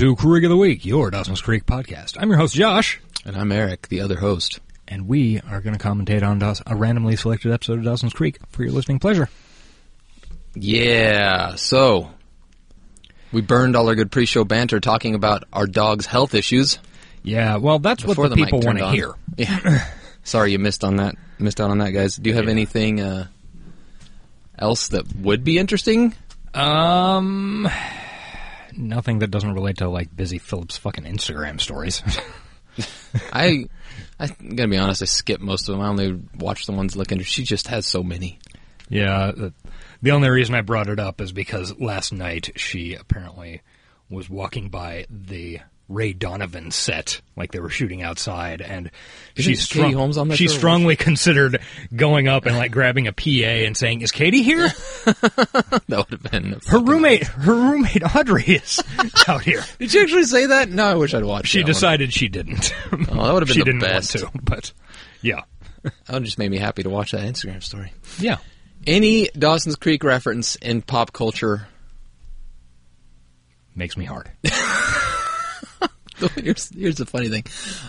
to 0.00 0.16
Creek 0.16 0.44
of 0.44 0.48
the 0.50 0.56
Week, 0.56 0.86
your 0.86 1.10
Dawson's 1.10 1.42
Creek 1.42 1.66
podcast. 1.66 2.16
I'm 2.18 2.30
your 2.30 2.38
host, 2.38 2.54
Josh, 2.54 2.98
And 3.26 3.36
I'm 3.36 3.52
Eric, 3.52 3.88
the 3.88 4.00
other 4.00 4.16
host. 4.18 4.58
and 4.88 5.06
we 5.06 5.40
are 5.40 5.60
going 5.60 5.76
to 5.76 5.84
commentate 5.84 6.22
on 6.26 6.38
Daws- 6.38 6.62
a 6.66 6.74
randomly 6.74 7.16
selected 7.16 7.52
episode 7.52 7.80
of 7.80 7.84
Dawson's 7.84 8.14
Creek 8.14 8.38
for 8.48 8.62
your 8.62 8.72
listening 8.72 8.98
pleasure. 8.98 9.28
Yeah, 10.54 11.54
so 11.56 12.08
we 13.30 13.42
burned 13.42 13.76
all 13.76 13.88
our 13.88 13.94
good 13.94 14.10
pre-show 14.10 14.44
banter 14.44 14.80
talking 14.80 15.14
about 15.14 15.44
our 15.52 15.66
dog's 15.66 16.06
health 16.06 16.34
issues 16.34 16.78
Yeah, 17.22 17.58
well, 17.58 17.78
that's 17.78 18.02
before 18.02 18.24
what 18.24 18.28
the 18.30 18.36
the 18.36 18.44
people 18.44 18.60
want 18.60 18.78
to 18.78 18.88
hear. 18.92 19.12
Yeah. 19.36 19.86
Sorry 20.24 20.52
you 20.52 20.58
missed 20.58 20.82
on 20.82 20.96
that. 20.96 21.14
Missed 21.38 21.60
out 21.60 21.70
on 21.70 21.76
that, 21.78 21.90
guys. 21.90 22.16
Do 22.16 22.30
you 22.30 22.36
have 22.36 22.46
Yeah. 22.46 22.50
anything 22.52 23.00
uh, 23.02 23.26
else 24.58 24.88
that 24.88 25.14
would 25.16 25.44
be 25.44 25.58
interesting? 25.58 26.14
Um, 26.54 27.68
nothing 28.76 29.20
that 29.20 29.30
doesn't 29.30 29.52
relate 29.52 29.78
to 29.78 29.88
like 29.88 30.14
Busy 30.14 30.38
Phillips' 30.38 30.76
fucking 30.76 31.04
Instagram 31.04 31.60
stories. 31.60 32.02
I, 33.32 33.66
I'm 34.18 34.54
gonna 34.54 34.68
be 34.68 34.78
honest. 34.78 35.02
I 35.02 35.06
skip 35.06 35.40
most 35.40 35.68
of 35.68 35.74
them. 35.74 35.82
I 35.82 35.88
only 35.88 36.20
watch 36.38 36.66
the 36.66 36.72
ones 36.72 36.96
looking. 36.96 37.20
She 37.22 37.44
just 37.44 37.68
has 37.68 37.86
so 37.86 38.02
many. 38.02 38.38
yeah, 38.88 39.32
the, 39.32 39.52
the 40.02 40.12
only 40.12 40.28
reason 40.28 40.54
I 40.54 40.60
brought 40.62 40.88
it 40.88 40.98
up 40.98 41.20
is 41.20 41.32
because 41.32 41.78
last 41.80 42.12
night 42.12 42.50
she 42.56 42.94
apparently 42.94 43.62
was 44.08 44.28
walking 44.28 44.68
by 44.68 45.06
the 45.08 45.60
Ray 45.90 46.12
Donovan 46.12 46.70
set, 46.70 47.20
like 47.36 47.50
they 47.52 47.58
were 47.60 47.68
shooting 47.68 48.00
outside, 48.02 48.62
and 48.62 48.90
Isn't 49.36 49.56
she 49.56 49.80
Katie 49.80 49.92
Holmes 49.92 50.16
on 50.16 50.28
that 50.28 50.36
she 50.36 50.46
strongly 50.48 50.94
considered 50.96 51.60
going 51.94 52.28
up 52.28 52.46
and 52.46 52.56
like 52.56 52.70
grabbing 52.70 53.08
a 53.08 53.12
PA 53.12 53.26
and 53.66 53.76
saying, 53.76 54.00
"Is 54.00 54.12
Katie 54.12 54.42
here?" 54.42 54.68
That 55.04 56.06
would 56.08 56.20
have 56.22 56.30
been 56.30 56.60
Her 56.68 56.78
roommate, 56.78 57.24
her 57.24 57.52
roommate 57.54 58.02
Audrey 58.14 58.44
is 58.44 58.80
out 59.28 59.42
here. 59.42 59.62
Did 59.80 59.92
you 59.92 60.02
actually 60.02 60.24
say 60.24 60.46
that? 60.46 60.68
No, 60.70 60.84
I 60.86 60.94
wish 60.94 61.12
I'd 61.12 61.24
watched. 61.24 61.48
She 61.48 61.58
that 61.58 61.64
one. 61.64 61.72
decided 61.72 62.12
she 62.12 62.28
didn't. 62.28 62.72
Oh, 62.92 62.96
that 62.96 63.34
would 63.34 63.42
have 63.42 63.48
been 63.48 63.48
she 63.54 63.58
the 63.58 63.64
didn't 63.64 63.80
best. 63.80 64.14
want 64.22 64.32
to, 64.34 64.40
but 64.42 64.72
yeah, 65.22 65.40
That 66.06 66.22
just 66.22 66.38
made 66.38 66.50
me 66.52 66.58
happy 66.58 66.84
to 66.84 66.90
watch 66.90 67.10
that 67.10 67.22
Instagram 67.22 67.62
story. 67.62 67.92
yeah. 68.20 68.36
Any 68.86 69.28
Dawson's 69.36 69.76
Creek 69.76 70.04
reference 70.04 70.54
in 70.56 70.80
pop 70.82 71.12
culture? 71.12 71.66
Makes 73.74 73.96
me 73.96 74.04
hard. 74.04 74.30
here's, 76.36 76.68
here's 76.74 76.96
the 76.96 77.06
funny 77.06 77.28
thing. 77.28 77.44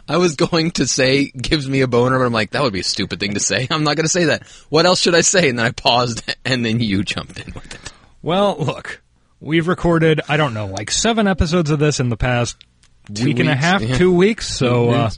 I 0.07 0.17
was 0.17 0.35
going 0.35 0.71
to 0.71 0.87
say 0.87 1.25
gives 1.29 1.69
me 1.69 1.81
a 1.81 1.87
boner, 1.87 2.17
but 2.17 2.25
I'm 2.25 2.33
like, 2.33 2.51
that 2.51 2.63
would 2.63 2.73
be 2.73 2.81
a 2.81 2.83
stupid 2.83 3.19
thing 3.19 3.33
to 3.33 3.39
say. 3.39 3.67
I'm 3.69 3.83
not 3.83 3.95
going 3.95 4.05
to 4.05 4.09
say 4.11 4.25
that. 4.25 4.47
What 4.69 4.85
else 4.85 5.01
should 5.01 5.15
I 5.15 5.21
say? 5.21 5.49
And 5.49 5.59
then 5.59 5.65
I 5.65 5.71
paused, 5.71 6.23
and 6.45 6.65
then 6.65 6.79
you 6.79 7.03
jumped 7.03 7.39
in 7.39 7.53
with 7.53 7.73
it. 7.73 7.91
Well, 8.21 8.55
look, 8.57 9.01
we've 9.39 9.67
recorded 9.67 10.21
I 10.29 10.37
don't 10.37 10.53
know 10.53 10.67
like 10.67 10.91
seven 10.91 11.27
episodes 11.27 11.71
of 11.71 11.79
this 11.79 11.99
in 11.99 12.09
the 12.09 12.17
past 12.17 12.57
Two 13.13 13.25
week 13.25 13.39
and 13.39 13.49
a 13.49 13.55
half, 13.55 13.81
yeah. 13.81 13.97
two 13.97 14.13
weeks. 14.13 14.55
So, 14.55 14.91
uh, 14.91 15.09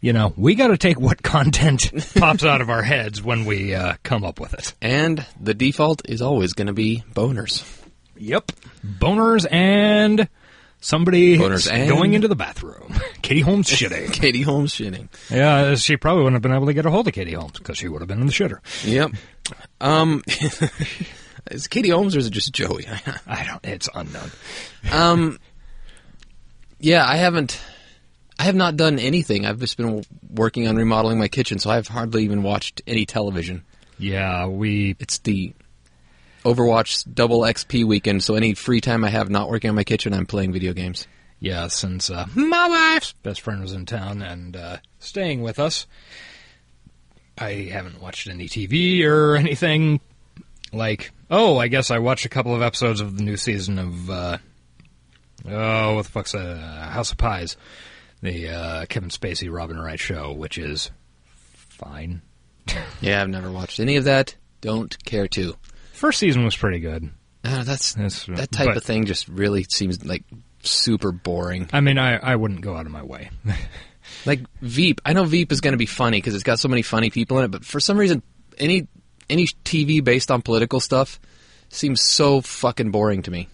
you 0.00 0.12
know, 0.12 0.32
we 0.36 0.54
got 0.54 0.68
to 0.68 0.76
take 0.76 1.00
what 1.00 1.22
content 1.22 1.92
pops 2.16 2.44
out 2.44 2.60
of 2.60 2.70
our 2.70 2.82
heads 2.82 3.22
when 3.22 3.44
we 3.44 3.74
uh, 3.74 3.94
come 4.02 4.24
up 4.24 4.40
with 4.40 4.54
it. 4.54 4.74
And 4.82 5.24
the 5.40 5.54
default 5.54 6.02
is 6.08 6.22
always 6.22 6.52
going 6.52 6.66
to 6.66 6.72
be 6.72 7.02
boners. 7.14 7.64
Yep, 8.16 8.52
boners 8.84 9.46
and 9.50 10.28
somebody 10.80 11.36
going 11.36 12.14
into 12.14 12.28
the 12.28 12.36
bathroom. 12.36 12.94
Katie 13.22 13.40
Holmes 13.40 13.68
shitting. 13.68 14.12
Katie 14.12 14.42
Holmes 14.42 14.72
shitting. 14.72 15.08
yeah, 15.30 15.74
she 15.74 15.96
probably 15.96 16.22
wouldn't 16.24 16.36
have 16.36 16.42
been 16.42 16.54
able 16.54 16.66
to 16.66 16.74
get 16.74 16.86
a 16.86 16.90
hold 16.90 17.06
of 17.08 17.14
Katie 17.14 17.32
Holmes 17.32 17.58
because 17.58 17.78
she 17.78 17.88
would 17.88 18.00
have 18.00 18.08
been 18.08 18.20
in 18.20 18.26
the 18.26 18.32
shitter. 18.32 18.58
Yep. 18.84 19.12
Um, 19.80 20.22
is 21.50 21.66
Katie 21.68 21.90
Holmes 21.90 22.16
or 22.16 22.18
is 22.18 22.26
it 22.26 22.30
just 22.30 22.52
Joey? 22.52 22.86
I 23.26 23.44
don't. 23.44 23.64
It's 23.64 23.88
unknown. 23.94 24.30
um, 24.92 25.38
yeah, 26.80 27.04
I 27.06 27.16
haven't. 27.16 27.60
I 28.38 28.44
have 28.44 28.54
not 28.54 28.76
done 28.76 29.00
anything. 29.00 29.44
I've 29.46 29.58
just 29.58 29.76
been 29.76 30.04
working 30.30 30.68
on 30.68 30.76
remodeling 30.76 31.18
my 31.18 31.26
kitchen, 31.26 31.58
so 31.58 31.70
I've 31.70 31.88
hardly 31.88 32.22
even 32.22 32.44
watched 32.44 32.82
any 32.86 33.04
television. 33.04 33.64
Yeah, 33.98 34.46
we 34.46 34.94
It's 35.00 35.18
the 35.18 35.54
Overwatch 36.44 37.12
double 37.12 37.40
XP 37.40 37.84
weekend, 37.84 38.22
so 38.22 38.34
any 38.34 38.54
free 38.54 38.80
time 38.80 39.04
I 39.04 39.10
have 39.10 39.28
not 39.28 39.50
working 39.50 39.70
on 39.70 39.76
my 39.76 39.84
kitchen, 39.84 40.14
I'm 40.14 40.26
playing 40.26 40.52
video 40.52 40.72
games. 40.72 41.06
Yeah, 41.40 41.68
since 41.68 42.10
uh, 42.10 42.26
my 42.34 42.68
wife's 42.68 43.12
best 43.22 43.40
friend 43.42 43.60
was 43.60 43.72
in 43.72 43.86
town 43.86 44.22
and 44.22 44.56
uh, 44.56 44.76
staying 44.98 45.42
with 45.42 45.58
us, 45.58 45.86
I 47.36 47.68
haven't 47.72 48.00
watched 48.00 48.28
any 48.28 48.48
TV 48.48 49.04
or 49.04 49.36
anything. 49.36 50.00
Like, 50.72 51.12
oh, 51.30 51.58
I 51.58 51.68
guess 51.68 51.90
I 51.90 51.98
watched 51.98 52.24
a 52.24 52.28
couple 52.28 52.54
of 52.54 52.62
episodes 52.62 53.00
of 53.00 53.16
the 53.16 53.22
new 53.22 53.36
season 53.36 53.78
of, 53.78 54.10
uh, 54.10 54.38
oh, 55.48 55.94
what 55.94 56.04
the 56.06 56.10
fuck's 56.10 56.34
uh, 56.34 56.88
House 56.90 57.12
of 57.12 57.18
Pies, 57.18 57.56
the 58.20 58.48
uh, 58.48 58.86
Kevin 58.86 59.10
Spacey 59.10 59.52
Robin 59.52 59.78
Wright 59.78 60.00
show, 60.00 60.32
which 60.32 60.58
is 60.58 60.90
fine. 61.50 62.22
Yeah, 63.00 63.22
I've 63.22 63.28
never 63.30 63.50
watched 63.50 63.80
any 63.80 63.96
of 63.96 64.04
that. 64.04 64.34
Don't 64.60 65.02
care 65.04 65.28
to. 65.28 65.56
First 65.98 66.18
season 66.20 66.44
was 66.44 66.56
pretty 66.56 66.78
good. 66.80 67.10
Uh, 67.44 67.64
that's 67.64 67.94
That's- 67.94 68.24
that 68.26 68.50
type 68.52 68.68
but- 68.68 68.76
of 68.76 68.84
thing. 68.84 69.04
Just 69.04 69.28
really 69.28 69.64
seems 69.68 70.04
like 70.04 70.24
super 70.62 71.12
boring. 71.12 71.68
I 71.72 71.80
mean, 71.80 71.98
I, 71.98 72.16
I 72.16 72.36
wouldn't 72.36 72.60
go 72.60 72.76
out 72.76 72.86
of 72.86 72.92
my 72.92 73.02
way. 73.02 73.30
Like 74.24 74.40
Veep, 74.62 75.02
I 75.04 75.12
know 75.12 75.24
Veep 75.24 75.52
is 75.52 75.60
going 75.60 75.72
to 75.72 75.78
be 75.78 75.84
funny 75.86 76.16
because 76.16 76.34
it's 76.34 76.42
got 76.42 76.58
so 76.58 76.66
many 76.68 76.80
funny 76.80 77.10
people 77.10 77.38
in 77.38 77.44
it, 77.44 77.50
but 77.50 77.62
for 77.64 77.78
some 77.78 77.98
reason, 77.98 78.22
any 78.56 78.88
any 79.28 79.46
TV 79.64 80.02
based 80.02 80.30
on 80.30 80.40
political 80.40 80.80
stuff 80.80 81.20
seems 81.68 82.00
so 82.00 82.40
fucking 82.40 82.90
boring 82.90 83.20
to 83.22 83.30
me. 83.30 83.48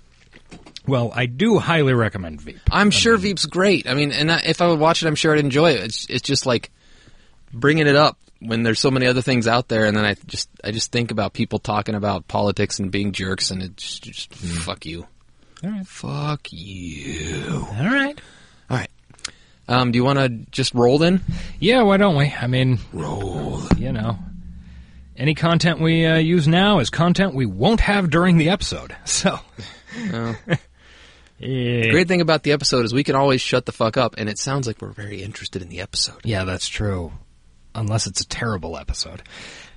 well, 0.87 1.11
I 1.13 1.27
do 1.27 1.59
highly 1.59 1.93
recommend 1.93 2.41
Veep. 2.41 2.61
I'm 2.71 2.93
sure 2.93 3.17
Veep's 3.17 3.47
great. 3.47 3.89
I 3.89 3.95
mean, 3.95 4.13
and 4.13 4.31
I, 4.31 4.43
if 4.47 4.63
I 4.63 4.69
would 4.69 4.79
watch 4.79 5.03
it, 5.03 5.09
I'm 5.09 5.17
sure 5.17 5.35
I'd 5.35 5.41
enjoy 5.41 5.73
it. 5.73 5.81
It's 5.81 6.07
it's 6.09 6.23
just 6.23 6.47
like 6.47 6.71
bringing 7.53 7.89
it 7.89 7.97
up 7.97 8.17
when 8.47 8.63
there's 8.63 8.79
so 8.81 8.91
many 8.91 9.07
other 9.07 9.23
things 9.23 9.47
out 9.47 9.69
there, 9.69 9.85
and 9.87 9.97
then 9.97 10.05
I 10.05 10.15
just 10.27 10.49
I 10.63 10.71
just 10.71 10.93
think 10.93 11.11
about 11.11 11.33
people 11.33 11.59
talking 11.59 11.95
about 11.95 12.29
politics 12.29 12.79
and 12.79 12.91
being 12.91 13.13
jerks, 13.13 13.51
and 13.51 13.63
it 13.63 13.77
just, 13.77 14.03
just 14.03 14.35
fuck 14.35 14.85
you, 14.87 15.07
All 15.63 15.71
right. 15.71 15.87
fuck 15.87 16.49
you. 16.53 17.67
All 17.79 17.85
right. 17.87 18.19
All 18.71 18.77
right. 18.77 18.91
Um, 19.67 19.93
do 19.93 19.97
you 19.97 20.05
want 20.05 20.19
to 20.19 20.29
just 20.51 20.75
roll 20.75 20.99
then? 20.99 21.23
Yeah, 21.59 21.83
why 21.83 21.97
don't 21.97 22.17
we? 22.17 22.27
I 22.39 22.47
mean, 22.47 22.79
roll. 22.93 23.63
You 23.79 23.93
know, 23.93 24.19
any 25.17 25.35
content 25.35 25.81
we 25.81 26.05
uh, 26.05 26.17
use 26.19 26.47
now 26.47 26.81
is 26.81 26.91
content 26.91 27.35
we 27.35 27.47
won't 27.47 27.81
have 27.81 28.11
during 28.11 28.37
the 28.37 28.51
episode. 28.51 28.95
So, 29.07 29.39
Oh. 30.13 30.37
yeah. 31.39 31.91
Great 31.91 32.09
thing 32.09 32.21
about 32.21 32.43
the 32.43 32.53
episode 32.53 32.85
is 32.85 32.93
we 32.93 33.05
can 33.05 33.15
always 33.15 33.41
shut 33.41 33.65
the 33.65 33.73
fuck 33.73 33.97
up, 33.97 34.17
and 34.19 34.29
it 34.29 34.39
sounds 34.39 34.67
like 34.67 34.83
we're 34.83 34.91
very 34.91 35.23
interested 35.23 35.63
in 35.63 35.69
the 35.69 35.81
episode. 35.81 36.21
Yeah, 36.25 36.45
that's 36.45 36.69
true. 36.69 37.13
Unless 37.75 38.07
it's 38.07 38.21
a 38.21 38.27
terrible 38.29 38.77
episode. 38.79 39.23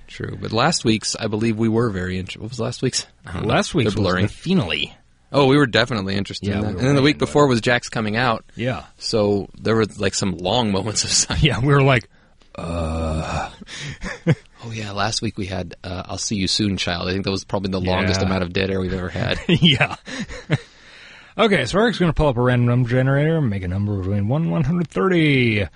True, 0.06 0.38
but 0.40 0.52
last 0.52 0.84
week's, 0.84 1.14
I 1.16 1.26
believe 1.26 1.58
we 1.58 1.68
were 1.68 1.90
very 1.90 2.18
interested. 2.18 2.40
What 2.40 2.50
was 2.50 2.60
last 2.60 2.80
week's? 2.82 3.06
I 3.26 3.32
don't 3.34 3.42
know. 3.42 3.48
Last 3.48 3.74
week's 3.74 3.94
They're 3.94 4.02
was 4.02 4.10
blurring. 4.10 4.26
the 4.26 4.32
finale. 4.32 4.94
Oh, 5.30 5.46
we 5.46 5.58
were 5.58 5.66
definitely 5.66 6.14
interested 6.16 6.48
Yeah, 6.48 6.54
in 6.54 6.60
we 6.60 6.66
that. 6.68 6.72
were 6.74 6.78
and 6.78 6.88
then 6.88 6.94
the 6.96 7.02
way 7.02 7.06
week 7.06 7.16
into 7.16 7.26
before 7.26 7.46
was 7.46 7.60
Jack's 7.60 7.90
coming 7.90 8.16
out, 8.16 8.44
Yeah. 8.56 8.84
so 8.98 9.48
there 9.60 9.74
were 9.76 9.84
like 9.98 10.14
some 10.14 10.38
long 10.38 10.72
moments 10.72 11.04
of 11.04 11.10
silence. 11.10 11.42
Yeah, 11.44 11.60
we 11.60 11.66
were 11.74 11.82
like, 11.82 12.08
uh, 12.54 13.50
Oh 14.64 14.70
yeah, 14.72 14.92
last 14.92 15.20
week 15.22 15.36
we 15.38 15.46
had 15.46 15.76
uh, 15.84 16.02
"I'll 16.06 16.18
see 16.18 16.34
you 16.36 16.48
soon, 16.48 16.76
child." 16.78 17.08
I 17.08 17.12
think 17.12 17.24
that 17.24 17.30
was 17.30 17.44
probably 17.44 17.70
the 17.70 17.80
longest 17.80 18.20
Yeah. 18.20 18.26
amount 18.26 18.42
of 18.42 18.52
dead 18.52 18.70
air 18.70 18.80
we've 18.80 18.92
ever 18.94 19.08
had. 19.10 19.38
yeah. 19.48 19.96
okay, 21.38 21.64
so 21.66 21.78
Eric's 21.78 21.98
going 21.98 22.08
to 22.10 22.14
pull 22.14 22.28
up 22.28 22.36
a 22.36 22.42
random 22.42 22.66
number 22.66 22.88
generator 22.88 23.36
and 23.36 23.48
make 23.50 23.62
a 23.62 23.68
number 23.68 23.96
between 23.98 24.26
1 24.28 24.42
and 24.42 24.50
130. 24.50 25.66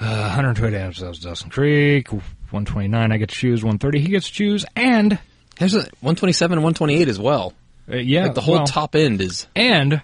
Uh, 0.00 0.22
120 0.22 0.76
episodes, 0.76 1.20
Dawson 1.20 1.50
Creek. 1.50 2.10
129, 2.10 3.12
I 3.12 3.16
get 3.16 3.28
to 3.28 3.34
choose. 3.34 3.62
130, 3.62 4.00
he 4.00 4.08
gets 4.08 4.26
to 4.26 4.32
choose. 4.32 4.64
And, 4.76 5.18
There's 5.58 5.74
a 5.74 5.80
127 6.00 6.58
and 6.58 6.64
128 6.64 7.08
as 7.08 7.18
well. 7.18 7.54
uh, 7.90 7.96
yeah. 7.96 8.24
Like 8.24 8.34
the 8.34 8.40
whole 8.40 8.56
well, 8.56 8.66
top 8.66 8.94
end 8.94 9.20
is 9.20 9.46
And 9.54 10.02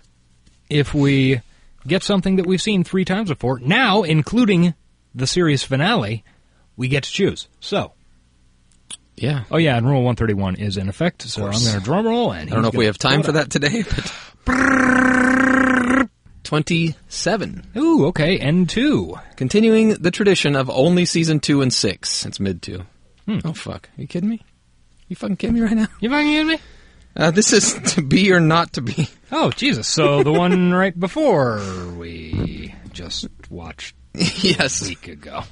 if 0.70 0.94
we 0.94 1.40
get 1.87 2.02
something 2.02 2.37
that 2.37 2.46
we've 2.46 2.62
seen 2.62 2.85
three 2.85 3.05
times 3.05 3.29
before, 3.29 3.58
now 3.58 4.02
including 4.02 4.75
the 5.14 5.26
series 5.26 5.62
finale, 5.62 6.25
we 6.76 6.88
get 6.88 7.05
to 7.05 7.11
choose. 7.11 7.49
So, 7.61 7.93
yeah. 9.17 9.44
oh 9.50 9.56
yeah, 9.56 9.76
and 9.76 9.87
Rule 9.87 10.02
131 10.05 10.56
is 10.56 10.76
in 10.76 10.88
effect. 10.88 11.23
So 11.23 11.44
I'm 11.44 11.52
going 11.52 11.79
to 11.79 11.81
drum 11.81 12.06
roll, 12.06 12.32
and 12.32 12.49
I 12.50 12.55
don't 12.55 12.62
know 12.62 12.69
if 12.69 12.75
we 12.75 12.87
have 12.87 12.99
time 12.99 13.23
for 13.23 13.32
that 13.32 13.50
today, 13.50 13.82
but 13.82 14.12
27. 16.49 17.62
Ooh, 17.77 18.06
okay, 18.06 18.39
N2. 18.39 19.37
Continuing 19.37 19.91
the 19.91 20.11
tradition 20.11 20.56
of 20.56 20.71
only 20.71 21.05
season 21.05 21.41
2 21.41 21.61
and 21.61 21.71
6. 21.71 22.25
It's 22.25 22.41
mid 22.41 22.62
2. 22.62 22.83
Oh 23.45 23.53
fuck! 23.53 23.91
Are 23.99 24.00
you 24.00 24.06
kidding 24.06 24.31
me? 24.31 24.41
You 25.09 25.17
fucking 25.17 25.37
kidding 25.37 25.56
me 25.56 25.61
right 25.61 25.77
now? 25.77 25.89
You 26.00 26.09
fucking 26.09 26.27
kidding 26.27 26.47
me? 26.49 26.59
Uh, 27.15 27.31
this 27.33 27.53
is 27.53 27.75
to 27.95 28.00
be 28.00 28.33
or 28.33 28.41
not 28.41 28.73
to 28.73 28.81
be. 28.81 29.11
Oh, 29.31 29.50
Jesus. 29.50 29.87
So 29.87 30.23
the 30.23 30.33
one 30.33 30.73
right 30.73 30.99
before 30.99 31.61
we 31.99 32.75
just 32.95 33.29
watched 33.50 33.95
yes. 34.15 34.81
a 34.81 34.89
week 34.89 35.06
ago, 35.06 35.43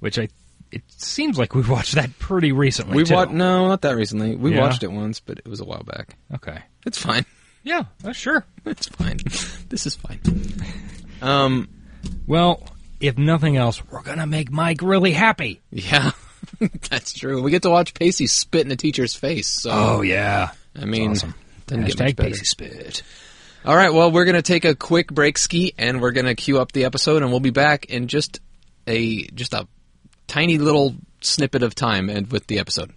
which 0.00 0.18
I, 0.18 0.28
it 0.72 0.82
seems 0.88 1.38
like 1.38 1.54
we 1.54 1.60
watched 1.60 1.96
that 1.96 2.18
pretty 2.18 2.52
recently. 2.52 2.96
we 2.96 3.04
watched. 3.14 3.32
No, 3.32 3.68
not 3.68 3.82
that 3.82 3.96
recently. 3.96 4.34
We 4.34 4.54
Yeah? 4.54 4.62
watched 4.62 4.82
it 4.82 4.90
once, 4.90 5.20
but 5.20 5.36
it 5.40 5.46
was 5.46 5.60
a 5.60 5.66
while 5.66 5.82
back. 5.84 6.16
Okay. 6.36 6.60
It's 6.86 6.96
fine. 6.96 7.26
Yeah, 7.64 7.82
uh, 8.02 8.12
sure. 8.12 8.46
It's 8.64 8.86
fine. 8.88 9.18
This 9.68 9.86
is 9.86 9.94
fine. 9.96 10.20
Um. 11.22 11.68
Well, 12.26 12.62
if 13.00 13.18
nothing 13.18 13.56
else, 13.56 13.82
we're 13.90 14.02
going 14.02 14.18
to 14.18 14.26
make 14.26 14.50
Mike 14.50 14.80
really 14.82 15.12
happy. 15.12 15.60
Yeah, 15.70 16.12
that's 16.90 17.12
true. 17.12 17.42
We 17.42 17.50
get 17.50 17.62
to 17.62 17.70
watch 17.70 17.94
Pacey 17.94 18.26
spit 18.26 18.64
in 18.66 18.72
a 18.72 18.76
teacher's 18.76 19.14
face. 19.14 19.48
So 19.48 19.70
Oh, 19.72 20.00
yeah. 20.02 20.50
I 20.74 20.84
mean, 20.84 21.12
awesome. 21.12 21.34
doesn't 21.66 21.84
get 21.84 21.98
much 21.98 22.08
Hashtag 22.08 22.16
better. 22.16 22.28
Pacey 22.30 22.44
Spit. 22.44 23.02
All 23.64 23.74
right, 23.76 23.92
well, 23.92 24.12
we're 24.12 24.24
going 24.24 24.36
to 24.36 24.42
take 24.42 24.64
a 24.64 24.74
quick 24.76 25.08
break, 25.08 25.38
ski, 25.38 25.74
and 25.76 26.00
we're 26.00 26.12
going 26.12 26.26
to 26.26 26.34
queue 26.36 26.60
up 26.60 26.70
the 26.72 26.84
episode, 26.84 27.22
and 27.22 27.30
we'll 27.32 27.40
be 27.40 27.50
back 27.50 27.86
in 27.86 28.06
just 28.08 28.40
a 28.86 29.24
just 29.28 29.52
a 29.54 29.66
tiny 30.28 30.58
little 30.58 30.94
snippet 31.20 31.62
of 31.64 31.74
time 31.74 32.08
and 32.08 32.30
with 32.30 32.46
the 32.46 32.58
episode. 32.60 32.92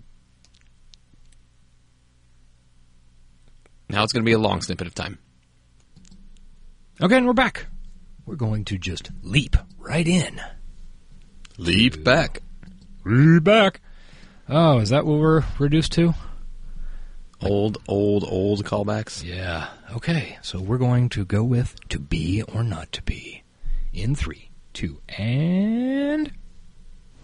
Now 3.90 4.04
it's 4.04 4.14
going 4.14 4.24
to 4.24 4.30
be 4.30 4.34
a 4.34 4.40
long 4.40 4.62
snippet 4.62 4.86
of 4.88 4.94
time. 4.94 5.18
Okay, 7.02 7.18
and 7.18 7.26
we're 7.28 7.34
back. 7.34 7.68
We're 8.26 8.36
going 8.36 8.66
to 8.66 8.78
just 8.78 9.10
leap 9.24 9.56
right 9.78 10.08
in. 10.08 10.42
Leap 11.58 12.04
back. 12.04 12.42
Leap 13.06 13.44
back. 13.44 13.82
Oh, 14.48 14.80
is 14.80 14.90
that 14.90 15.06
what 15.06 15.20
we're 15.20 15.44
reduced 15.58 15.92
to? 15.94 16.14
Old, 17.42 17.78
old, 17.88 18.26
old 18.28 18.66
callbacks. 18.66 19.24
Yeah. 19.24 19.68
Okay, 19.96 20.38
so 20.42 20.60
we're 20.60 20.78
going 20.78 21.08
to 21.10 21.24
go 21.24 21.44
with 21.44 21.76
to 21.90 22.00
be 22.00 22.42
or 22.44 22.64
not 22.64 22.92
to 22.94 23.02
be. 23.04 23.44
In 23.94 24.14
three, 24.16 24.50
two, 24.74 25.00
and. 25.18 26.32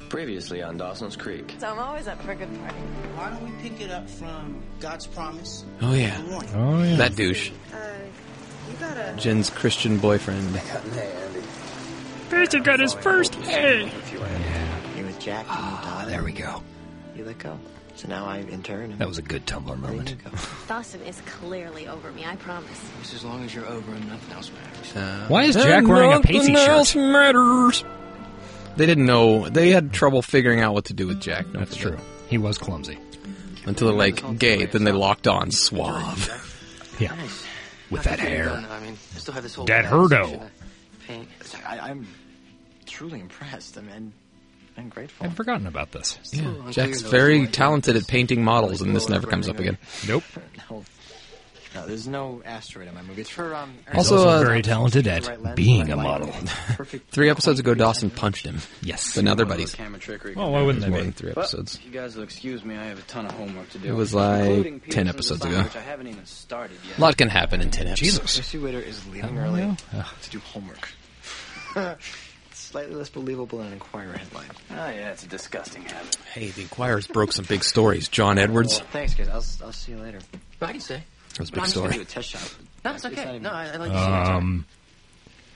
Previously 0.10 0.62
on 0.64 0.78
Dawson's 0.78 1.16
Creek. 1.18 1.56
So 1.58 1.68
I'm 1.68 1.80
always 1.80 2.08
up 2.08 2.22
for 2.22 2.32
a 2.32 2.36
good 2.36 2.54
party. 2.62 2.78
Why 3.16 3.30
don't 3.32 3.44
we 3.44 3.52
pick 3.70 3.82
it 3.82 3.92
up 3.92 4.10
from 4.10 4.62
God's 4.80 5.08
promise? 5.08 5.66
Oh 5.82 5.94
yeah, 5.94 6.22
Oh, 6.56 6.82
yeah. 6.84 6.96
that 6.96 7.16
douche, 7.16 7.50
Uh, 7.74 7.76
you 7.76 7.82
gotta. 7.82 8.00
Jen's 9.18 9.50
Christian 9.50 9.98
boyfriend. 9.98 10.62
Pacey 12.30 12.60
got 12.60 12.80
his 12.80 12.94
first 12.94 13.36
A. 13.48 13.84
You 14.98 15.06
with 15.06 15.20
Jack 15.20 15.46
and 15.50 15.58
you 15.60 15.78
Ah, 15.82 16.06
there 16.08 16.24
we 16.24 16.32
go. 16.32 16.62
You 17.16 17.24
let 17.26 17.38
go. 17.40 17.58
So 17.96 18.10
now 18.10 18.26
I 18.26 18.40
in 18.40 18.62
turn. 18.62 18.98
That 18.98 19.08
was 19.08 19.18
a 19.18 19.22
good 19.22 19.46
Tumblr 19.46 19.68
letting 19.68 19.82
moment. 19.82 20.10
you. 20.12 20.32
Dawson 20.68 21.02
is 21.04 21.22
clearly 21.22 21.88
over 21.88 22.12
me, 22.12 22.26
I 22.26 22.36
promise. 22.36 22.78
Just 23.02 23.14
as 23.14 23.24
long 23.24 23.44
as 23.46 23.56
you're 23.56 23.66
over 23.66 23.90
him, 23.94 24.10
nothing 24.10 24.34
else 24.34 24.52
matters. 24.52 24.96
Uh, 24.96 25.26
Why 25.30 25.44
is 25.44 25.56
Jack 25.56 25.86
wearing 25.88 26.12
a 26.12 26.20
Pacey 26.20 26.52
nothing 26.52 26.56
else 26.70 26.92
shirt? 26.92 27.12
matters. 27.12 27.84
They 28.76 28.86
didn't 28.86 29.06
know. 29.06 29.48
They 29.48 29.70
had 29.70 29.94
trouble 29.94 30.22
figuring 30.22 30.60
out 30.60 30.74
what 30.74 30.86
to 30.86 30.94
do 30.94 31.08
with 31.08 31.22
Jack. 31.22 31.46
don't 31.46 31.60
That's 31.60 31.78
forget. 31.78 31.98
true. 32.00 32.08
He 32.28 32.38
was 32.38 32.58
clumsy. 32.58 32.98
Until 33.66 33.88
they're 33.88 33.98
like 33.98 34.38
gay, 34.40 34.66
then 34.66 34.84
they 34.84 34.92
locked 34.92 35.28
on 35.28 35.52
suave. 35.52 36.30
Yeah. 37.00 37.16
With 37.92 38.04
that 38.04 38.20
hair. 38.20 38.50
I 38.50 38.80
mean, 38.80 38.98
I 39.16 39.20
still 39.20 39.34
have 39.34 39.44
this 39.44 39.56
whole 39.56 39.66
That 39.66 39.86
herdo. 39.86 40.42
I 40.42 40.50
Paint. 41.08 41.30
I, 41.68 41.80
I'm 41.80 42.08
truly 42.86 43.20
impressed. 43.20 43.78
I 43.78 43.82
mean, 43.82 44.12
I'm 44.78 44.90
grateful. 44.90 45.26
I'd 45.26 45.36
forgotten 45.36 45.68
about 45.68 45.92
this. 45.92 46.20
Yeah, 46.34 46.54
Jack's 46.72 47.02
very 47.02 47.48
talented 47.48 47.96
at 47.96 48.08
painting 48.08 48.44
models, 48.44 48.82
and 48.82 48.96
this 48.96 49.08
never 49.08 49.28
comes 49.28 49.48
up 49.48 49.60
again. 49.60 49.78
Nope. 50.08 50.24
No, 51.76 51.82
no, 51.82 51.88
there's 51.88 52.08
no 52.08 52.42
asteroid 52.46 52.88
in 52.88 52.94
my 52.96 53.02
movie. 53.02 53.22
It's 53.22 53.30
for 53.30 53.54
um. 53.54 53.76
Also, 53.94 54.16
also 54.18 54.30
uh, 54.30 54.44
very 54.44 54.62
talented 54.62 55.08
at 55.08 55.28
Right 55.28 55.56
being 55.56 55.92
a 55.92 55.96
model. 55.96 56.28
Three 57.12 57.30
episodes 57.30 57.60
ago, 57.60 57.74
Dawson 57.74 58.10
punched 58.10 58.46
him, 58.46 58.60
Yes. 58.82 59.16
but 59.16 59.24
now 59.24 59.36
they're 59.36 59.46
buddies. 59.46 59.76
Camera 59.76 60.00
trickery. 60.00 60.36
Well, 60.36 60.52
why 60.52 60.62
wouldn't 60.62 60.84
they 60.84 60.90
more 60.90 61.00
be? 61.00 61.04
than 61.06 61.14
three 61.14 61.32
episodes. 61.32 61.76
If 61.76 61.86
you 61.86 61.92
guys 61.92 62.16
will 62.16 62.24
excuse 62.24 62.64
me, 62.64 62.76
I 62.78 62.86
have 62.86 63.00
a 63.00 63.04
ton 63.04 63.26
of 63.26 63.34
homework 63.34 63.70
to 63.72 63.78
do. 63.80 63.90
It 63.90 63.94
was 63.94 64.14
like 64.14 64.90
10 64.90 65.08
episodes 65.08 65.44
ago. 65.46 65.64
Which 65.64 65.76
I 65.76 65.82
haven't 65.82 66.08
even 66.08 66.26
started 66.26 66.78
yet. 66.88 66.98
A 66.98 67.02
lot 67.02 67.18
can 67.18 67.30
happen 67.30 67.62
in 67.62 67.72
ten 67.72 67.88
episodes. 67.88 68.20
Jesus. 68.22 68.38
Lucy 68.38 68.58
Witter 68.58 68.80
is 68.80 69.06
leaving 69.08 69.38
early 69.38 69.76
to 70.22 70.30
do 70.30 70.40
homework. 70.40 70.90
Slightly 72.54 72.96
less 72.96 73.10
believable 73.10 73.58
than 73.60 73.68
an 73.68 73.74
Enquirer 73.74 74.18
headline. 74.18 74.50
Oh 74.72 74.76
yeah, 74.76 75.12
it's 75.12 75.24
a 75.24 75.28
disgusting 75.28 75.84
habit. 75.84 76.16
Hey, 76.34 76.48
the 76.50 76.62
Enquirers 76.64 77.08
broke 77.08 77.34
some 77.34 77.46
big 77.46 77.64
stories. 77.64 78.08
John 78.08 78.38
Edwards. 78.38 78.80
Well, 78.80 78.88
thanks, 78.92 79.14
guys. 79.14 79.28
I'll, 79.28 79.68
I'll 79.68 79.74
see 79.74 79.92
you 79.92 80.00
later. 80.00 80.20
I 80.62 80.72
can 80.72 80.82
say. 80.82 81.04
That 81.36 81.40
was 81.42 81.50
a 81.50 81.52
big 81.54 81.60
I'm 81.60 81.66
just 81.66 81.76
gonna 81.76 81.88
story. 81.90 81.94
do 81.98 82.02
a 82.02 82.06
test 82.06 82.30
shot. 82.30 82.56
No, 82.84 82.94
it's 82.94 83.04
not 83.04 83.14
okay. 83.14 83.30
even- 83.30 83.42
No, 83.44 83.52
I, 83.52 83.66
I 83.68 83.76
like 83.78 83.92
to 83.92 83.98
see 83.98 84.04
it. 84.04 84.36
Um. 84.36 84.66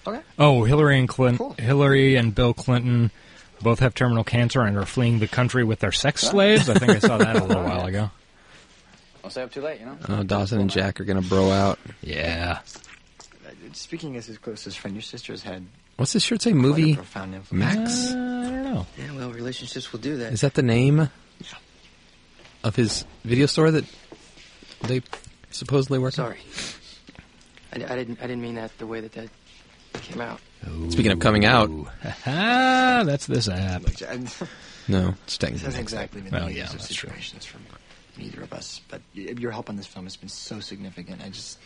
Okay. 0.07 0.21
Oh, 0.37 0.63
Hillary 0.63 0.97
and 0.99 1.07
Clinton, 1.09 1.37
Cool. 1.37 1.53
Hillary 1.59 2.15
and 2.15 2.33
Bill 2.33 2.53
Clinton 2.53 3.11
both 3.61 3.79
have 3.79 3.93
terminal 3.93 4.23
cancer 4.23 4.61
and 4.61 4.77
are 4.77 4.85
fleeing 4.85 5.19
the 5.19 5.27
country 5.27 5.63
with 5.63 5.79
their 5.79 5.91
sex 5.91 6.21
slaves. 6.21 6.69
I 6.69 6.73
think 6.75 6.91
I 6.91 6.99
saw 6.99 7.17
that 7.17 7.35
a 7.35 7.43
little 7.43 7.63
while 7.65 7.85
ago. 7.85 8.09
I'll 9.23 9.29
stay 9.29 9.41
up 9.43 9.51
too 9.51 9.61
late, 9.61 9.81
you 9.81 9.85
know. 9.85 9.97
Uh, 10.07 10.23
Dawson 10.23 10.61
and 10.61 10.69
Jack 10.69 10.99
are 11.01 11.03
gonna 11.03 11.21
bro 11.21 11.51
out. 11.51 11.77
Yeah. 12.01 12.59
Uh, 13.45 13.49
Speaking 13.73 14.15
as 14.15 14.25
his 14.25 14.37
closest 14.37 14.79
friend, 14.79 14.95
your 14.95 15.03
sister's 15.03 15.43
had 15.43 15.65
What's 15.97 16.13
this 16.13 16.23
shirt 16.23 16.41
say? 16.41 16.53
Movie 16.53 16.95
profound 16.95 17.35
influence. 17.35 17.75
Max. 17.75 18.07
Uh, 18.11 18.13
I 18.13 18.15
don't 18.49 18.63
know. 18.63 18.87
Yeah, 18.97 19.15
well, 19.15 19.31
relationships 19.31 19.91
will 19.91 19.99
do 19.99 20.15
that. 20.17 20.31
Is 20.33 20.41
that 20.41 20.53
the 20.53 20.61
name 20.63 20.97
Yeah. 20.99 21.47
of 22.63 22.75
his 22.77 23.03
video 23.25 23.45
store 23.47 23.69
that 23.71 23.83
they 24.83 25.01
supposedly 25.51 25.99
work? 25.99 26.17
on? 26.19 26.25
Sorry. 26.25 26.39
I, 27.73 27.93
I 27.93 27.95
didn't. 27.95 28.19
I 28.19 28.27
didn't 28.27 28.41
mean 28.41 28.55
that 28.55 28.75
the 28.77 28.87
way 28.87 28.99
that 29.01 29.11
that 29.13 29.29
came 29.93 30.21
out. 30.21 30.39
Speaking 30.89 31.11
of 31.11 31.19
coming 31.19 31.45
out, 31.45 31.69
that's 32.25 33.27
this 33.27 33.47
app. 33.47 33.81
I- 33.85 34.15
this 34.17 34.43
no, 34.87 35.13
it's 35.23 35.37
technically 35.37 35.65
hasn't 35.65 35.81
exactly 35.81 36.21
been 36.21 36.31
Well, 36.31 36.47
the 36.47 36.53
yeah, 36.53 36.63
easiest 36.63 36.73
of 36.73 36.79
that's 36.81 36.93
true. 36.95 37.09
situations 37.09 37.45
for 37.45 37.59
neither 38.19 38.41
of 38.41 38.51
us, 38.53 38.81
but 38.89 39.01
your 39.13 39.51
help 39.51 39.69
on 39.69 39.75
this 39.77 39.85
film 39.85 40.05
has 40.05 40.15
been 40.17 40.29
so 40.29 40.59
significant. 40.59 41.21
I 41.23 41.29
just, 41.29 41.59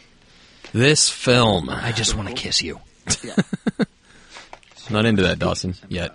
This 0.74 1.10
film. 1.10 1.70
I 1.70 1.92
just 1.94 2.16
want 2.16 2.28
to 2.28 2.34
kiss 2.36 2.62
you. 2.62 2.80
yeah. 3.24 3.36
Not 4.90 5.06
into 5.06 5.22
that, 5.24 5.40
Dawson, 5.40 5.74
yet. 5.88 6.12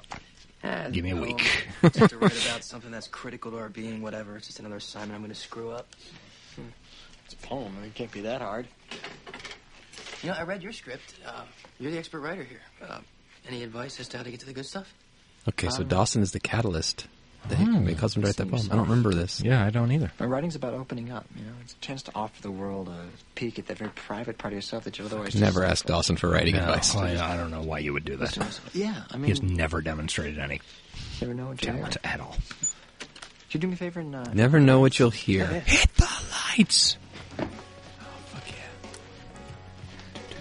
Ah, 0.63 0.89
Give 0.93 1.03
me 1.03 1.11
a 1.13 1.15
no. 1.15 1.23
week. 1.23 1.69
just 1.83 2.11
to 2.11 2.19
write 2.19 2.47
about 2.47 2.63
something 2.63 2.91
that's 2.91 3.09
critical 3.09 3.51
to 3.53 3.57
our 3.59 3.69
being, 3.71 4.03
whatever. 4.03 4.37
It's 4.37 4.47
just 4.47 4.61
another 4.61 4.77
assignment 4.77 5.15
I'm 5.15 5.21
going 5.23 5.31
to 5.31 5.35
screw 5.41 5.71
up. 5.71 5.89
It's 7.31 7.35
a 7.35 7.47
poem. 7.47 7.75
It 7.85 7.95
can't 7.95 8.11
be 8.13 8.23
that 8.23 8.41
hard. 8.41 8.67
You 10.23 10.31
know, 10.31 10.37
I 10.37 10.43
read 10.43 10.63
your 10.63 10.73
script. 10.73 11.15
Uh, 11.27 11.43
you're 11.79 11.93
the 11.93 11.99
expert 11.99 12.21
writer 12.21 12.43
here. 12.43 12.61
Uh, 12.83 12.99
any 13.47 13.63
advice 13.63 14.01
as 14.01 14.09
to 14.09 14.17
how 14.17 14.23
to 14.25 14.31
get 14.31 14.41
to 14.41 14.47
the 14.47 14.53
good 14.53 14.67
stuff? 14.67 14.93
Okay, 15.49 15.69
so 15.69 15.83
Um, 15.83 15.89
Dawson 15.89 16.23
is 16.23 16.33
the 16.33 16.41
catalyst 16.41 17.07
that 17.49 17.57
Hmm. 17.57 17.85
made 17.85 17.99
Cosmo 17.99 18.25
write 18.25 18.37
that 18.37 18.51
poem. 18.51 18.69
I 18.71 18.75
don't 18.77 18.89
remember 18.89 19.15
this. 19.15 19.41
Yeah, 19.41 19.65
I 19.65 19.71
don't 19.71 19.93
either. 19.93 20.11
My 20.19 20.27
writing's 20.27 20.57
about 20.57 20.75
opening 20.75 21.13
up. 21.13 21.25
You 21.37 21.45
know, 21.45 21.53
it's 21.63 21.75
a 21.75 21.77
chance 21.77 22.03
to 22.05 22.13
offer 22.15 22.43
the 22.43 22.51
world 22.51 22.89
a 22.89 23.07
peek 23.37 23.59
at 23.59 23.67
that 23.69 23.79
very 23.79 23.91
private 23.91 24.39
part 24.39 24.53
of 24.53 24.57
yourself 24.57 24.85
that 24.85 24.99
you 24.99 25.05
otherwise 25.05 25.33
just- 25.33 25.41
Never 25.43 25.65
asked 25.65 25.87
Dawson 25.87 26.17
for 26.17 26.29
writing 26.29 26.57
No, 26.57 26.63
advice. 26.63 26.95
I, 26.97 27.33
I 27.33 27.37
don't 27.37 27.51
know 27.53 27.63
why 27.63 27.79
you 27.79 27.93
would 27.93 28.05
do 28.05 28.17
that. 28.17 28.37
Yeah, 28.75 29.05
I 29.11 29.17
mean, 29.19 29.29
He's 29.29 29.41
mean, 29.43 29.55
never 29.55 29.81
demonstrated 29.81 30.39
any 30.39 30.61
never 31.21 31.35
know 31.35 31.47
what 31.49 31.63
you 31.65 31.73
talent 31.73 31.97
at 32.03 32.21
all. 32.21 32.37
Could 33.51 33.55
you 33.55 33.61
do 33.61 33.67
me 33.69 33.75
a 33.75 33.77
favor 33.77 34.01
and 34.01 34.15
uh, 34.15 34.25
Never 34.35 34.59
know 34.61 34.81
what 34.81 34.99
you'll 34.99 35.11
hear. 35.11 35.47
Hit 35.47 35.95
the 35.97 36.09
lights. 36.59 36.99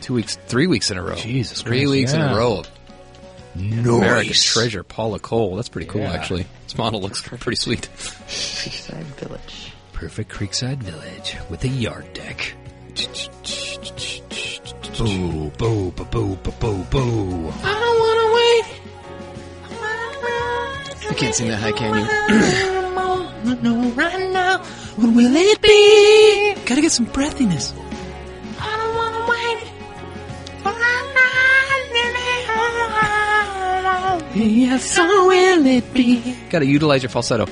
Two 0.08 0.14
weeks, 0.14 0.38
three 0.48 0.68
weeks 0.68 0.90
in 0.90 0.98
a 0.98 1.04
row. 1.04 1.16
Jesus 1.16 1.62
Three 1.64 1.80
Christ, 1.80 1.92
weeks 1.92 2.14
in 2.14 2.22
a 2.22 2.34
row 2.34 2.60
of 2.60 2.70
No. 3.56 3.98
America's 3.98 4.42
Treasure, 4.42 4.82
Paula 4.82 5.20
Cole. 5.20 5.58
That's 5.58 5.68
pretty 5.68 5.88
cool, 5.88 6.00
Yeah. 6.00 6.14
actually. 6.14 6.46
This 6.64 6.78
model 6.78 7.02
looks 7.02 7.22
pretty 7.22 7.58
sweet. 7.58 7.90
Seaside 8.30 9.04
Village? 9.18 9.74
Perfect 9.92 10.32
Creekside 10.32 10.78
Village 10.78 11.36
with 11.50 11.62
a 11.66 11.68
yard 11.68 12.14
deck. 12.14 12.54
Boo, 14.98 15.52
boo, 15.58 15.92
boo, 15.92 16.06
boo, 16.06 16.36
boo, 16.38 16.52
boo, 16.62 16.84
boo. 16.90 17.54
You 21.10 21.16
can't 21.18 21.36
sing 21.36 21.50
that 21.50 21.60
high, 21.60 21.74
can 21.74 21.98
you? 23.46 23.62
no, 23.62 23.90
right 23.90 24.32
now. 24.32 24.60
What 24.96 25.14
will 25.14 25.36
it 25.36 25.62
be? 25.62 26.56
Gotta 26.66 26.80
get 26.80 26.94
some 26.94 27.08
breathiness. 27.08 27.74
Yes, 34.40 34.92
so 34.92 35.04
will 35.28 35.66
it 35.66 35.94
be? 35.94 36.36
Gotta 36.50 36.66
utilize 36.66 37.02
your 37.02 37.10
falsetto. 37.10 37.48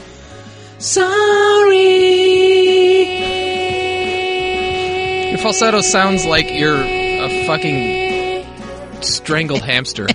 Sorry. 0.77 1.79
Your 5.29 5.39
falsetto 5.39 5.81
sounds 5.81 6.25
like 6.25 6.51
you're 6.51 6.79
a 6.81 7.45
fucking 7.47 8.45
strangled 9.01 9.61
hamster. 9.63 10.07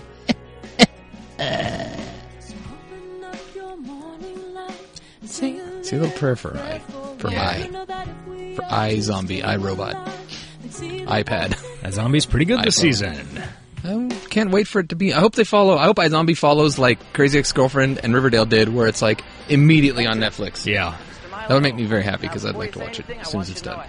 Say 5.23 5.57
a 5.97 6.01
little 6.01 6.11
prayer 6.11 6.37
for 6.37 6.57
I. 6.57 6.79
For 7.19 7.29
I. 7.29 7.69
For 8.55 8.65
I 8.65 9.01
zombie. 9.01 9.43
I 9.43 9.57
robot. 9.57 9.97
iPad. 10.71 11.57
That 11.83 11.95
zombie's 11.95 12.27
pretty 12.27 12.45
good 12.45 12.63
this 12.63 12.79
iPhone. 12.79 12.81
season. 12.81 13.43
I 14.31 14.33
can't 14.33 14.53
wait 14.53 14.69
for 14.69 14.79
it 14.79 14.91
to 14.91 14.95
be. 14.95 15.13
I 15.13 15.19
hope 15.19 15.35
they 15.35 15.43
follow. 15.43 15.77
I 15.77 15.87
hope 15.87 15.97
iZombie 15.97 16.37
follows 16.39 16.79
like 16.79 17.13
Crazy 17.15 17.37
Ex-Girlfriend 17.41 17.99
and 18.05 18.15
Riverdale 18.15 18.47
did, 18.47 18.69
where 18.69 18.87
it's 18.87 19.03
like 19.03 19.25
immediately 19.49 20.07
on 20.07 20.19
Netflix. 20.21 20.65
Yeah. 20.67 20.97
That 21.33 21.51
would 21.55 21.65
make 21.65 21.75
me 21.75 21.85
very 21.85 22.05
happy 22.05 22.29
because 22.29 22.47
I'd 22.47 22.55
like 22.55 22.71
to 22.75 22.79
watch 22.79 23.01
it 23.01 23.11
as 23.11 23.29
soon 23.29 23.41
as 23.41 23.51
it's 23.51 23.61
done. 23.61 23.85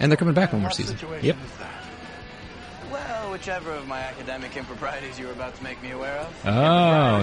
And 0.00 0.10
they're 0.10 0.16
coming 0.16 0.34
back 0.34 0.52
one 0.52 0.62
more 0.62 0.72
season. 0.72 0.98
Yep. 1.22 1.36
Well, 2.90 3.30
whichever 3.30 3.70
of 3.70 3.86
my 3.86 4.00
academic 4.00 4.56
improprieties 4.56 5.20
you 5.20 5.26
were 5.26 5.32
about 5.34 5.54
to 5.54 5.62
make 5.62 5.80
me 5.84 5.92
aware 5.92 6.16
of. 6.16 6.40
Oh, 6.44 6.48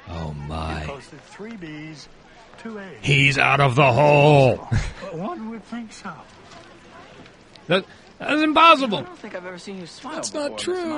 Oh, 0.10 0.36
You 0.38 0.48
my. 0.48 0.84
posted 0.86 1.22
three 1.26 1.56
B's, 1.58 2.10
two 2.58 2.80
A's. 2.80 2.98
He's 3.02 3.38
out 3.38 3.60
of 3.60 3.76
the 3.76 3.92
hole. 3.92 4.56
One 5.14 5.50
would 5.52 5.64
think 5.66 5.94
so. 5.94 6.12
That, 7.68 7.86
that's 8.20 8.42
impossible. 8.42 9.00
I 9.00 9.04
don't 9.04 9.18
think 9.20 9.36
I've 9.36 9.46
ever 9.46 9.58
seen 9.58 9.80
you 9.80 9.86
smile 9.86 10.16
That's 10.16 10.30
before, 10.32 10.50
not 10.50 10.58
true. 10.58 10.94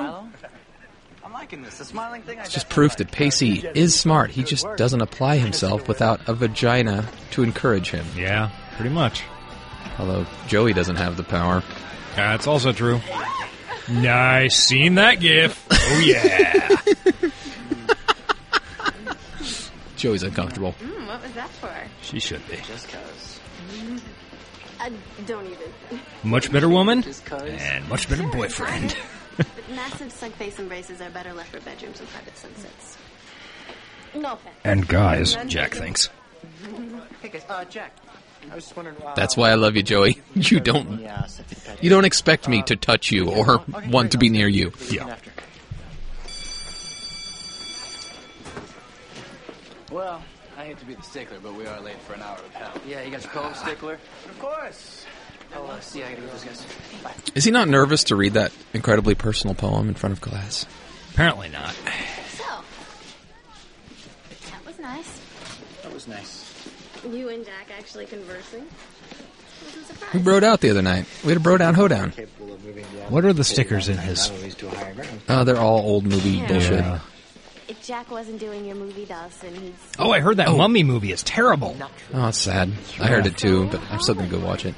I'm 1.24 1.32
liking 1.32 1.62
this. 1.62 1.78
The 1.78 1.84
smiling 1.86 2.22
thing. 2.22 2.38
It's 2.38 2.52
just 2.52 2.68
proof 2.68 2.96
that 2.96 3.10
Pacey 3.10 3.66
is 3.74 3.98
smart. 3.98 4.30
He 4.30 4.42
just 4.42 4.66
doesn't 4.76 5.00
apply 5.00 5.36
himself 5.38 5.88
without 5.88 6.28
a 6.28 6.34
vagina 6.34 7.06
to 7.32 7.42
encourage 7.42 7.90
him. 7.90 8.04
Yeah, 8.16 8.50
pretty 8.76 8.90
much. 8.90 9.22
Although 9.98 10.26
Joey 10.48 10.72
doesn't 10.74 10.96
have 10.96 11.16
the 11.16 11.22
power. 11.22 11.62
That's 12.16 12.46
also 12.46 12.72
true. 12.72 13.00
Nice. 13.88 14.56
Seen 14.56 14.96
that 14.96 15.20
gif. 15.20 15.66
Oh, 15.70 16.02
yeah. 16.04 16.76
Joey's 20.04 20.22
uncomfortable. 20.22 20.74
Mm, 20.82 21.06
what 21.08 21.22
was 21.22 21.32
that 21.32 21.48
for? 21.48 21.72
she 22.02 22.20
should 22.20 22.46
be. 22.50 22.56
Just 22.66 22.88
cause. 22.90 23.40
Uh, 24.78 24.90
don't 25.24 25.46
even. 25.46 26.00
Much 26.22 26.52
better 26.52 26.68
woman 26.68 27.00
Just 27.00 27.24
cause. 27.24 27.40
and 27.48 27.88
much 27.88 28.06
better 28.08 28.26
boyfriend. 28.28 28.94
But 29.36 29.46
massive 29.74 30.12
suck 30.12 30.30
face 30.32 30.60
embraces 30.60 31.00
are 31.00 31.08
better 31.10 31.32
left 31.32 31.50
for 31.50 31.60
bedrooms 31.60 31.98
and 31.98 32.08
private 32.10 32.36
sunsets. 32.36 32.98
No 34.14 34.34
offense. 34.34 34.54
And 34.62 34.86
guys, 34.86 35.36
Jack 35.46 35.72
thinks. 35.74 36.10
Hey 37.22 37.30
guys, 37.30 37.42
uh, 37.48 37.64
Jack. 37.64 37.96
I 38.52 38.54
was 38.56 38.64
just 38.64 38.76
wondering. 38.76 38.96
Uh, 39.02 39.14
That's 39.14 39.36
why 39.38 39.50
I 39.50 39.54
love 39.54 39.74
you, 39.74 39.82
Joey. 39.82 40.20
You 40.34 40.60
don't 40.60 41.00
Yeah, 41.00 41.24
sexy 41.24 41.56
pet. 41.66 41.82
you 41.82 41.88
don't 41.88 42.04
expect 42.04 42.46
me 42.46 42.62
to 42.64 42.76
touch 42.76 43.10
you 43.10 43.30
or 43.30 43.64
want 43.88 44.12
to 44.12 44.18
be 44.18 44.28
near 44.28 44.46
you. 44.48 44.70
Yeah. 44.90 45.08
After. 45.08 45.30
Well, 49.94 50.20
I 50.58 50.64
hate 50.64 50.78
to 50.80 50.84
be 50.86 50.94
the 50.94 51.02
stickler, 51.02 51.38
but 51.40 51.54
we 51.54 51.66
are 51.66 51.80
late 51.80 52.00
for 52.00 52.14
an 52.14 52.22
hour 52.22 52.34
of 52.36 52.52
hell. 52.52 52.72
Yeah, 52.84 53.02
you 53.02 53.12
got 53.12 53.22
your 53.22 53.30
poem 53.30 53.54
stickler. 53.54 53.94
Of 54.28 54.38
course. 54.40 55.06
I'll 55.54 55.70
uh, 55.70 55.78
see. 55.78 56.02
I 56.02 56.10
gotta 56.10 56.22
go 56.22 56.32
with 56.32 56.32
those 56.32 56.44
guys. 56.44 56.66
Bye. 57.04 57.12
Is 57.36 57.44
he 57.44 57.52
not 57.52 57.68
nervous 57.68 58.02
to 58.04 58.16
read 58.16 58.32
that 58.32 58.50
incredibly 58.72 59.14
personal 59.14 59.54
poem 59.54 59.86
in 59.86 59.94
front 59.94 60.12
of 60.14 60.20
class? 60.20 60.66
Apparently 61.12 61.48
not. 61.48 61.72
So, 62.30 62.44
that 64.50 64.66
was 64.66 64.80
nice. 64.80 65.20
That 65.84 65.94
was 65.94 66.08
nice. 66.08 66.68
You 67.08 67.28
and 67.28 67.44
Jack 67.44 67.68
actually 67.78 68.06
conversing. 68.06 68.66
Wasn't 69.64 69.76
We 69.78 69.94
surprised. 69.94 70.24
broed 70.24 70.42
out 70.42 70.60
the 70.60 70.70
other 70.70 70.82
night. 70.82 71.06
We 71.22 71.28
had 71.28 71.36
a 71.36 71.40
bro 71.40 71.56
down 71.56 71.74
hoedown. 71.74 72.10
Capable 72.10 72.52
of 72.54 73.12
What 73.12 73.24
are 73.24 73.28
the 73.28 73.34
the 73.38 73.44
stickers 73.44 73.88
in 73.88 73.96
his- 73.98 74.26
boundaries 74.28 74.56
to 74.56 74.66
a 74.66 74.70
higher 74.70 74.94
ground. 74.94 75.20
Oh, 75.28 75.44
they're 75.44 75.56
all 75.56 75.78
old 75.78 76.04
movie 76.04 76.30
Yeah. 76.30 76.48
bullshit. 76.48 76.80
Yeah. 76.80 76.98
If 77.66 77.82
Jack 77.82 78.10
wasn't 78.10 78.40
doing 78.40 78.66
your 78.66 78.74
movie 78.76 79.06
Dawson, 79.06 79.54
he's. 79.54 79.72
Oh, 79.98 80.10
I 80.10 80.20
heard 80.20 80.36
that 80.36 80.48
mummy 80.48 80.82
movie 80.82 81.12
is 81.12 81.22
terrible. 81.22 81.76
Oh, 82.12 82.28
it's 82.28 82.38
sad. 82.38 82.70
I 83.00 83.06
heard 83.06 83.26
it 83.26 83.38
too, 83.38 83.68
but 83.70 83.80
I'm 83.90 84.00
still 84.00 84.14
gonna 84.14 84.28
go 84.28 84.38
watch 84.38 84.66
it. 84.66 84.74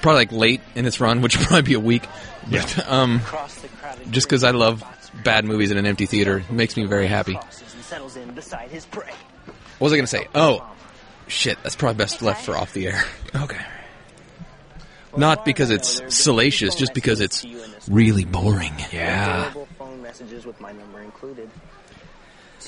Probably 0.00 0.20
like 0.20 0.32
late 0.32 0.60
in 0.74 0.86
its 0.86 1.00
run, 1.00 1.20
which 1.20 1.36
will 1.38 1.44
probably 1.46 1.62
be 1.62 1.74
a 1.74 1.80
week. 1.80 2.04
But, 2.50 2.88
um, 2.90 3.16
Across 3.16 3.56
the 3.62 3.68
crowded 3.68 4.10
just 4.10 4.26
because 4.26 4.42
I 4.42 4.50
love 4.52 4.82
bad 5.22 5.44
movies 5.44 5.70
in 5.70 5.76
an 5.76 5.86
empty 5.86 6.06
theater 6.06 6.38
it 6.38 6.50
makes 6.50 6.76
me 6.76 6.84
very 6.86 7.06
happy. 7.06 7.34
What 7.34 7.42
crosses 7.42 7.74
and 7.74 7.82
settles 7.84 8.16
in 8.16 8.32
beside 8.32 8.70
his 8.70 8.86
prey. 8.86 9.12
was 9.78 9.92
I 9.92 9.96
gonna 9.96 10.06
say? 10.06 10.26
Oh, 10.34 10.66
shit. 11.28 11.58
That's 11.62 11.76
probably 11.76 11.98
best 11.98 12.22
left 12.22 12.44
for 12.44 12.56
off 12.56 12.72
the 12.72 12.86
air. 12.88 13.04
Okay. 13.34 13.60
Not 15.16 15.44
because 15.44 15.70
it's 15.70 16.14
salacious, 16.14 16.74
just 16.74 16.94
because 16.94 17.20
it's 17.20 17.44
really 17.88 18.24
boring. 18.24 18.72
Yeah. 18.92 19.52
Messages 20.02 20.44
with 20.44 20.60
my 20.60 20.72
number 20.72 21.00
included. 21.00 21.48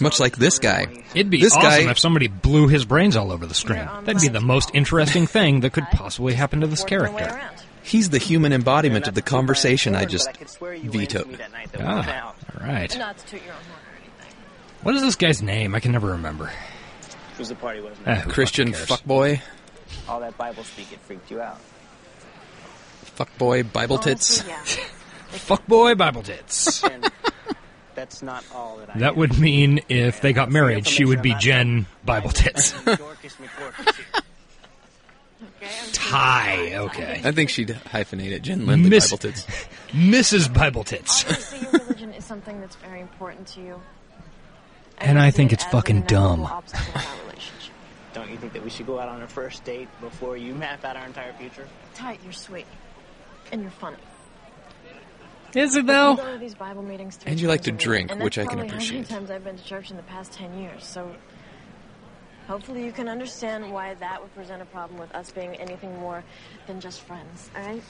Much 0.01 0.19
like 0.21 0.37
this 0.37 0.59
guy. 0.59 0.87
It'd 1.15 1.31
be 1.31 1.41
This 1.41 1.55
awesome 1.55 1.71
guy- 1.85 1.91
if 1.91 1.99
somebody 1.99 2.29
blew 2.29 2.69
his 2.69 2.85
brains 2.85 3.17
all 3.17 3.31
over 3.33 3.47
the 3.47 3.55
screen. 3.55 3.89
That'd 4.05 4.21
be 4.21 4.29
the 4.29 4.41
most 4.41 4.71
interesting 4.75 5.27
thing 5.27 5.61
that 5.61 5.73
could 5.73 5.87
possibly 5.93 6.35
happen 6.35 6.61
to 6.61 6.67
this 6.67 6.85
character. 6.85 7.41
He's 7.83 8.09
the 8.11 8.19
human 8.19 8.53
embodiment 8.53 9.07
of 9.09 9.15
the 9.15 9.21
conversation 9.23 9.95
I 9.95 10.07
just 10.07 10.27
But 10.27 10.37
I 10.37 10.39
could 10.39 10.49
swear 10.49 10.75
you 10.75 10.91
waited 10.91 11.11
to 11.11 11.19
vetoed. 11.19 11.27
me 11.29 11.35
that 11.37 11.53
night 11.53 11.71
that 11.73 11.81
we 11.81 11.87
went 11.87 12.07
Ah, 12.09 12.35
all 12.59 12.67
right. 12.67 12.99
Not 12.99 13.19
to 13.19 13.27
toot 13.27 13.43
your 13.45 13.53
own 13.53 13.59
horn 13.69 13.81
or 13.81 13.97
anything. 14.23 14.37
What 14.83 14.95
is 14.95 15.03
this 15.03 15.17
guy's 15.17 15.43
name? 15.43 15.75
I 15.75 15.81
can 15.81 15.93
never 15.93 16.09
remember. 16.13 16.51
Who's 17.37 17.49
the 17.51 17.55
party 17.57 17.81
wasn't 17.83 18.09
Eh, 18.09 18.13
it? 18.13 18.19
who 18.21 18.31
Christian 18.33 18.73
fuckboy, 18.73 19.41
All 20.09 20.21
that 20.21 20.37
Bible 20.39 20.65
speak, 20.65 20.93
it 20.93 21.01
freaked 21.01 21.31
you 21.31 21.41
out. 21.43 21.59
fuckboy, 23.19 23.71
Bible 23.73 23.99
tits. 23.99 24.41
Honestly, 24.43 24.81
yeah. 24.81 24.85
Fuckboy 25.35 25.99
Bible 25.99 26.23
tits. 26.23 26.83
And 27.95 28.03
that's 28.03 28.23
not 28.23 28.45
all 28.53 28.79
that 28.79 28.91
I 28.95 28.99
That 28.99 29.17
would 29.17 29.39
mean 29.39 29.81
if 29.89 30.21
they 30.21 30.33
got 30.33 30.51
married, 30.51 30.87
she 30.89 31.05
would 31.05 31.23
be 31.23 31.35
Jen 31.35 31.87
Bible 32.05 32.31
Tits. 32.31 32.73
Dorcas 32.85 33.37
Okay, 33.41 34.05
I'm 35.83 35.93
Ty, 35.93 36.75
okay. 36.77 37.21
I 37.25 37.33
think 37.33 37.51
she'd 37.51 37.69
hyphenate 37.69 38.33
it. 38.33 38.43
Jen 38.43 38.67
Lindley 38.67 38.91
Miss- 38.91 39.11
Bible 39.11 39.19
tits. 39.19 39.47
Mrs. 39.93 40.53
Bible 40.53 40.83
Tits. 40.85 41.25
Obviously, 41.25 41.61
your 41.61 41.71
religion 41.73 42.13
is 42.15 42.25
something 42.25 42.61
that's 42.61 42.77
very 42.77 43.01
important 43.01 43.47
to 43.49 43.61
you. 43.61 43.81
And 44.99 45.19
I 45.19 45.31
see 45.31 45.37
think 45.37 45.53
it 45.53 45.55
it's 45.55 45.65
as 45.67 45.71
fucking 45.73 45.97
an 45.99 46.03
inevitable 46.03 46.37
dumb. 46.37 46.45
obstacle 46.47 47.01
in 47.01 47.07
our 47.07 47.17
relationship. 47.27 47.75
Don't 48.15 48.31
you 48.31 48.37
think 48.39 48.53
that 48.55 48.65
we 48.65 48.71
should 48.71 48.87
go 48.87 48.99
out 48.99 49.09
on 49.09 49.23
a 49.23 49.29
first 49.29 49.65
date 49.65 49.89
before 50.01 50.37
you 50.37 50.55
map 50.55 50.85
out 50.85 50.97
our 50.97 51.07
entire 51.07 51.33
future? 51.35 51.67
Ty, 51.95 52.19
you're 52.25 52.33
sweet. 52.33 52.67
And 53.53 53.63
you're 53.63 53.71
funny. 53.71 53.97
Is 55.55 55.77
it 55.77 55.87
though? 55.87 56.37
these 56.39 56.55
Bible 56.55 56.83
meetings 56.83 57.19
And 57.27 57.41
you 57.41 57.49
like 57.49 57.63
to 57.63 57.71
a 57.71 57.73
week, 57.75 57.81
drink, 57.81 58.11
and 58.11 58.23
which 58.23 58.39
I 58.39 58.43
can 58.43 58.49
probably 58.59 58.69
How 58.69 58.75
appreciate. 58.75 58.95
many 58.97 59.07
times 59.07 59.31
I've 59.31 59.45
been 59.45 59.57
to 59.57 59.65
church 59.65 59.91
in 59.91 59.97
the 59.97 60.03
past 60.05 60.33
ten 60.33 60.59
years? 60.59 60.85
So 60.85 61.15
hopefully 62.49 62.85
you 62.85 62.93
can 62.93 63.09
understand 63.09 63.73
why 63.73 63.95
that 63.95 64.21
would 64.23 64.35
present 64.35 64.63
a 64.63 64.67
problem 64.67 64.99
with 64.99 65.15
us 65.15 65.31
being 65.31 65.55
anything 65.57 65.99
more 65.99 66.25
than 66.67 66.81
just 66.81 67.01
friends. 67.03 67.51
All 67.57 67.63
right? 67.63 67.83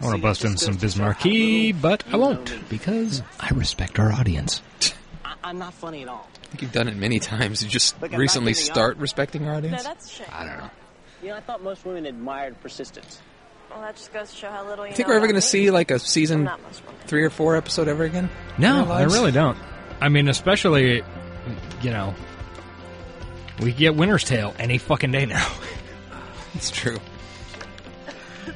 I 0.00 0.04
want 0.04 0.16
to 0.16 0.22
bust 0.22 0.44
in 0.44 0.56
some 0.56 0.74
Bismarcky, 0.76 1.80
but 1.80 2.02
I 2.12 2.16
won't 2.16 2.68
because 2.68 3.22
I 3.38 3.48
respect 3.50 3.98
our 4.00 4.10
audience. 4.12 4.60
I- 5.24 5.34
I'm 5.44 5.58
not 5.58 5.72
funny 5.74 6.02
at 6.02 6.08
all. 6.08 6.28
I 6.42 6.46
think 6.48 6.62
you've 6.62 6.72
done 6.72 6.88
it 6.88 6.96
many 6.96 7.20
times. 7.20 7.62
You 7.62 7.68
just 7.68 8.00
Look, 8.02 8.10
recently 8.12 8.52
not 8.52 8.56
giving 8.56 8.70
up. 8.70 8.74
start 8.74 8.96
respecting 8.96 9.46
our 9.46 9.54
audience. 9.54 9.84
No, 9.84 9.90
audience. 9.90 10.08
that's 10.10 10.10
shame. 10.10 10.26
I 10.32 10.44
don't 10.46 10.58
know. 10.58 10.70
You 11.22 11.28
know, 11.28 11.36
I 11.36 11.40
thought 11.40 11.62
most 11.62 11.84
women 11.84 12.06
admired 12.06 12.60
persistence. 12.60 13.20
Well, 13.74 13.82
that 13.82 13.96
just 13.96 14.12
goes 14.12 14.30
to 14.30 14.36
show 14.36 14.50
how 14.50 14.64
little 14.66 14.86
you 14.86 14.90
You 14.90 14.96
think 14.96 15.08
know 15.08 15.14
we're 15.14 15.18
ever 15.18 15.26
going 15.26 15.34
to 15.34 15.42
see 15.42 15.70
like 15.70 15.90
a 15.90 15.94
I'm 15.94 15.98
season 16.00 16.44
not 16.44 16.62
most 16.62 16.84
women. 16.86 17.00
three 17.06 17.24
or 17.24 17.30
four 17.30 17.56
episode 17.56 17.88
ever 17.88 18.04
again? 18.04 18.30
No, 18.56 18.90
I 18.90 19.02
really 19.02 19.32
don't. 19.32 19.58
I 20.00 20.08
mean, 20.08 20.28
especially, 20.28 21.02
you 21.82 21.90
know, 21.90 22.14
we 23.60 23.72
get 23.72 23.94
Winter's 23.96 24.24
Tale 24.24 24.54
any 24.58 24.78
fucking 24.78 25.10
day 25.12 25.26
now. 25.26 25.46
It's 26.56 26.70
true. 26.70 26.98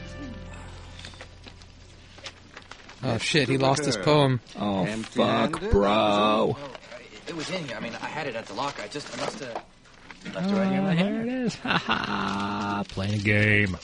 Oh 3.02 3.16
shit! 3.18 3.48
He 3.48 3.58
lost 3.58 3.84
his 3.84 3.96
poem. 3.96 4.40
Oh 4.58 4.84
fuck, 4.87 5.60
bro! 5.70 6.56
Oh, 6.58 6.58
it 7.28 7.37
was 7.37 7.48
in 7.50 7.64
here. 7.66 7.76
I 7.76 7.80
mean, 7.80 7.92
I 8.02 8.06
had 8.06 8.26
it 8.26 8.34
at 8.34 8.46
the 8.46 8.54
locker. 8.54 8.82
I 8.82 8.88
just 8.88 9.16
I 9.16 9.20
must 9.25 9.38
have. 9.40 9.64
Oh, 10.34 10.54
there 10.54 11.22
it 11.22 11.28
is. 11.28 11.54
Ha 11.56 11.78
ha! 11.78 12.84
Playing 12.88 13.14
a 13.14 13.18
game. 13.18 13.76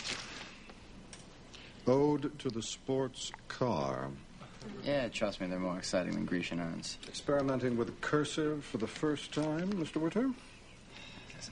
Ode 1.86 2.38
to 2.40 2.48
the 2.50 2.62
sports 2.62 3.30
car. 3.48 4.08
Yeah, 4.82 5.08
trust 5.08 5.40
me, 5.40 5.46
they're 5.46 5.58
more 5.58 5.76
exciting 5.76 6.12
than 6.14 6.24
Grecian 6.24 6.58
urns. 6.60 6.96
Experimenting 7.06 7.76
with 7.76 8.00
cursive 8.00 8.64
for 8.64 8.78
the 8.78 8.86
first 8.86 9.32
time, 9.34 9.70
Mr. 9.74 9.96
Witter? 10.00 10.30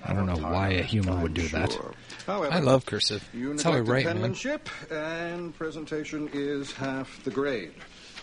I 0.03 0.15
don't 0.15 0.25
know 0.25 0.37
why 0.37 0.71
a 0.71 0.83
human 0.83 1.21
would 1.21 1.35
do 1.35 1.47
that. 1.49 1.73
Sure. 1.73 1.93
However, 2.27 2.55
I 2.55 2.61
love 2.61 2.87
cursive. 2.87 3.29
you 3.35 3.51
That's 3.51 3.63
how 3.63 3.73
I 3.73 3.77
neglected 3.81 3.93
write, 3.93 4.05
man. 4.07 4.15
penmanship, 4.23 4.69
and 4.91 5.55
presentation 5.55 6.31
is 6.33 6.73
half 6.73 7.23
the 7.25 7.31
grade. 7.31 7.73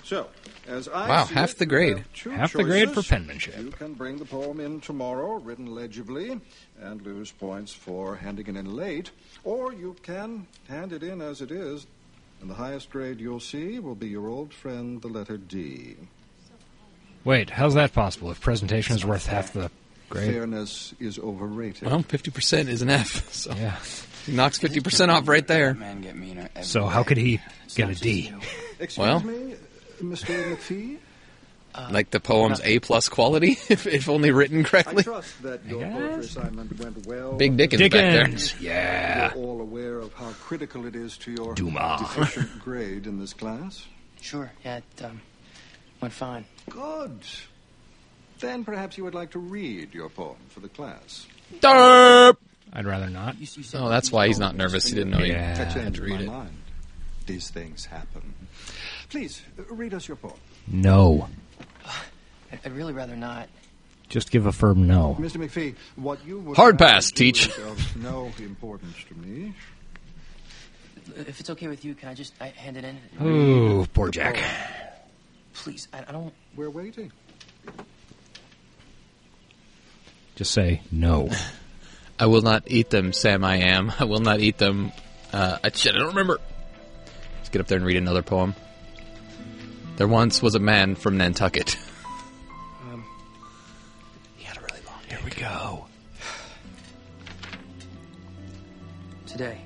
So, 0.04 0.28
as 0.68 0.88
I 0.88 1.08
Wow, 1.08 1.26
see 1.26 1.36
half 1.36 1.52
it, 1.52 1.58
the 1.60 1.66
grade. 1.68 1.98
have 2.00 2.14
two 2.14 2.30
Half 2.32 2.54
the 2.54 2.64
grade 2.64 2.90
for 2.90 3.04
penmanship. 3.04 3.56
You 3.60 3.70
can 3.70 3.94
bring 3.94 4.18
the 4.18 4.26
poem 4.26 4.60
in 4.60 4.82
tomorrow, 4.82 5.36
written 5.36 5.68
legibly, 5.68 6.42
and 6.82 7.02
lose 7.04 7.32
points 7.32 7.72
for 7.72 8.16
handing 8.16 8.48
it 8.48 8.56
in 8.58 8.76
late, 8.76 9.12
or 9.44 9.72
you 9.72 9.96
can 10.02 10.48
hand 10.68 10.92
it 10.92 11.04
in 11.04 11.22
as 11.22 11.42
it 11.42 11.52
is, 11.52 11.86
and 12.42 12.50
the 12.50 12.54
highest 12.56 12.90
grade 12.90 13.20
you'll 13.20 13.40
see 13.40 13.80
will 13.80 13.96
be 13.96 14.08
your 14.08 14.28
old 14.28 14.54
friend, 14.54 15.02
the 15.02 15.08
letter 15.08 15.38
D. 15.38 15.96
Wait, 17.24 17.50
how's 17.50 17.74
that 17.74 17.94
possible? 17.94 18.32
If 18.32 18.40
presentation 18.42 18.96
is 18.96 19.06
worth 19.06 19.26
half 19.26 19.52
the 19.54 19.70
grade? 20.10 20.34
Fairness 20.34 20.94
is 21.00 21.20
overrated. 21.20 21.84
Well, 21.90 22.02
fifty 22.04 22.32
percent 22.32 22.70
is 22.70 22.82
an 22.82 22.90
F. 22.90 23.30
So 23.34 23.54
Yeah. 23.54 23.76
he 24.26 24.32
knocks 24.34 24.58
fifty 24.58 24.80
percent 24.80 25.12
off 25.12 25.28
right 25.28 25.46
there. 25.46 25.74
Men 25.74 26.02
get 26.02 26.16
meaner 26.16 26.50
So 26.62 26.86
how 26.86 27.04
could 27.04 27.18
he 27.18 27.40
get 27.76 27.84
not 27.86 27.90
a 27.90 27.94
just 27.94 28.04
D? 28.04 28.22
you. 28.30 28.40
Excuse 28.80 28.98
Well- 28.98 29.20
me, 29.22 29.56
Mr. 30.02 30.56
McPhee? 30.56 30.98
Like 31.92 32.10
the 32.12 32.20
poem's 32.20 32.60
A 32.64 32.80
plus 32.80 33.10
quality, 33.10 33.52
if, 33.70 33.86
if 33.88 34.10
only 34.10 34.32
written 34.32 34.62
I 34.62 34.64
correctly. 34.70 35.04
trust 35.04 35.42
that 35.44 35.66
your 35.66 35.80
guess. 35.82 35.94
poetry 35.94 36.20
assignment 36.26 36.80
went 36.80 37.06
well. 37.08 37.34
Big 37.34 37.56
Dickens, 37.58 37.82
back 37.84 37.92
there. 37.92 38.28
Yeah. 38.60 39.34
You're 39.34 39.44
all 39.46 39.62
aware 39.62 40.00
of 40.00 40.14
how 40.14 40.32
critical 40.32 40.86
it 40.86 40.96
is 40.96 41.18
to 41.20 41.32
your 41.32 41.54
Dumas. 41.56 42.02
deficient 42.16 42.60
grade 42.60 43.08
in 43.08 43.20
this 43.20 43.34
class? 43.34 43.86
Sure, 44.22 44.52
yeah, 44.66 44.78
it 44.78 45.04
um, 45.06 45.22
went 46.02 46.14
fine. 46.14 46.44
Good. 46.70 47.20
Then 48.40 48.64
perhaps 48.66 48.98
you 48.98 49.04
would 49.04 49.14
like 49.16 49.32
to 49.32 49.40
read 49.40 49.94
your 49.94 50.10
poem 50.10 50.38
for 50.50 50.60
the 50.62 50.70
class. 50.70 51.28
Derp! 51.60 52.38
I'd 52.74 52.86
rather 52.86 53.10
not. 53.10 53.40
You, 53.40 53.48
you 53.56 53.64
Oh, 53.76 53.90
that's 53.90 54.12
why 54.12 54.28
he's 54.28 54.40
not 54.40 54.56
nervous. 54.56 54.88
He 54.88 54.96
didn't 54.96 55.12
know 55.12 55.20
he 55.24 55.32
Yeah. 55.32 55.56
Had 55.56 55.94
to 55.96 56.02
read 56.02 56.22
it. 56.22 56.28
mind. 56.28 56.56
These 57.26 57.50
things 57.50 57.86
happen. 57.86 58.34
Please, 59.10 59.42
uh, 59.58 59.64
read 59.74 59.94
us 59.94 60.08
your 60.08 60.18
poem. 60.18 60.34
No. 60.68 61.28
I- 62.52 62.60
I'd 62.66 62.72
really 62.74 62.94
rather 62.94 63.16
not. 63.16 63.48
Just 64.10 64.32
give 64.32 64.46
a 64.48 64.52
firm 64.52 64.88
no. 64.88 65.16
Mr. 65.20 65.38
McPhee, 65.38 65.76
what 65.96 66.26
you 66.26 66.40
would 66.40 66.58
Hard 66.58 66.80
pass, 66.80 67.12
do 67.12 67.26
teach. 67.26 67.48
is 67.48 67.58
of 67.60 67.96
no 67.98 68.32
importance 68.40 68.96
to 69.08 69.16
me. 69.16 69.54
If 71.16 71.40
it's 71.40 71.50
okay 71.52 71.68
with 71.68 71.86
you, 71.86 71.94
can 71.96 72.10
I 72.10 72.14
just 72.16 72.34
I 72.42 72.48
hand 72.48 72.78
it 72.78 72.86
in? 72.86 72.98
Ooh, 73.26 73.86
poor 73.94 74.10
Jack. 74.10 74.40
Please, 75.54 75.88
I, 75.94 76.04
I 76.08 76.12
don't. 76.12 76.34
We're 76.56 76.70
waiting. 76.72 77.12
Just 80.36 80.52
say 80.52 80.82
no. 80.92 81.30
I 82.20 82.26
will 82.28 82.42
not 82.42 82.64
eat 82.68 82.90
them, 82.90 83.14
Sam. 83.14 83.44
I 83.44 83.58
am. 83.58 83.92
I 84.00 84.06
will 84.06 84.20
not 84.22 84.40
eat 84.40 84.58
them. 84.58 84.92
Uh, 85.34 85.58
I, 85.64 85.70
shit, 85.70 85.94
I 85.96 86.00
don't 86.00 86.10
remember. 86.10 86.40
Let's 87.38 87.50
get 87.50 87.60
up 87.62 87.68
there 87.68 87.78
and 87.78 87.86
read 87.86 87.98
another 87.98 88.22
poem. 88.24 88.56
There 89.98 90.08
once 90.08 90.42
was 90.42 90.56
a 90.56 90.60
man 90.60 90.96
from 90.96 91.18
Nantucket. 91.18 91.76
we 95.36 95.42
go. 95.42 95.86
today. 99.26 99.62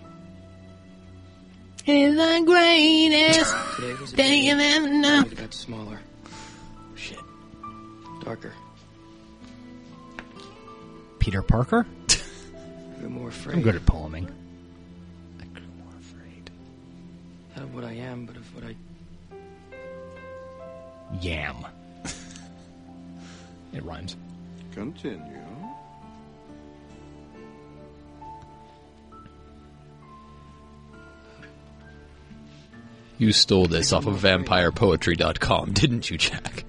Is 1.86 2.16
the 2.16 2.44
greatest 2.46 3.56
Today 3.76 3.94
was 4.00 4.14
a 4.14 4.16
day 4.16 4.36
you've 4.38 4.60
ever 4.60 4.90
known. 4.90 5.26
It 5.26 5.36
got 5.36 5.54
smaller. 5.54 6.00
Shit. 6.96 7.20
Darker. 8.24 8.54
Peter 11.20 11.42
Parker? 11.42 11.86
I 12.10 13.00
grew 13.00 13.10
more 13.10 13.30
afraid. 13.30 13.56
I'm 13.56 13.62
good 13.62 13.76
at 13.76 13.86
poeming. 13.86 14.30
I 15.42 15.46
grew 15.46 15.68
more 15.84 15.94
afraid. 16.00 16.52
Not 17.56 17.66
of 17.66 17.76
what 17.76 17.84
I 17.84 17.94
am, 17.94 18.26
but 18.26 18.38
of 18.38 18.56
what 18.56 18.64
I. 18.64 18.76
Yam. 21.22 21.66
it 23.74 23.84
rhymes. 23.84 24.16
Continue. 24.74 25.53
You 33.18 33.32
stole 33.32 33.66
this 33.68 33.94
off 33.94 34.06
of 34.08 34.16
VampirePoetry.com, 34.22 35.74
didn't 35.74 36.10
you, 36.10 36.18
Jack? 36.18 36.66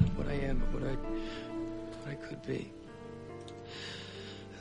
Not 0.00 0.08
of 0.10 0.18
what 0.18 0.28
I 0.28 0.34
am, 0.34 0.58
but 0.72 0.80
what 0.80 0.90
I. 0.90 0.94
what 0.94 2.08
I 2.08 2.14
could 2.14 2.42
be. 2.46 2.72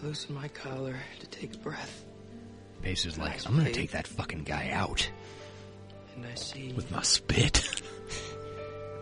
I 0.02 0.06
loosen 0.06 0.36
my 0.36 0.48
collar 0.50 0.96
to 1.20 1.28
take 1.28 1.54
a 1.56 1.58
breath, 1.60 2.06
Pace 2.82 3.06
is 3.06 3.18
like, 3.18 3.46
I'm 3.48 3.56
gonna 3.58 3.72
take 3.72 3.92
that 3.92 4.06
fucking 4.08 4.44
guy 4.44 4.70
out. 4.72 5.10
and 6.16 6.26
I 6.26 6.36
see. 6.36 6.72
With 6.74 6.92
my 6.92 7.02
spit. 7.02 7.82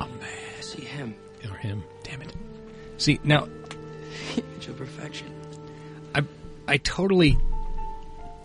oh 0.00 0.08
man. 0.20 0.38
I 0.58 0.60
see 0.60 0.82
him. 0.82 1.14
Or 1.48 1.56
him. 1.56 1.82
Damn 2.02 2.20
it. 2.22 2.34
See, 2.98 3.18
now, 3.24 3.48
Image 4.36 4.68
of 4.68 4.76
perfection. 4.76 5.28
I, 6.14 6.22
I 6.66 6.76
totally, 6.78 7.38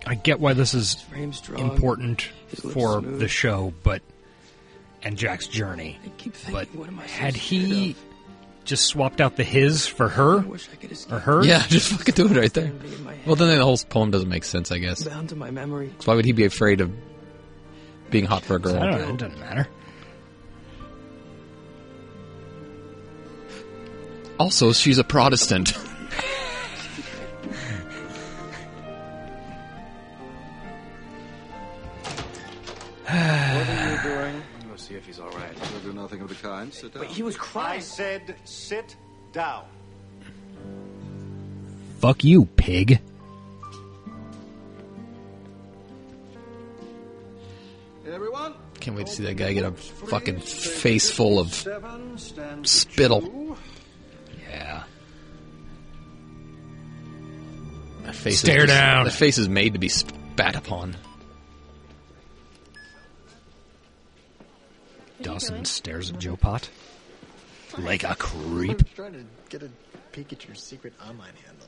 I 0.05 0.15
get 0.15 0.39
why 0.39 0.53
this 0.53 0.73
is 0.73 0.95
Frame 0.95 1.31
important 1.57 2.23
for 2.73 2.99
smooth. 2.99 3.19
the 3.19 3.27
show, 3.27 3.73
but, 3.83 4.01
and 5.01 5.17
Jack's 5.17 5.47
journey. 5.47 5.97
I 6.05 6.09
keep 6.17 6.33
thinking, 6.33 6.53
But 6.53 6.75
what 6.77 6.87
am 6.89 6.99
I 6.99 7.07
so 7.07 7.13
had 7.13 7.35
he 7.35 7.91
of? 7.91 7.97
just 8.65 8.85
swapped 8.85 9.21
out 9.21 9.35
the 9.37 9.43
his 9.45 9.87
for 9.87 10.09
her, 10.09 10.39
I 10.39 10.43
wish 10.43 10.67
I 10.71 10.75
could 10.75 10.97
or 11.11 11.19
her? 11.19 11.43
Yeah, 11.45 11.65
just 11.67 11.91
fucking 11.91 12.15
do 12.15 12.25
it 12.27 12.37
right 12.37 12.53
there. 12.53 12.67
Standing 12.67 12.93
in 12.93 13.03
my 13.03 13.13
head, 13.13 13.25
Well, 13.27 13.35
then 13.35 13.57
the 13.57 13.63
whole 13.63 13.77
poem 13.77 14.11
doesn't 14.11 14.29
make 14.29 14.43
sense, 14.43 14.71
I 14.71 14.79
guess. 14.79 15.03
bound 15.03 15.29
to 15.29 15.35
my 15.35 15.51
memory. 15.51 15.93
So 15.99 16.11
why 16.11 16.15
would 16.15 16.25
he 16.25 16.31
be 16.33 16.45
afraid 16.45 16.81
of 16.81 16.91
being 18.09 18.25
hot 18.25 18.43
for 18.43 18.55
a 18.55 18.59
I 18.59 18.61
don't 18.61 18.73
girl? 18.73 18.89
know, 18.99 19.09
it 19.13 19.17
doesn't 19.17 19.39
matter. 19.39 19.67
Also, 24.39 24.73
she's 24.73 24.97
a 24.97 25.03
Protestant. 25.03 25.73
do 36.43 36.49
nothing 36.49 36.67
of 36.67 36.71
the 36.71 36.71
kind. 36.71 36.73
Sit 36.73 36.93
down. 36.93 37.01
Wait, 37.01 37.11
he 37.11 37.23
was 37.23 37.37
crying. 37.37 37.77
I 37.77 37.79
said 37.79 38.35
sit 38.43 38.95
down. 39.31 39.65
Fuck 41.99 42.23
you, 42.23 42.45
pig. 42.45 42.99
Everyone. 48.05 48.53
Can't 48.79 48.97
wait 48.97 49.07
to 49.07 49.13
see 49.13 49.23
that 49.23 49.37
guy 49.37 49.53
get 49.53 49.63
a 49.63 49.71
fucking 49.71 50.39
face 50.39 51.09
full 51.09 51.39
of 51.39 51.53
spittle. 52.63 53.57
Yeah. 54.49 54.83
that 58.03 58.15
face. 58.15 58.39
Stare 58.39 58.65
is 58.65 58.69
down. 58.69 59.05
That 59.05 59.13
face 59.13 59.37
is 59.37 59.49
made 59.49 59.73
to 59.73 59.79
be 59.79 59.89
spat 59.89 60.55
upon. 60.55 60.97
Dawson 65.23 65.65
stares 65.65 66.11
at 66.11 66.19
Joe 66.19 66.35
Pot 66.35 66.69
like 67.77 68.03
a 68.03 68.15
creep. 68.15 68.79
I'm 68.79 68.85
trying 68.95 69.13
to 69.13 69.23
get 69.49 69.63
a 69.63 69.69
peek 70.11 70.31
at 70.33 70.45
your 70.47 70.55
secret 70.55 70.93
online 71.01 71.33
handle. 71.45 71.67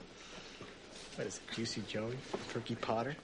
What 1.15 1.27
is 1.27 1.37
it, 1.37 1.55
Juicy 1.55 1.81
Joey? 1.87 2.15
Perky 2.53 2.75
Potter? 2.75 3.15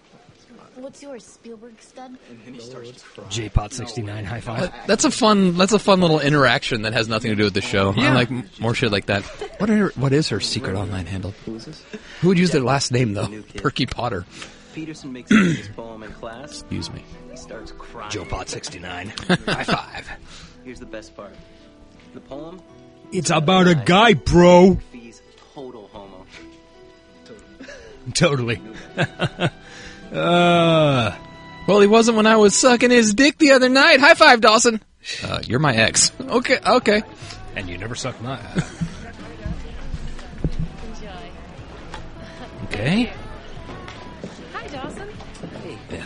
What's 0.75 1.01
yours, 1.01 1.25
Spielberg 1.25 1.81
stud? 1.81 2.17
And 2.29 2.39
then 2.45 2.53
he 2.55 2.59
starts 2.59 2.91
to 2.91 2.99
cry. 2.99 3.23
J 3.29 3.49
Pot 3.49 3.71
sixty 3.73 4.01
nine 4.01 4.25
high 4.25 4.41
five. 4.41 4.73
That's 4.85 5.05
a 5.05 5.11
fun. 5.11 5.55
That's 5.57 5.71
a 5.73 5.79
fun 5.79 6.01
little 6.01 6.19
interaction 6.19 6.81
that 6.81 6.91
has 6.93 7.07
nothing 7.07 7.31
to 7.31 7.35
do 7.35 7.43
with 7.45 7.53
the 7.53 7.61
show. 7.61 7.91
I 7.95 8.01
Yeah. 8.01 8.13
like 8.13 8.31
m- 8.31 8.49
more 8.59 8.73
shit 8.73 8.91
like 8.91 9.05
that. 9.05 9.23
What 9.59 9.69
are 9.69 9.89
what 9.95 10.11
is 10.11 10.27
her 10.29 10.39
secret 10.41 10.75
online 10.75 11.05
handle? 11.05 11.33
Who 11.45 11.55
is 11.55 11.65
this? 11.65 11.83
Who 12.21 12.29
would 12.29 12.39
use 12.39 12.51
their 12.51 12.61
last 12.63 12.91
name 12.91 13.13
though? 13.13 13.29
Perky 13.57 13.85
Potter. 13.85 14.25
Peterson 14.73 15.11
makes 15.13 15.31
it 15.31 15.35
his 15.57 15.67
poem 15.69 16.03
in 16.03 16.11
class. 16.13 16.61
Excuse 16.61 16.91
me. 16.91 17.03
He 17.29 17.37
starts 17.37 17.71
crying. 17.77 18.11
Joe 18.11 18.25
Pot 18.25 18.49
sixty 18.49 18.79
nine 18.79 19.07
high 19.27 19.63
five. 19.63 20.09
Here's 20.63 20.79
the 20.79 20.85
best 20.85 21.15
part. 21.15 21.33
The 22.13 22.19
poem. 22.21 22.61
It's 23.11 23.29
about 23.29 23.67
a 23.67 23.75
guy, 23.75 24.13
bro. 24.13 24.75
Fee's 24.91 25.21
total 25.53 25.89
homo. 25.91 26.25
Totally. 28.13 28.61
uh, 30.13 31.15
Well, 31.67 31.79
he 31.81 31.87
wasn't 31.87 32.17
when 32.17 32.25
I 32.25 32.37
was 32.37 32.55
sucking 32.55 32.89
his 32.89 33.13
dick 33.13 33.37
the 33.37 33.51
other 33.51 33.69
night. 33.69 33.99
High 33.99 34.13
five, 34.15 34.41
Dawson. 34.41 34.81
Uh, 35.23 35.41
you're 35.45 35.59
my 35.59 35.73
ex. 35.75 36.11
Okay, 36.21 36.59
okay. 36.65 37.01
and 37.55 37.67
you 37.69 37.77
never 37.77 37.95
sucked 37.95 38.21
mine. 38.21 38.39
Okay. 42.65 43.11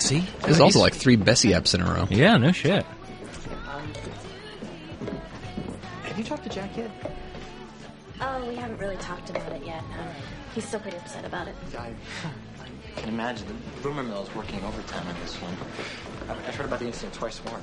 Hi, 0.05 0.19
Dawson. 0.19 0.21
Bessie. 0.21 0.45
There's 0.45 0.59
also 0.59 0.79
like 0.79 0.93
three 0.93 1.15
Bessie 1.15 1.49
apps 1.49 1.73
in 1.73 1.81
a 1.81 1.85
row. 1.85 2.07
Yeah, 2.09 2.37
no 2.37 2.51
shit. 2.51 2.85
Have 6.03 6.17
you 6.17 6.23
talked 6.23 6.43
to 6.43 6.49
Jack 6.49 6.77
yet? 6.77 6.91
Oh, 8.21 8.47
we 8.47 8.55
haven't 8.55 8.77
really 8.77 8.95
talked 8.97 9.29
about 9.29 9.51
it 9.51 9.65
yet. 9.65 9.83
Um, 9.99 10.07
he's 10.53 10.65
still 10.65 10.79
pretty 10.79 10.97
upset 10.97 11.25
about 11.25 11.47
it. 11.47 11.55
I, 11.77 11.87
I 12.97 12.99
can 13.01 13.09
imagine. 13.09 13.47
The 13.81 13.87
rumor 13.89 14.03
mill 14.03 14.23
is 14.23 14.33
working 14.35 14.63
overtime 14.63 15.05
on 15.07 15.15
this 15.21 15.35
one. 15.41 15.53
I've, 16.29 16.47
I've 16.47 16.55
heard 16.55 16.65
about 16.67 16.79
the 16.79 16.85
incident 16.87 17.13
twice 17.13 17.41
more. 17.45 17.59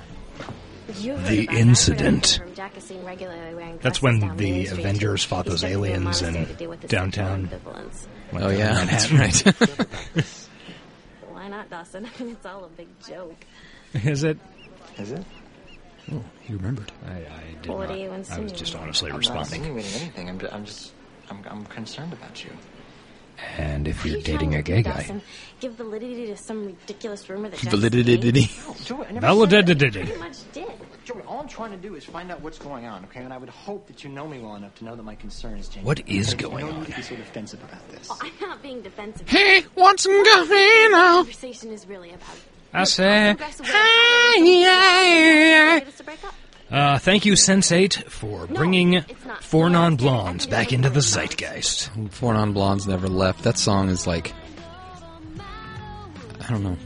The 0.88 1.48
incident. 1.50 2.40
right? 2.42 2.54
Jack 2.54 2.76
is 2.76 2.82
seen 2.84 3.04
regularly 3.04 3.54
wearing 3.54 3.78
That's 3.80 4.02
when 4.02 4.36
the 4.36 4.66
Avengers 4.66 5.24
fought 5.24 5.46
those 5.46 5.62
aliens 5.64 6.04
modest 6.04 6.22
in 6.22 6.34
way 6.34 6.44
to 6.44 6.54
deal 6.54 6.70
with 6.70 6.82
his 6.82 6.90
downtown. 6.90 7.48
sexual. 7.48 7.76
Oh 8.34 8.50
yeah, 8.50 8.84
that's 8.84 9.10
Manhattan. 9.12 9.54
right. 10.16 10.26
Why 11.42 11.48
not, 11.48 11.68
Dawson? 11.70 12.06
I 12.20 12.22
mean, 12.22 12.32
it's 12.34 12.46
all 12.46 12.64
a 12.64 12.68
big 12.68 12.86
joke. 13.04 13.44
Is 13.94 14.22
it? 14.22 14.38
Is 14.96 15.10
it? 15.10 15.24
Oh, 16.12 16.22
he 16.40 16.54
remembered. 16.54 16.92
I, 17.04 17.14
I 17.14 17.42
did 17.60 17.66
What 17.72 17.88
not. 17.88 17.96
are 17.96 17.98
you 17.98 18.12
I 18.12 18.38
was 18.38 18.52
just 18.52 18.76
honestly 18.76 19.10
I'm 19.10 19.14
not 19.14 19.18
responding. 19.18 19.60
insinuating 19.74 20.00
anything. 20.00 20.28
I'm, 20.30 20.40
I'm 20.52 20.64
just, 20.64 20.92
I'm, 21.30 21.42
I'm 21.50 21.64
concerned 21.66 22.12
about 22.12 22.44
you. 22.44 22.50
And 23.58 23.88
if 23.88 23.96
What 23.98 24.04
are 24.04 24.08
you're 24.10 24.18
you 24.18 24.22
dating 24.24 24.54
a 24.54 24.62
gay 24.62 24.82
guy, 24.82 25.20
Give 25.58 25.72
validity 25.72 26.26
to 26.26 26.36
some 26.36 26.64
ridiculous 26.66 27.28
rumor 27.28 27.48
that 27.48 27.58
Jack's 27.58 27.74
Validity. 27.74 28.18
gay? 28.44 28.48
No, 28.68 28.74
Joey, 28.84 29.06
I 29.06 29.12
never 29.12 29.26
Validity. 29.26 29.90
Pretty 29.90 30.18
much 30.20 30.52
did. 30.52 30.70
Joey, 31.04 31.22
all 31.22 31.40
I'm 31.40 31.48
trying 31.48 31.72
to 31.72 31.76
do 31.76 31.94
is 31.96 32.04
find 32.04 32.30
out 32.30 32.40
what's 32.42 32.58
going 32.58 32.86
on, 32.86 33.04
okay? 33.06 33.20
And 33.22 33.32
I 33.32 33.38
would 33.38 33.48
hope 33.48 33.86
that 33.88 34.04
you 34.04 34.10
know 34.10 34.28
me 34.28 34.38
well 34.38 34.54
enough 34.56 34.74
to 34.76 34.84
know 34.84 34.94
that 34.94 35.02
my 35.02 35.16
concern 35.16 35.58
is 35.58 35.68
genuine. 35.68 35.86
What 35.86 36.00
is 36.08 36.28
There's 36.28 36.34
going 36.34 36.64
no 36.66 36.72
on? 36.72 36.80
need 36.80 36.90
to 36.90 36.96
be 36.96 37.02
so 37.02 37.16
defensive 37.16 37.62
about 37.64 37.88
this. 37.90 38.08
Well, 38.08 38.18
I'm 38.22 38.32
not 38.40 38.62
being 38.62 38.82
defensive. 38.82 39.28
Hey, 39.28 39.62
what's 39.74 40.06
going 40.06 40.22
The 40.22 40.90
on? 40.94 41.16
conversation 41.24 41.70
is 41.72 41.86
really 41.88 42.10
about. 42.10 42.36
I 42.72 42.84
said, 42.84 43.32
You 43.32 43.44
guys 43.44 43.60
aware 43.60 43.70
of 43.70 43.76
"Hi, 43.76 44.38
how 44.38 44.44
yeah, 44.44 45.80
for 45.80 45.86
us 45.88 45.96
to 45.98 46.04
break 46.04 46.24
up? 46.24 46.34
uh, 46.70 46.98
thank 46.98 47.26
you, 47.26 47.32
Sense8, 47.34 48.04
for 48.04 48.46
bringing 48.46 48.94
it's 48.94 49.24
not. 49.26 49.42
four 49.42 49.68
Non 49.70 49.96
Blondes 49.96 50.46
back 50.46 50.72
into 50.72 50.88
the 50.88 51.00
zeitgeist. 51.00 51.90
Four 52.12 52.32
non 52.34 52.52
blondes 52.52 52.86
never 52.86 53.08
left. 53.08 53.42
That 53.42 53.58
song 53.58 53.88
is 53.90 54.06
like, 54.06 54.32
I 56.40 56.48
don't 56.50 56.62
know. 56.62 56.76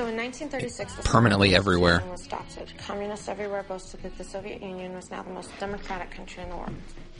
So 0.00 0.06
in 0.06 0.16
1936, 0.16 0.94
the 0.94 1.02
Permanently 1.02 1.48
Soviet 1.48 1.58
everywhere. 1.58 1.92
Union 1.96 2.10
was 2.10 2.24
adopted. 2.24 2.72
Communists 2.78 3.28
everywhere 3.28 3.62
boasted 3.64 4.02
that 4.02 4.16
the 4.16 4.24
Soviet 4.24 4.62
Union 4.62 4.94
was 4.94 5.10
now 5.10 5.22
the 5.22 5.28
most 5.28 5.50
democratic 5.60 6.10
country 6.10 6.42
in 6.42 6.48
the 6.48 6.56
world. 6.56 6.72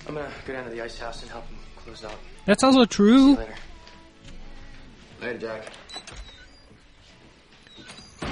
I'm 0.09 0.15
gonna 0.15 0.31
go 0.47 0.55
down 0.55 0.65
to 0.65 0.71
the 0.71 0.81
ice 0.81 0.99
house 0.99 1.21
and 1.21 1.31
help 1.31 1.47
him 1.49 1.59
close 1.77 2.03
out. 2.05 2.15
That's 2.47 2.65
also 2.65 2.85
See 2.85 2.87
true. 2.87 3.35
later. 3.35 3.55
Later, 5.21 5.39
Jack. 5.39 5.65
Uh, 8.23 8.27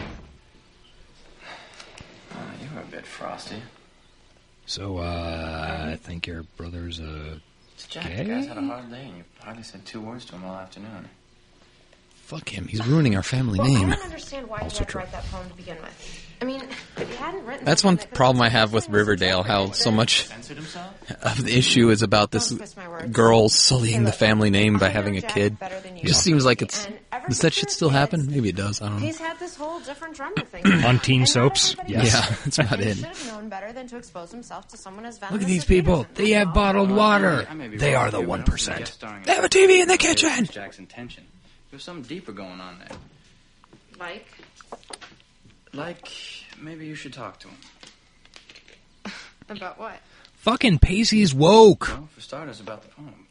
you 2.62 2.74
were 2.74 2.80
a 2.80 2.87
bit 2.90 3.04
frosty. 3.04 3.62
So, 4.64 4.96
uh, 4.96 5.88
I 5.92 5.96
think 5.96 6.26
your 6.26 6.44
brother's 6.56 7.00
a. 7.00 7.42
Jack, 7.90 8.06
Gay? 8.06 8.16
the 8.16 8.24
guy's 8.24 8.46
had 8.46 8.56
a 8.56 8.62
hard 8.62 8.90
day, 8.90 9.08
and 9.08 9.18
you 9.18 9.24
hardly 9.42 9.62
said 9.62 9.84
two 9.84 10.00
words 10.00 10.24
to 10.24 10.37
him 10.37 10.46
all 10.46 10.56
afternoon. 10.56 11.11
Fuck 12.29 12.51
him. 12.51 12.67
He's 12.69 12.87
ruining 12.87 13.17
our 13.17 13.23
family 13.23 13.59
Well, 13.59 13.69
name. 13.69 13.88
I 13.91 13.95
don't 13.97 14.05
understand 14.05 14.49
why 14.49 14.59
Also 14.59 14.75
he 14.75 14.79
had 14.81 14.87
to 14.87 14.93
true. 14.93 15.01
write 15.01 15.12
that 15.12 15.25
poem 15.31 15.49
to 15.49 15.57
begin 15.57 15.77
with. 15.81 16.25
I 16.41 16.45
mean, 16.45 16.61
if 16.99 17.09
he 17.09 17.17
hadn't 17.17 17.45
written 17.47 17.64
That's 17.64 17.83
one 17.83 17.97
that 17.97 18.12
problem 18.14 18.43
I 18.43 18.51
have 18.51 18.61
have 18.61 18.73
with 18.75 18.88
Riverdale. 18.91 19.43
How 19.43 19.71
so 19.71 19.91
much 19.91 20.29
of 21.23 21.43
the 21.43 21.57
issue 21.57 21.88
is 21.88 22.03
about 22.03 22.31
this 22.31 22.51
Don't 22.51 22.59
twist 22.59 22.77
my 22.77 23.07
girl 23.07 23.49
sullying 23.49 24.05
the 24.05 24.12
family 24.12 24.51
name 24.51 24.79
by 24.79 24.87
I 24.87 24.88
know 24.91 24.95
having 24.95 25.17
a 25.17 25.23
kid. 25.23 25.59
better 25.59 25.81
than 25.81 25.97
you 25.97 26.03
It 26.03 26.07
just 26.09 26.23
seems 26.23 26.45
like 26.45 26.61
it's. 26.61 26.87
Does 27.29 27.41
that 27.41 27.55
shit 27.55 27.71
still 27.71 27.88
happen? 27.88 28.27
Maybe 28.31 28.51
it 28.51 28.57
does. 28.57 28.83
I 28.83 28.88
don't 28.88 29.01
know. 29.01 29.07
He's 29.07 29.19
had 29.19 29.38
this 29.38 29.57
whole 29.57 29.81
different 29.81 30.14
drummer 30.14 30.43
thing. 30.45 30.67
On 30.85 30.99
teen 31.01 31.25
soaps? 31.25 31.73
everybody 31.73 31.95
Yes. 31.95 32.12
Yeah, 32.14 32.37
that's 32.45 32.59
about 32.59 32.81
it. 32.81 32.97
should 32.99 33.07
have 33.07 33.27
known 33.27 33.49
better 33.49 33.73
than 33.73 33.88
to 33.88 33.97
expose 33.97 34.31
himself 34.31 34.69
to 34.69 34.77
someone 34.77 35.07
as 35.07 35.19
Look 35.23 35.41
at 35.41 35.47
these 35.49 35.64
people. 35.64 36.07
They 36.14 36.31
have 36.33 36.53
bottled 36.53 36.91
water. 36.91 37.47
I 37.51 37.55
may 37.55 37.69
be 37.69 37.79
They 37.79 37.95
are 37.95 38.11
the 38.11 38.19
here, 38.19 38.27
but 38.27 38.29
I 38.29 38.29
one 38.29 38.38
don't 38.41 38.45
think 38.47 38.53
percent. 38.53 38.79
guest 38.81 38.95
starring 38.95 39.23
They 39.25 39.35
have 39.35 39.45
a 39.45 39.49
TV 39.49 39.81
in 39.81 39.88
the 39.88 39.97
kitchen. 39.97 40.45
Jack's 40.45 40.79
intention. 40.79 41.25
There's 41.70 41.85
something 41.85 42.04
deeper 42.04 42.33
going 42.33 42.61
on 42.61 42.78
there. 42.78 42.96
Like, 43.98 44.26
Like, 45.72 46.09
maybe 46.61 46.87
you 46.87 46.94
should 46.94 47.12
talk 47.12 47.38
to 47.40 47.48
him. 47.48 47.57
about 49.48 49.78
what? 49.78 49.98
Fucking 50.37 50.78
Pacey's 50.78 51.35
woke. 51.35 51.88
Well, 51.88 52.09
for 52.14 52.20
starters, 52.20 52.61
about 52.61 52.83
the 52.83 52.88
poem. 52.88 53.26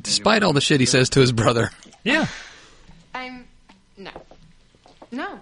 Despite 0.00 0.42
all 0.42 0.52
the 0.52 0.60
shit 0.60 0.80
he 0.80 0.86
says 0.86 1.08
to 1.10 1.20
his 1.20 1.32
brother. 1.32 1.70
Yeah. 2.04 2.26
I'm 3.14 3.46
no, 3.96 4.10
no. 5.10 5.40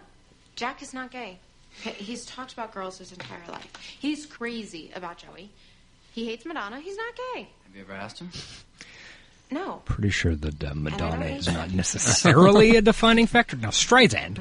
Jack 0.56 0.82
is 0.82 0.92
not 0.92 1.10
gay. 1.10 1.38
He's 1.70 2.26
talked 2.26 2.52
about 2.52 2.74
girls 2.74 2.98
his 2.98 3.12
entire 3.12 3.46
life. 3.48 3.72
He's 3.98 4.26
crazy 4.26 4.90
about 4.94 5.18
Joey. 5.18 5.50
He 6.12 6.26
hates 6.26 6.44
Madonna. 6.44 6.80
He's 6.80 6.96
not 6.96 7.14
gay. 7.16 7.48
Have 7.64 7.76
you 7.76 7.82
ever 7.82 7.92
asked 7.92 8.18
him? 8.18 8.30
No. 9.50 9.82
Pretty 9.84 10.10
sure 10.10 10.36
that 10.36 10.62
uh, 10.62 10.74
Madonna 10.74 11.26
is 11.26 11.46
not 11.52 11.72
necessarily 11.72 12.76
a 12.76 12.82
defining 12.82 13.26
factor. 13.26 13.56
Now, 13.56 13.70
Streisand. 13.70 14.40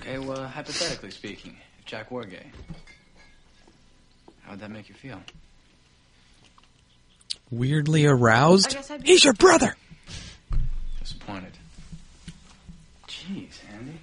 Okay, 0.00 0.18
well, 0.18 0.44
hypothetically 0.46 1.10
speaking, 1.10 1.56
if 1.78 1.86
Jack 1.86 2.10
were 2.10 2.24
gay, 2.24 2.46
how 4.42 4.52
would 4.52 4.60
that 4.60 4.70
make 4.70 4.88
you 4.88 4.94
feel? 4.94 5.20
Weirdly 7.50 8.06
aroused. 8.06 8.72
guess 8.72 8.90
I'd 8.90 9.02
be 9.02 9.08
He's 9.08 9.24
your 9.24 9.34
brother. 9.34 9.76
Disappointed. 11.00 11.52
Jeez, 13.08 13.58
Andie. 13.74 13.98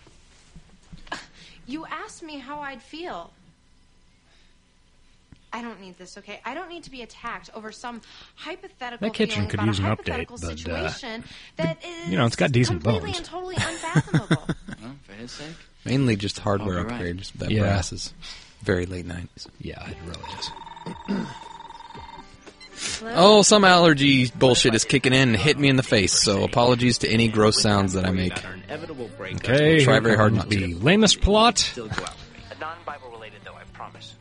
You 1.65 1.86
asked 1.86 2.24
me 2.24 2.39
how 2.39 2.60
I'd 2.62 2.82
feel. 2.82 3.32
I 5.53 5.62
don't 5.62 5.79
need 5.79 5.97
this, 5.97 6.17
okay? 6.17 6.41
I 6.45 6.53
don't 6.53 6.69
need 6.69 6.83
to 6.83 6.91
be 6.91 7.01
attacked 7.01 7.49
over 7.53 7.71
some 7.71 8.01
hypothetical 8.36 9.07
That 9.07 9.13
kitchen 9.15 9.45
could 9.47 9.55
about 9.60 9.67
use 9.67 9.79
a 9.79 9.83
an 9.83 9.95
update, 9.97 10.27
but, 10.27 10.43
uh, 10.43 10.47
situation 10.55 11.23
that 11.55 11.77
is 11.86 12.10
you 12.10 12.17
know, 12.17 12.25
it's 12.25 12.36
got 12.36 12.51
decent 12.51 12.83
completely 12.83 13.12
bones. 13.12 13.17
and 13.19 13.25
totally 13.27 13.55
unfathomable. 13.55 14.47
Well, 14.81 14.95
for 15.03 15.13
his 15.13 15.31
sake. 15.31 15.55
Mainly 15.86 16.15
just 16.17 16.38
hardware 16.39 16.83
right. 16.83 17.01
upgrades. 17.01 17.31
That 17.33 17.49
Yeah. 17.49 17.62
brass 17.62 17.91
is 17.91 18.13
very 18.62 18.86
late 18.86 19.07
90s. 19.07 19.47
Yeah, 19.60 19.89
it 19.89 19.97
really 20.05 20.21
is. 20.39 20.51
Oh, 23.15 23.41
some 23.41 23.63
allergy 23.65 24.29
bullshit 24.31 24.75
is 24.75 24.83
kicking 24.86 25.13
in 25.13 25.29
and 25.29 25.38
hit 25.38 25.57
me 25.57 25.67
in 25.69 25.77
the 25.77 25.83
face, 25.83 26.13
so 26.13 26.43
apologies 26.43 26.99
to 26.99 27.10
any 27.10 27.27
gross 27.27 27.60
sounds 27.62 27.93
that 27.93 28.05
I 28.05 28.12
make. 28.12 28.33
Okay, 29.19 29.83
Try 29.83 29.99
very 29.99 30.15
hard 30.15 30.33
comes 30.33 30.43
not 30.43 30.49
the 30.49 30.73
to. 30.73 30.77
lamest 30.79 31.21
plot. 31.21 31.57
Still 31.57 31.88
go 31.88 32.03
out 32.03 32.15
with 32.17 32.33
me. 32.33 32.55
Non-Bible 32.60 33.10
related, 33.12 33.39
though, 33.43 33.55
I 33.55 33.63
promise. 33.73 34.13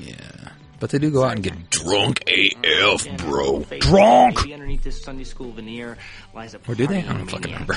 Yeah. 0.00 0.48
But 0.78 0.90
they 0.90 0.98
do 0.98 1.10
go 1.10 1.24
out 1.24 1.32
and 1.32 1.42
get 1.42 1.68
drunk 1.68 2.22
AF, 2.26 3.16
bro. 3.18 3.64
Drunk! 3.80 4.36
Maybe 4.38 4.54
underneath 4.54 4.82
this 4.82 5.02
Sunday 5.02 5.24
school 5.24 5.52
veneer 5.52 5.98
lies 6.34 6.54
a 6.54 6.60
Or 6.66 6.74
do 6.74 6.86
they? 6.86 6.98
I 6.98 7.12
don't 7.12 7.26
fucking 7.26 7.52
remember. 7.52 7.76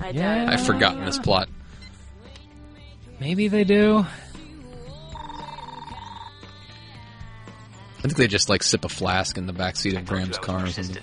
I 0.00 0.10
yeah. 0.14 0.46
I've 0.50 0.64
forgotten 0.64 1.04
this 1.04 1.18
plot. 1.18 1.48
Maybe 3.20 3.48
they 3.48 3.64
do. 3.64 4.06
I 7.98 8.02
think 8.02 8.16
they 8.16 8.26
just 8.28 8.48
like 8.48 8.62
sip 8.62 8.86
a 8.86 8.88
flask 8.88 9.36
in 9.36 9.46
the 9.46 9.52
backseat 9.52 9.94
of 9.98 10.06
Graham's 10.06 10.38
car 10.38 10.64
or 10.64 10.68
something. 10.68 11.02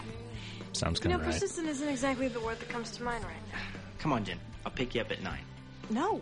Sounds 0.74 1.00
You 1.00 1.04
kind 1.04 1.14
know, 1.14 1.20
of 1.20 1.26
right. 1.28 1.34
persistent 1.40 1.68
isn't 1.68 1.88
exactly 1.88 2.28
the 2.28 2.40
word 2.40 2.60
that 2.60 2.70
comes 2.70 2.90
to 2.92 3.04
mind 3.04 3.24
right 3.24 3.34
now. 3.54 3.60
Come 4.00 4.14
on, 4.14 4.26
Jen. 4.26 4.40
I'll 4.66 4.72
pick 4.72 4.96
you 4.96 5.02
up 5.02 5.12
at 5.12 5.22
nine. 5.22 5.42
No. 5.92 6.20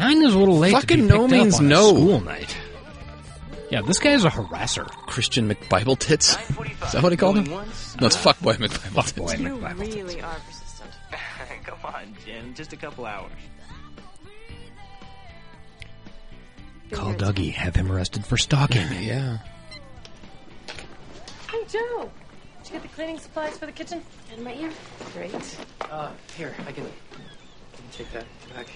Nine 0.00 0.22
is 0.24 0.34
a 0.34 0.38
little 0.38 0.58
late 0.58 0.74
to 0.74 0.80
Fucking 0.80 1.02
be 1.02 1.06
no 1.06 1.20
picked 1.28 1.30
means 1.32 1.58
on 1.60 1.68
no. 1.68 1.90
school 1.90 2.20
night. 2.20 2.56
Yeah, 3.70 3.82
this 3.82 3.98
guy 3.98 4.10
is 4.12 4.24
a 4.24 4.30
harasser. 4.30 4.86
Christian 5.06 5.48
McBible 5.52 5.98
tits? 5.98 6.36
Is 6.50 6.92
that 6.92 7.02
what 7.02 7.10
he 7.12 7.16
called 7.16 7.36
him? 7.38 7.44
No, 7.46 7.60
it's 8.06 8.16
Fuckboy 8.16 8.54
McBible 8.56 9.02
tits. 9.04 9.12
Fuckboy 9.12 9.38
You 9.40 9.48
McBible. 9.56 9.78
really 9.80 10.20
are 10.22 10.36
persistent. 10.46 10.90
Come 11.64 11.78
on, 11.84 12.14
Jen. 12.24 12.54
Just 12.54 12.72
a 12.72 12.76
couple 12.76 13.04
hours. 13.06 13.32
Call 16.92 17.14
Dougie. 17.14 17.52
Have 17.52 17.74
him 17.74 17.90
arrested 17.90 18.24
for 18.24 18.36
stalking. 18.36 18.86
Yeah. 19.02 19.38
Hey, 21.50 21.62
Joe. 21.68 22.10
Did 22.62 22.66
you 22.66 22.72
get 22.74 22.82
the 22.82 22.88
cleaning 22.88 23.18
supplies 23.18 23.56
for 23.58 23.66
the 23.66 23.72
kitchen? 23.72 24.02
And 24.32 24.44
my 24.44 24.52
ear? 24.54 24.70
Great. 25.14 25.58
Uh, 25.90 26.10
here, 26.36 26.54
I 26.66 26.72
can, 26.72 26.84
I 26.84 27.76
can 27.76 27.84
take 27.92 28.12
that 28.12 28.24
back. 28.54 28.66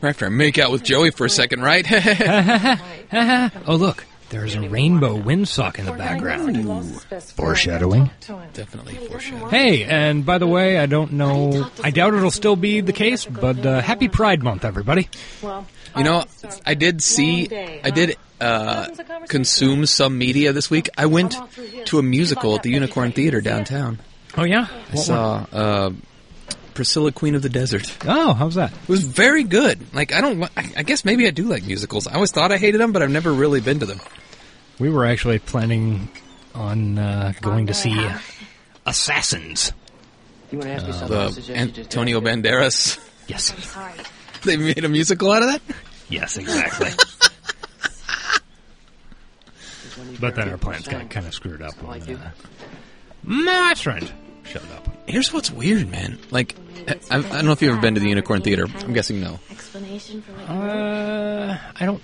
Right 0.00 0.10
after 0.10 0.26
I 0.26 0.28
make 0.30 0.58
out 0.58 0.70
with 0.72 0.82
Joey 0.84 1.10
for 1.10 1.24
a 1.26 1.30
second, 1.30 1.62
right? 1.62 1.84
oh, 3.66 3.76
look. 3.76 4.04
There's 4.30 4.54
a 4.54 4.62
rainbow 4.66 5.18
windsock 5.18 5.78
in 5.78 5.84
the 5.84 5.92
background. 5.92 6.56
Foreshadowing. 7.36 8.10
Definitely 8.54 8.94
foreshadowing. 8.94 9.50
Hey, 9.50 9.84
and 9.84 10.24
by 10.24 10.38
the 10.38 10.46
way, 10.46 10.78
I 10.78 10.86
don't 10.86 11.12
know. 11.12 11.70
I 11.84 11.90
doubt 11.90 12.14
it'll 12.14 12.30
still 12.30 12.56
be 12.56 12.80
the 12.80 12.94
case, 12.94 13.26
but 13.26 13.64
uh, 13.66 13.82
happy 13.82 14.08
Pride 14.08 14.42
Month, 14.42 14.64
everybody. 14.64 15.10
Well, 15.42 15.66
You 15.98 16.04
know, 16.04 16.24
I 16.64 16.72
did 16.72 17.02
see, 17.02 17.46
I 17.84 17.90
did 17.90 18.16
uh, 18.40 18.88
consume 19.28 19.84
some 19.84 20.16
media 20.16 20.54
this 20.54 20.70
week. 20.70 20.88
I 20.96 21.04
went 21.04 21.36
to 21.84 21.98
a 21.98 22.02
musical 22.02 22.54
at 22.56 22.62
the 22.62 22.70
Unicorn 22.70 23.12
Theater 23.12 23.42
downtown. 23.42 23.98
Oh, 24.38 24.44
yeah? 24.44 24.66
I 24.90 24.94
saw 24.94 25.46
uh, 25.52 25.90
Priscilla, 26.74 27.12
Queen 27.12 27.34
of 27.34 27.42
the 27.42 27.48
Desert. 27.48 27.96
Oh, 28.06 28.32
how's 28.34 28.54
that? 28.56 28.72
It 28.72 28.88
was 28.88 29.04
very 29.04 29.44
good. 29.44 29.94
Like 29.94 30.12
I 30.12 30.20
don't, 30.20 30.42
I 30.42 30.72
I 30.78 30.82
guess 30.82 31.04
maybe 31.04 31.26
I 31.26 31.30
do 31.30 31.44
like 31.44 31.64
musicals. 31.64 32.06
I 32.06 32.14
always 32.14 32.32
thought 32.32 32.52
I 32.52 32.58
hated 32.58 32.80
them, 32.80 32.92
but 32.92 33.02
I've 33.02 33.10
never 33.10 33.32
really 33.32 33.60
been 33.60 33.78
to 33.80 33.86
them. 33.86 34.00
We 34.78 34.90
were 34.90 35.04
actually 35.06 35.38
planning 35.38 36.08
on 36.54 36.98
uh, 36.98 37.32
going 37.40 37.66
to 37.66 37.74
see 37.74 37.96
Assassins. 38.86 39.72
You 40.50 40.58
want 40.58 40.68
to 40.70 40.74
ask 40.74 40.84
me 40.84 40.90
Uh, 40.90 40.94
something? 40.94 41.16
I 41.16 41.24
the 41.26 41.32
suggest 41.32 41.48
you 41.60 41.66
just 41.66 41.78
Antonio. 41.96 42.20
Banderas. 42.20 42.98
Yes. 43.28 43.52
I'm 43.52 43.60
sorry. 43.60 43.92
They 44.44 44.56
made 44.56 44.84
a 44.84 44.88
musical 44.88 45.30
out 45.30 45.42
of 45.42 45.52
that. 45.52 45.62
Yes, 46.08 46.36
exactly. 46.36 46.90
But 50.20 50.34
then 50.36 50.48
our 50.50 50.58
plans 50.58 50.86
got 50.88 51.08
kind 51.10 51.26
of 51.26 51.34
screwed 51.34 51.62
up 51.62 51.74
when 51.82 52.16
uh, 52.16 52.30
my 53.22 53.74
friend 53.76 54.10
showed 54.44 54.70
up. 54.72 54.88
Here's 55.06 55.32
what's 55.32 55.50
weird, 55.50 55.90
man. 55.90 56.18
Like, 56.30 56.54
I, 56.88 56.96
I 57.10 57.20
don't 57.20 57.44
know 57.46 57.52
if 57.52 57.62
you've 57.62 57.72
ever 57.72 57.80
been 57.80 57.94
to 57.94 58.00
the 58.00 58.08
Unicorn 58.08 58.42
Theater. 58.42 58.66
I'm 58.80 58.92
guessing 58.92 59.20
no. 59.20 59.38
Explanation 59.50 60.22
for 60.22 60.32
what 60.32 60.50
Uh, 60.50 61.58
I 61.78 61.86
don't 61.86 62.02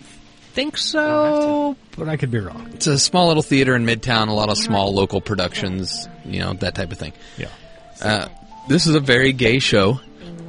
think 0.55 0.77
so, 0.77 1.77
but 1.97 2.09
I 2.09 2.17
could 2.17 2.31
be 2.31 2.39
wrong. 2.39 2.69
It's 2.75 2.87
a 2.87 2.99
small 2.99 3.29
little 3.29 3.43
theater 3.43 3.75
in 3.77 3.85
Midtown. 3.85 4.29
A 4.29 4.33
lot 4.33 4.51
of 4.51 4.59
small 4.59 4.93
local 4.95 5.21
productions. 5.21 6.09
You 6.25 6.41
know 6.41 6.53
that 6.55 6.75
type 6.75 6.91
of 6.93 6.99
thing. 6.99 7.13
Yeah. 7.37 7.49
Uh, 8.03 8.29
this 8.69 8.87
is 8.87 8.95
a 8.95 9.01
very 9.01 9.33
gay 9.33 9.59
show. 9.59 10.01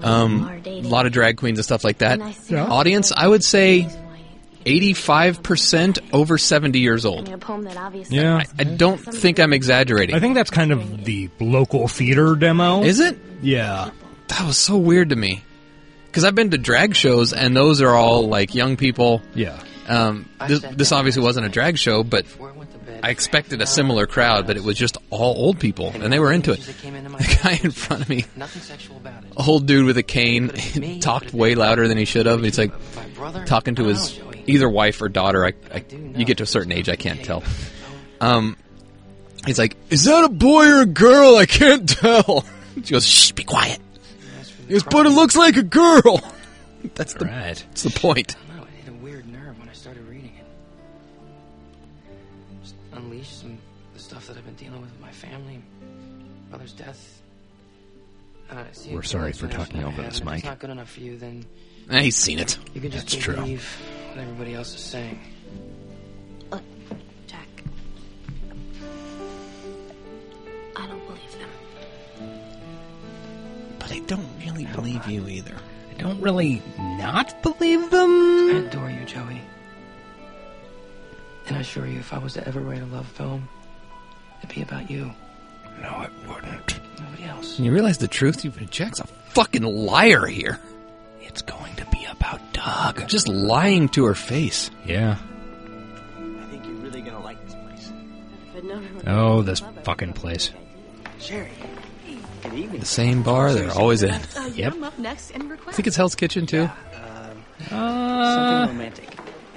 Um, 0.01 0.49
a 0.65 0.81
lot 0.81 1.05
of 1.05 1.11
drag 1.11 1.37
queens 1.37 1.57
and 1.59 1.65
stuff 1.65 1.83
like 1.83 1.97
that. 1.99 2.19
Yeah. 2.49 2.65
Audience, 2.65 3.11
I 3.15 3.27
would 3.27 3.43
say, 3.43 3.89
eighty-five 4.65 5.43
percent 5.43 5.99
over 6.13 6.37
seventy 6.37 6.79
years 6.79 7.05
old. 7.05 7.27
a 7.29 7.37
poem 7.37 7.63
that 7.63 7.77
obviously 7.77 8.17
Yeah. 8.17 8.37
I, 8.37 8.45
I 8.59 8.63
don't 8.63 8.97
think 8.97 9.39
I'm 9.39 9.53
exaggerating. 9.53 10.15
I 10.15 10.19
think 10.19 10.35
that's 10.35 10.49
kind 10.49 10.71
of 10.71 11.05
the 11.05 11.29
local 11.39 11.87
theater 11.87 12.35
demo. 12.35 12.83
Is 12.83 12.99
it? 12.99 13.17
Yeah. 13.41 13.91
That 14.27 14.45
was 14.45 14.57
so 14.57 14.77
weird 14.77 15.09
to 15.09 15.15
me. 15.15 15.43
Because 16.07 16.23
I've 16.23 16.35
been 16.35 16.49
to 16.51 16.57
drag 16.57 16.95
shows, 16.95 17.33
and 17.33 17.55
those 17.55 17.81
are 17.81 17.93
all 17.93 18.27
like 18.27 18.55
young 18.55 18.77
people. 18.77 19.21
Yeah. 19.35 19.61
Um, 19.87 20.29
this, 20.47 20.61
this 20.71 20.91
obviously 20.91 21.23
wasn't 21.23 21.47
a 21.47 21.49
drag 21.49 21.77
show, 21.77 22.03
but 22.03 22.25
I 23.03 23.09
expected 23.09 23.61
a 23.61 23.65
similar 23.65 24.05
crowd, 24.05 24.45
but 24.45 24.55
it 24.57 24.63
was 24.63 24.77
just 24.77 24.97
all 25.09 25.35
old 25.35 25.59
people, 25.59 25.89
and 25.93 26.13
they 26.13 26.19
were 26.19 26.31
into 26.31 26.51
it. 26.51 26.59
The 27.19 27.39
guy 27.43 27.59
in 27.63 27.71
front 27.71 28.03
of 28.03 28.09
me, 28.09 28.25
Nothing 28.35 28.61
sexual 28.61 29.01
old 29.35 29.65
dude 29.65 29.85
with 29.85 29.97
a 29.97 30.03
cane, 30.03 30.49
talked 31.01 31.33
way 31.33 31.55
louder 31.55 31.87
than 31.87 31.97
he 31.97 32.05
should 32.05 32.25
have. 32.27 32.41
He's 32.43 32.57
like 32.57 32.71
talking 33.45 33.75
to 33.75 33.85
his 33.85 34.19
either 34.49 34.67
wife 34.69 35.01
or 35.01 35.09
daughter. 35.09 35.45
I, 35.45 35.53
I, 35.73 35.83
you 35.91 36.25
get 36.25 36.37
to 36.37 36.43
a 36.43 36.47
certain 36.47 36.71
age, 36.71 36.89
I 36.89 36.95
can't 36.95 37.23
tell. 37.23 37.43
Um, 38.21 38.57
he's 39.45 39.57
like, 39.57 39.77
"Is 39.89 40.03
that 40.03 40.25
a 40.25 40.27
boy 40.29 40.67
or 40.67 40.81
a 40.81 40.85
girl? 40.85 41.37
I 41.37 41.45
can't 41.45 41.87
tell." 41.87 42.43
She 42.83 42.91
goes, 42.91 43.05
"Shh, 43.07 43.31
be 43.31 43.45
quiet." 43.45 43.79
He 44.67 44.73
goes, 44.73 44.83
"But 44.83 45.05
it 45.05 45.11
looks 45.11 45.37
like 45.37 45.55
a 45.55 45.63
girl." 45.63 46.19
That's 46.95 47.13
the 47.13 47.23
that's 47.23 47.83
the 47.83 47.91
point. 47.97 48.35
No, 48.53 48.63
it 48.63 48.69
hit 48.83 48.89
a 48.89 48.97
weird 48.97 49.25
nerve 49.27 49.57
when 49.57 49.69
I 49.69 49.71
started 49.73 50.05
reading 50.09 50.33
it. 50.37 50.45
Just 52.61 52.75
unleashed 52.93 53.39
some 53.41 53.57
the 53.93 53.99
stuff 53.99 54.27
that 54.27 54.37
I've 54.37 54.45
been 54.45 54.55
dealing 54.55 54.81
with 54.81 54.91
with 54.91 54.99
my 55.01 55.11
family, 55.11 55.61
brother's 56.49 56.73
death. 56.73 57.21
Uh, 58.51 58.63
see, 58.71 58.93
We're 58.93 59.03
sorry 59.03 59.31
for 59.33 59.47
talking 59.47 59.81
I 59.83 59.87
over 59.87 60.01
this 60.01 60.23
Mike. 60.23 60.23
if 60.23 60.25
mic. 60.25 60.35
It's 60.39 60.45
not 60.45 60.59
good 60.59 60.69
enough 60.71 60.89
for 60.91 60.99
you, 61.01 61.17
then 61.17 61.45
Eh, 61.89 62.01
he's 62.01 62.17
seen 62.17 62.39
it. 62.39 62.57
you 62.73 62.81
can 62.81 62.91
just 62.91 63.09
That's 63.09 63.23
true. 63.23 63.35
believe 63.35 63.63
what 64.09 64.17
everybody 64.19 64.53
else 64.55 64.73
is 64.73 64.81
saying. 64.81 65.19
Look, 66.51 66.61
Jack. 67.27 67.47
I 70.75 70.87
don't 70.87 71.05
believe 71.07 71.31
them. 71.39 71.49
But 73.79 73.91
I 73.91 73.99
don't 73.99 74.27
really 74.45 74.65
believe 74.65 75.05
you 75.07 75.27
either. 75.27 75.55
I 75.91 76.01
don't 76.01 76.21
really 76.21 76.61
not 76.77 77.41
believe 77.43 77.89
them. 77.91 78.09
I 78.49 78.63
adore 78.67 78.89
you, 78.89 79.05
Joey. 79.05 79.41
And 81.47 81.57
I 81.57 81.61
assure 81.61 81.87
you, 81.87 81.99
if 81.99 82.13
I 82.13 82.19
was 82.19 82.33
to 82.33 82.47
ever 82.47 82.59
write 82.59 82.81
a 82.81 82.85
love 82.85 83.07
film, 83.07 83.47
it'd 84.43 84.53
be 84.55 84.61
about 84.61 84.89
you. 84.89 85.11
No, 85.81 86.01
it 86.01 86.11
wouldn't. 86.27 86.79
Nobody 86.99 87.23
else. 87.23 87.57
And 87.57 87.65
you 87.65 87.71
realize 87.71 87.97
the 87.97 88.07
truth? 88.07 88.43
You- 88.45 88.51
Jack's 88.69 88.99
a 88.99 89.07
fucking 89.07 89.63
liar 89.63 90.25
here. 90.25 90.59
It's 91.29 91.41
going 91.41 91.75
to 91.77 91.85
be 91.87 92.05
about 92.05 92.41
Doug. 92.53 93.07
Just 93.07 93.27
lying 93.27 93.87
to 93.89 94.05
her 94.05 94.15
face. 94.15 94.69
Yeah. 94.85 95.17
I 96.17 96.45
think 96.51 96.65
you're 96.65 96.75
really 96.75 97.01
gonna 97.01 97.23
like 97.23 97.43
this 97.45 97.55
place. 97.55 97.91
Oh, 99.07 99.41
this 99.41 99.61
fucking 99.83 100.13
place. 100.13 100.51
Sherry. 101.19 101.51
Good 102.43 102.53
evening. 102.53 102.79
The 102.79 102.85
same 102.85 103.21
bar 103.23 103.53
they're 103.53 103.71
always 103.71 104.03
in. 104.03 104.11
Uh, 104.11 104.49
Yep. 104.55 104.73
I'm 104.73 104.83
up 104.83 104.97
next. 104.97 105.31
Any 105.35 105.45
requests? 105.45 105.73
I 105.73 105.75
think 105.75 105.87
it's 105.87 105.95
Hell's 105.97 106.15
Kitchen 106.15 106.45
too. 106.45 106.69
Something 107.69 107.77
Uh, 107.77 108.65
romantic. 108.69 109.05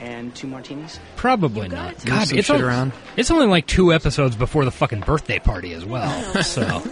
And 0.01 0.35
two 0.35 0.49
martinis? 0.49 0.99
probably 1.15 1.69
not. 1.69 1.93
Move 1.95 2.05
God, 2.05 2.23
it's 2.33 2.47
shit 2.49 2.51
on- 2.51 2.61
around. 2.61 2.93
It's 3.17 3.31
only 3.31 3.47
like 3.47 3.67
two 3.69 3.93
episodes 3.93 4.35
before 4.35 4.65
the 4.65 4.73
fucking 4.73 5.01
birthday 5.01 5.39
party 5.39 5.73
as 5.75 5.85
well. 5.85 6.11
So 6.43 6.83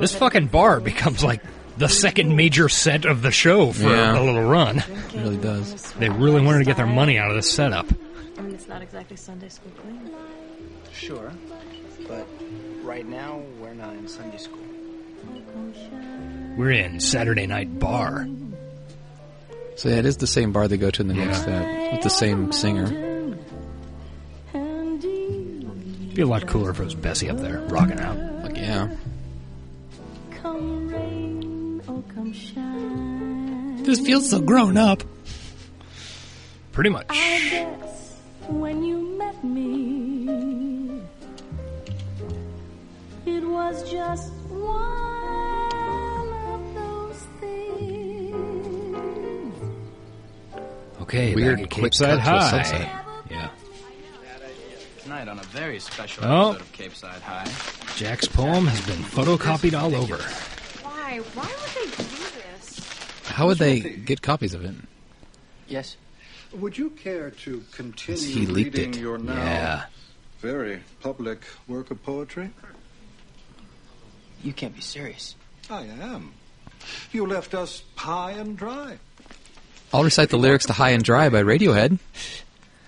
this 0.00 0.14
fucking 0.14 0.48
bar 0.48 0.80
becomes 0.92 1.22
like 1.22 1.42
the 1.76 1.88
second 1.88 2.36
major 2.36 2.68
set 2.68 3.04
of 3.04 3.22
the 3.22 3.30
show 3.30 3.72
for 3.72 3.88
Yeah. 3.90 4.18
a 4.18 4.22
little 4.22 4.44
run. 4.48 4.78
It 4.78 4.86
really 5.14 5.36
does. 5.36 5.92
They 5.98 6.08
really 6.08 6.40
wanted 6.40 6.58
to 6.60 6.64
get 6.64 6.76
their 6.76 6.86
money 6.86 7.18
out 7.18 7.30
of 7.30 7.36
this 7.36 7.50
setup. 7.50 7.86
I 8.38 8.42
mean, 8.42 8.54
it's 8.54 8.68
not 8.68 8.82
exactly 8.82 9.16
Sunday 9.16 9.48
school 9.48 9.72
clean. 9.82 10.10
Sure. 10.92 11.32
But 12.08 12.26
right 12.82 13.06
now, 13.06 13.40
we're 13.60 13.74
not 13.74 13.94
in 13.94 14.06
Sunday 14.08 14.38
school. 14.38 14.58
We're 16.56 16.70
in 16.72 17.00
Saturday 17.00 17.46
Night 17.46 17.78
Bar. 17.78 18.28
So 19.76 19.88
yeah, 19.88 19.96
it 19.96 20.06
is 20.06 20.18
the 20.18 20.26
same 20.26 20.52
bar 20.52 20.68
they 20.68 20.76
go 20.76 20.90
to 20.90 21.02
in 21.02 21.08
the 21.08 21.14
next 21.14 21.44
set 21.44 21.92
with 21.92 22.02
the 22.02 22.10
same 22.10 22.52
singer. 22.52 22.84
It'd 24.52 26.14
be 26.14 26.22
a 26.22 26.26
lot 26.26 26.46
cooler 26.46 26.70
if 26.70 26.78
it 26.78 26.84
was 26.84 26.94
Bessie 26.94 27.28
up 27.28 27.38
there 27.38 27.58
rocking 27.68 27.98
out. 27.98 28.16
Like 28.44 28.56
yeah, 28.56 28.88
this 33.84 34.00
feels 34.00 34.28
so 34.30 34.40
grown 34.40 34.76
up. 34.76 35.02
Pretty 36.72 36.90
much. 36.90 37.06
I 37.10 37.14
guess 37.50 38.16
when 38.48 38.82
you 38.84 38.98
met 39.16 39.42
me, 39.44 41.00
it 43.26 43.44
was 43.44 43.88
just 43.90 44.32
one 44.50 46.32
of 46.32 46.74
those 46.74 47.26
things. 47.40 48.34
Okay, 51.02 51.34
Weird 51.34 51.56
back 51.58 51.64
at 51.64 51.70
quick 51.70 51.92
Capeside 51.92 52.18
cut 52.20 52.24
to 52.24 52.30
a 52.36 52.40
High. 52.40 52.50
sunset. 52.62 52.88
Yeah. 53.30 53.48
Tonight 55.02 55.28
on 55.28 55.38
a 55.38 55.42
very 55.44 55.78
special 55.78 56.24
Oh. 56.24 56.50
episode 56.52 56.60
of 56.62 56.72
Capeside 56.72 57.20
High. 57.22 57.46
Jack's 57.96 58.26
poem 58.26 58.66
has 58.66 58.80
been 58.86 59.02
photocopied 59.04 59.78
all 59.80 59.94
over. 59.94 60.16
Why? 60.82 61.18
Why 61.34 61.46
would 61.46 61.74
they 61.74 61.84
do 62.02 62.16
this? 62.34 62.80
How 63.34 63.46
would 63.48 63.58
they 63.58 63.80
get 63.80 64.22
copies 64.22 64.54
of 64.54 64.64
it? 64.64 64.74
Yes. 65.66 65.96
Would 66.52 66.78
you 66.78 66.90
care 66.90 67.30
to 67.30 67.64
continue 67.72 68.22
He 68.22 68.46
leaked 68.46 68.74
reading 68.76 68.94
it. 68.94 69.00
your 69.00 69.18
now 69.18 69.34
Yeah. 69.34 69.84
very 70.40 70.80
public 71.00 71.40
work 71.66 71.90
of 71.90 72.00
poetry? 72.04 72.50
You 74.44 74.52
can't 74.52 74.74
be 74.74 74.80
serious. 74.80 75.34
I 75.68 75.82
am. 75.82 76.32
You 77.12 77.26
left 77.26 77.54
us 77.54 77.82
high 77.96 78.32
and 78.32 78.56
dry. 78.56 78.98
I'll 79.92 80.04
recite 80.04 80.28
the 80.30 80.36
lyrics 80.38 80.66
to 80.66 80.72
"High 80.74 80.90
and 80.90 81.02
Dry" 81.02 81.28
by 81.28 81.42
Radiohead. 81.42 81.98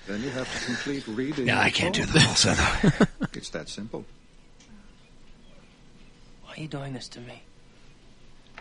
Then 0.07 0.23
you 0.23 0.31
have 0.31 0.47
to 0.61 0.65
complete 0.67 1.07
reading. 1.09 1.47
Yeah, 1.49 1.61
I 1.61 1.71
can't 1.71 1.95
do 1.95 2.05
that 2.05 2.13
the 2.13 2.21
falsetto. 2.21 3.07
It's 3.35 3.51
that 3.51 3.69
simple. 3.69 4.05
Why 6.45 6.53
are 6.57 6.61
you 6.61 6.69
doing 6.69 6.93
this 6.93 7.09
to 7.09 7.21
me? 7.21 7.43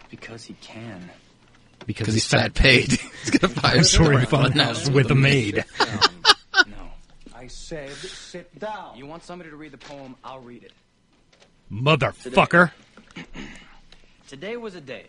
Because 0.09 0.45
he 0.45 0.53
can. 0.61 1.09
Because 1.85 2.05
Because 2.07 2.13
he's 2.15 2.23
he's 2.23 2.31
fat 2.31 2.53
paid. 2.53 2.91
he's 3.23 3.29
gonna 3.31 3.53
buy 3.53 3.73
a 3.73 3.83
Sorry, 3.83 4.25
story 4.25 4.25
funhouse 4.25 4.91
with 4.91 5.11
a 5.11 5.15
maid. 5.15 5.63
Um, 6.55 6.71
no. 6.71 6.89
I 7.35 7.47
said 7.47 7.91
sit 7.91 8.57
down. 8.57 8.97
You 8.97 9.05
want 9.05 9.23
somebody 9.23 9.49
to 9.49 9.55
read 9.57 9.71
the 9.73 9.77
poem, 9.77 10.15
I'll 10.23 10.39
read 10.39 10.63
it. 10.63 10.71
Motherfucker. 11.71 12.71
Today 14.27 14.57
was 14.57 14.75
a 14.75 14.81
day. 14.81 15.05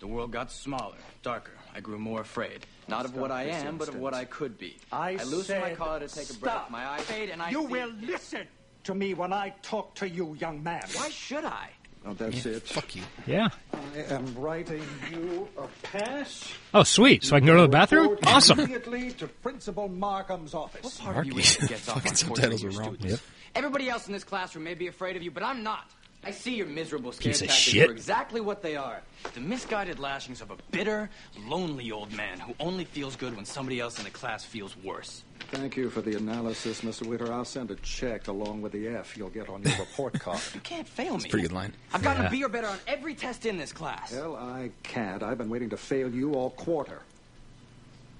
The 0.00 0.06
world 0.06 0.30
got 0.32 0.50
smaller, 0.52 0.96
darker. 1.22 1.52
I 1.74 1.80
grew 1.80 1.98
more 1.98 2.20
afraid. 2.20 2.66
Not 2.88 3.04
of 3.06 3.16
what 3.16 3.30
I 3.30 3.44
this 3.46 3.54
am, 3.64 3.78
but 3.78 3.88
of 3.88 3.96
what 3.96 4.12
I 4.14 4.24
could 4.24 4.58
be. 4.58 4.76
I 4.92 5.12
loosened 5.24 5.60
my 5.62 5.68
said 5.70 5.78
collar 5.78 6.00
to 6.00 6.08
take 6.08 6.28
a 6.30 6.34
breath. 6.34 6.68
My 6.70 6.86
eyes 6.86 7.02
fade, 7.02 7.30
and 7.30 7.40
I 7.40 7.50
You 7.50 7.62
see- 7.62 7.66
will 7.68 7.90
listen 8.02 8.46
to 8.84 8.94
me 8.94 9.14
when 9.14 9.32
I 9.32 9.50
talk 9.62 9.94
to 9.96 10.08
you, 10.08 10.34
young 10.34 10.62
man. 10.62 10.82
Why 10.94 11.08
should 11.08 11.44
I? 11.44 11.70
Oh, 12.04 12.14
that's 12.14 12.44
it. 12.44 12.62
Fuck 12.64 12.96
you. 12.96 13.02
Yeah. 13.26 13.48
I 13.94 14.14
am 14.14 14.34
writing 14.36 14.82
you 15.10 15.48
a 15.58 15.66
pass. 15.86 16.50
Oh, 16.72 16.82
sweet. 16.82 17.24
So 17.24 17.36
I 17.36 17.40
can 17.40 17.46
go 17.46 17.56
to 17.56 17.62
the 17.62 17.68
bathroom? 17.68 18.16
Awesome. 18.24 18.58
Immediately 18.60 19.12
to 19.12 19.26
Principal 19.26 19.88
Markham's 19.88 20.54
office. 20.54 20.82
What 20.82 20.98
part 21.14 21.16
of 21.18 21.26
you 21.26 21.34
gets 21.34 21.88
off 21.88 21.96
Fucking 22.02 22.10
on 22.12 22.16
subtitles 22.16 22.64
are 22.64 22.70
your 22.70 22.80
wrong. 22.80 22.94
students? 22.96 23.22
Everybody 23.54 23.90
else 23.90 24.06
in 24.06 24.12
this 24.14 24.24
classroom 24.24 24.64
may 24.64 24.74
be 24.74 24.86
afraid 24.86 25.16
of 25.16 25.22
you, 25.22 25.30
but 25.30 25.42
I'm 25.42 25.62
not. 25.62 25.90
I 26.24 26.30
see 26.30 26.54
your 26.54 26.66
miserable 26.68 27.10
scare 27.10 27.32
Piece 27.32 27.40
of 27.42 27.48
tactics 27.48 27.62
shit. 27.64 27.86
for 27.86 27.92
exactly 27.92 28.40
what 28.40 28.62
they 28.62 28.76
are. 28.76 29.00
The 29.34 29.40
misguided 29.40 29.98
lashings 29.98 30.40
of 30.40 30.52
a 30.52 30.56
bitter, 30.70 31.10
lonely 31.48 31.90
old 31.90 32.12
man 32.12 32.38
who 32.38 32.54
only 32.60 32.84
feels 32.84 33.16
good 33.16 33.34
when 33.34 33.44
somebody 33.44 33.80
else 33.80 33.98
in 33.98 34.04
the 34.04 34.10
class 34.10 34.44
feels 34.44 34.76
worse. 34.84 35.24
Thank 35.50 35.76
you 35.76 35.90
for 35.90 36.00
the 36.00 36.16
analysis, 36.16 36.82
Mr. 36.82 37.06
Witter. 37.06 37.32
I'll 37.32 37.44
send 37.44 37.72
a 37.72 37.74
check 37.76 38.28
along 38.28 38.62
with 38.62 38.70
the 38.70 38.86
F 38.86 39.16
you'll 39.16 39.30
get 39.30 39.48
on 39.48 39.62
your 39.64 39.76
report 39.78 40.18
card. 40.20 40.38
You 40.54 40.60
can't 40.60 40.86
fail 40.86 41.18
me. 41.18 41.28
Pretty 41.28 41.48
good 41.48 41.52
line. 41.52 41.72
I've 41.92 42.02
gotten 42.02 42.22
Yeah. 42.22 42.28
a 42.28 42.30
B 42.30 42.44
or 42.44 42.48
better 42.48 42.68
on 42.68 42.78
every 42.86 43.14
test 43.16 43.44
in 43.44 43.56
this 43.58 43.72
class. 43.72 44.12
Hell, 44.12 44.36
I 44.36 44.70
can't. 44.84 45.22
I've 45.24 45.38
been 45.38 45.50
waiting 45.50 45.70
to 45.70 45.76
fail 45.76 46.08
you 46.08 46.34
all 46.34 46.50
quarter. 46.50 47.00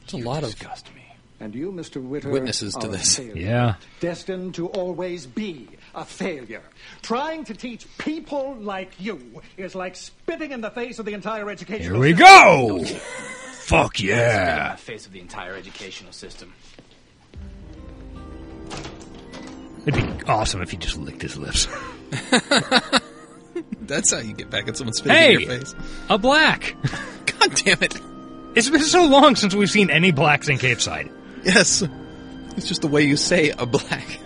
It's 0.03 0.13
a 0.15 0.17
lot 0.19 0.43
of 0.43 0.51
disgust 0.51 0.93
me. 0.95 1.03
And 1.39 1.55
you, 1.55 1.73
Mr. 1.73 2.01
Witter, 2.03 2.31
Witnesses 2.31 2.75
to 2.75 2.87
are 2.87 2.89
a 2.89 2.93
this. 2.93 3.17
failure. 3.17 3.35
Yeah. 3.37 3.75
Destined 4.01 4.55
to 4.57 4.67
always 4.69 5.27
be 5.27 5.69
a 5.95 6.05
failure. 6.05 6.63
Trying 7.03 7.45
to 7.45 7.55
teach 7.55 7.87
people 7.99 8.57
like 8.61 8.93
you 9.01 9.43
is 9.57 9.75
like 9.75 9.97
spitting 9.97 10.53
in 10.53 10.61
the 10.61 10.71
face 10.71 10.99
of 10.99 11.05
the 11.07 11.13
entire 11.15 11.51
educational 11.51 12.03
system. 12.03 12.27
Here 12.27 12.79
we 12.81 12.85
system. 12.85 12.99
go. 12.99 13.01
Fuck 13.53 13.97
Spit 13.97 14.11
in 14.11 14.17
yeah. 14.17 14.73
the 14.73 14.79
face 14.79 15.07
of 15.07 15.13
the 15.13 15.21
entire 15.21 15.55
educational 15.55 16.13
system. 16.13 16.53
It'd 19.87 19.95
be 19.95 20.25
awesome 20.27 20.63
if 20.63 20.71
he 20.71 20.77
just 20.77 20.97
licked 20.97 21.23
his 21.23 21.37
lips. 21.37 21.67
That's 23.83 24.13
how 24.13 24.19
you 24.19 24.33
get 24.35 24.49
back 24.51 24.69
at 24.69 24.77
someone 24.77 24.95
spitting 24.95 25.17
Hey, 25.19 25.35
in 25.35 25.41
your 25.41 25.59
face. 25.59 25.75
a 26.09 26.19
black. 26.19 26.77
God 27.39 27.55
damn 27.57 27.83
it. 27.83 28.01
It's 28.55 28.71
been 28.71 28.81
so 28.83 29.07
long 29.07 29.35
since 29.35 29.55
we've 29.55 29.71
seen 29.71 29.91
any 29.91 30.13
blacks 30.13 30.49
in 30.49 30.59
Capeside. 30.59 31.11
Yes. 31.45 31.83
It's 32.57 32.69
just 32.69 32.83
the 32.83 32.87
way 32.89 33.03
you 33.03 33.17
say 33.17 33.51
a 33.51 33.67
black. 33.67 34.19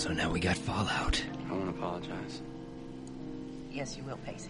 So 0.00 0.14
now 0.14 0.30
we 0.30 0.40
got 0.40 0.56
Fallout. 0.56 1.22
I 1.50 1.52
want 1.52 1.64
to 1.64 1.78
apologize. 1.78 2.40
Yes, 3.70 3.98
you 3.98 4.02
will, 4.04 4.16
Pacey. 4.24 4.48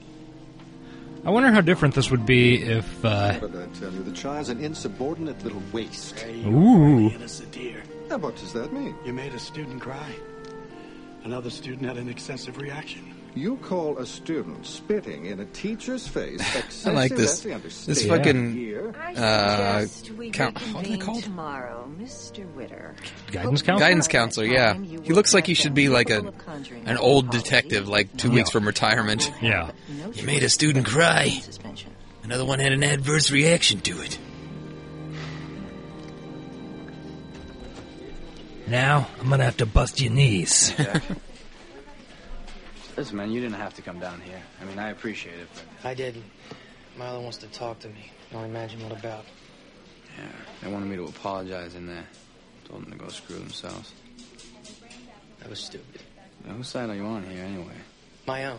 I 1.25 1.31
wonder 1.31 1.51
how 1.51 1.61
different 1.61 1.97
this 1.97 2.09
would 2.09 2.25
be 2.25 2.63
if. 2.63 3.05
Uh, 3.05 3.37
But 3.41 3.57
I 3.57 3.67
tell 3.81 3.93
you, 3.93 4.05
the 4.05 4.13
child's 4.13 4.49
an 4.49 4.63
insubordinate 4.63 5.43
little 5.43 5.61
waste. 5.73 6.25
Ooh. 6.47 7.11
Innocent 7.11 7.51
dear. 7.51 7.83
Now, 8.09 8.19
what 8.19 8.37
does 8.37 8.53
that 8.53 8.73
mean? 8.73 8.95
You 9.05 9.13
made 9.13 9.35
a 9.35 9.41
student 9.41 9.81
cry. 9.81 10.15
Another 11.25 11.51
student 11.51 11.85
had 11.85 11.97
an 11.97 12.09
excessive 12.09 12.57
reaction. 12.57 13.13
You 13.35 13.57
call 13.59 13.99
a 13.99 14.07
student 14.07 14.67
spitting 14.67 15.27
in 15.27 15.39
a 15.39 15.45
teacher's 15.47 16.07
face 16.09 16.41
I 16.57 16.59
excessive? 16.59 16.95
like 16.95 17.15
this. 17.15 17.41
That's 17.41 17.43
the 17.43 17.49
This 17.93 18.03
understatement 18.11 18.25
fucking. 18.25 18.55
here. 18.55 18.95
Uh, 19.17 19.81
Suggest 19.87 20.11
we 20.19 20.31
count, 20.31 20.55
what 20.55 20.65
are 20.65 20.67
they 20.73 20.77
reconvene 20.79 21.01
called? 21.01 21.23
tomorrow, 21.23 21.91
Mr. 22.01 22.53
Witter. 22.55 22.95
Guidance 23.31 23.63
counselor? 23.63 23.87
Guidance 23.87 24.09
counselor, 24.09 24.47
yeah. 24.47 24.75
He 24.77 25.13
looks 25.13 25.33
like 25.33 25.47
he 25.47 25.55
should 25.55 25.75
be 25.75 25.89
like 25.89 26.11
a 26.11 26.33
an 26.87 26.97
old 26.97 27.31
detective, 27.31 27.89
like 27.89 28.17
two 28.17 28.31
weeks 28.33 28.51
from 28.51 28.67
retirement. 28.67 29.31
Yeah. 29.41 29.71
You 30.13 30.25
made 30.27 30.43
a 30.43 30.49
student 30.49 30.87
cry. 30.87 31.41
Another 32.25 32.45
one 32.45 32.59
had 32.59 32.73
an 32.73 32.83
adverse 32.83 33.31
reaction 33.31 33.81
to 33.83 34.03
it. 34.03 34.19
Now 38.67 39.09
I'm 39.21 39.29
gonna 39.29 39.45
have 39.45 39.57
to 39.59 39.67
bust 39.67 40.01
your 40.01 40.13
knees. 40.13 40.73
Listen, 43.01 43.17
man, 43.17 43.31
you 43.33 43.41
didn't 43.41 43.57
have 43.57 43.73
to 43.73 43.81
come 43.81 43.99
down 43.99 44.21
here. 44.21 44.43
I 44.61 44.65
mean, 44.67 44.79
I 44.79 44.91
appreciate 44.91 45.41
it, 45.41 45.49
but 45.55 45.89
I 45.89 45.95
didn't. 45.95 46.23
Milo 46.99 47.23
wants 47.23 47.39
to 47.39 47.47
talk 47.47 47.79
to 47.79 47.89
me. 47.89 48.13
I'll 48.35 48.45
imagine 48.45 48.79
what 48.83 48.93
about. 48.93 49.25
yeah, 50.19 50.27
they 50.61 50.71
wanted 50.71 50.85
me 50.85 50.97
to 50.97 51.05
apologize 51.05 51.77
in 51.77 51.87
there. 51.87 52.05
Told 52.69 52.85
them 52.85 52.93
to 52.93 52.99
go 52.99 53.09
screw 53.09 53.39
themselves. 53.39 53.95
That 55.39 55.49
was 55.49 55.61
stupid. 55.61 56.03
Now, 56.45 56.53
whose 56.53 56.69
side 56.69 56.91
are 56.91 56.95
you 56.95 57.07
on 57.07 57.25
here, 57.25 57.43
anyway? 57.43 57.73
My 58.27 58.45
own. 58.45 58.59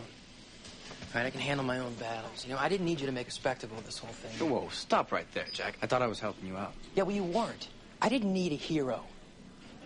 right, 1.14 1.26
I 1.26 1.30
can 1.30 1.40
handle 1.40 1.64
my 1.64 1.78
own 1.78 1.94
battles. 1.94 2.44
You 2.44 2.52
know, 2.52 2.58
I 2.58 2.68
didn't 2.68 2.86
need 2.86 2.98
you 2.98 3.06
to 3.06 3.12
make 3.12 3.28
a 3.28 3.30
spectacle 3.30 3.78
of 3.78 3.86
this 3.86 3.98
whole 3.98 4.10
thing. 4.10 4.50
Whoa, 4.50 4.68
stop 4.72 5.12
right 5.12 5.32
there, 5.34 5.46
Jack. 5.52 5.78
I 5.82 5.86
thought 5.86 6.02
I 6.02 6.08
was 6.08 6.18
helping 6.18 6.48
you 6.48 6.56
out. 6.56 6.74
Yeah, 6.96 7.04
well, 7.04 7.14
you 7.14 7.22
weren't. 7.22 7.68
I 8.00 8.08
didn't 8.08 8.32
need 8.32 8.50
a 8.50 8.56
hero. 8.56 9.04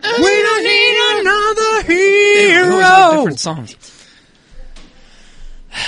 we 0.01 0.09
don't 0.09 0.63
need 0.63 1.19
another 1.21 1.83
hero. 1.83 2.65
They 2.65 2.81
always 2.81 2.83
have 2.87 3.15
different 3.17 3.39
songs. 3.39 4.03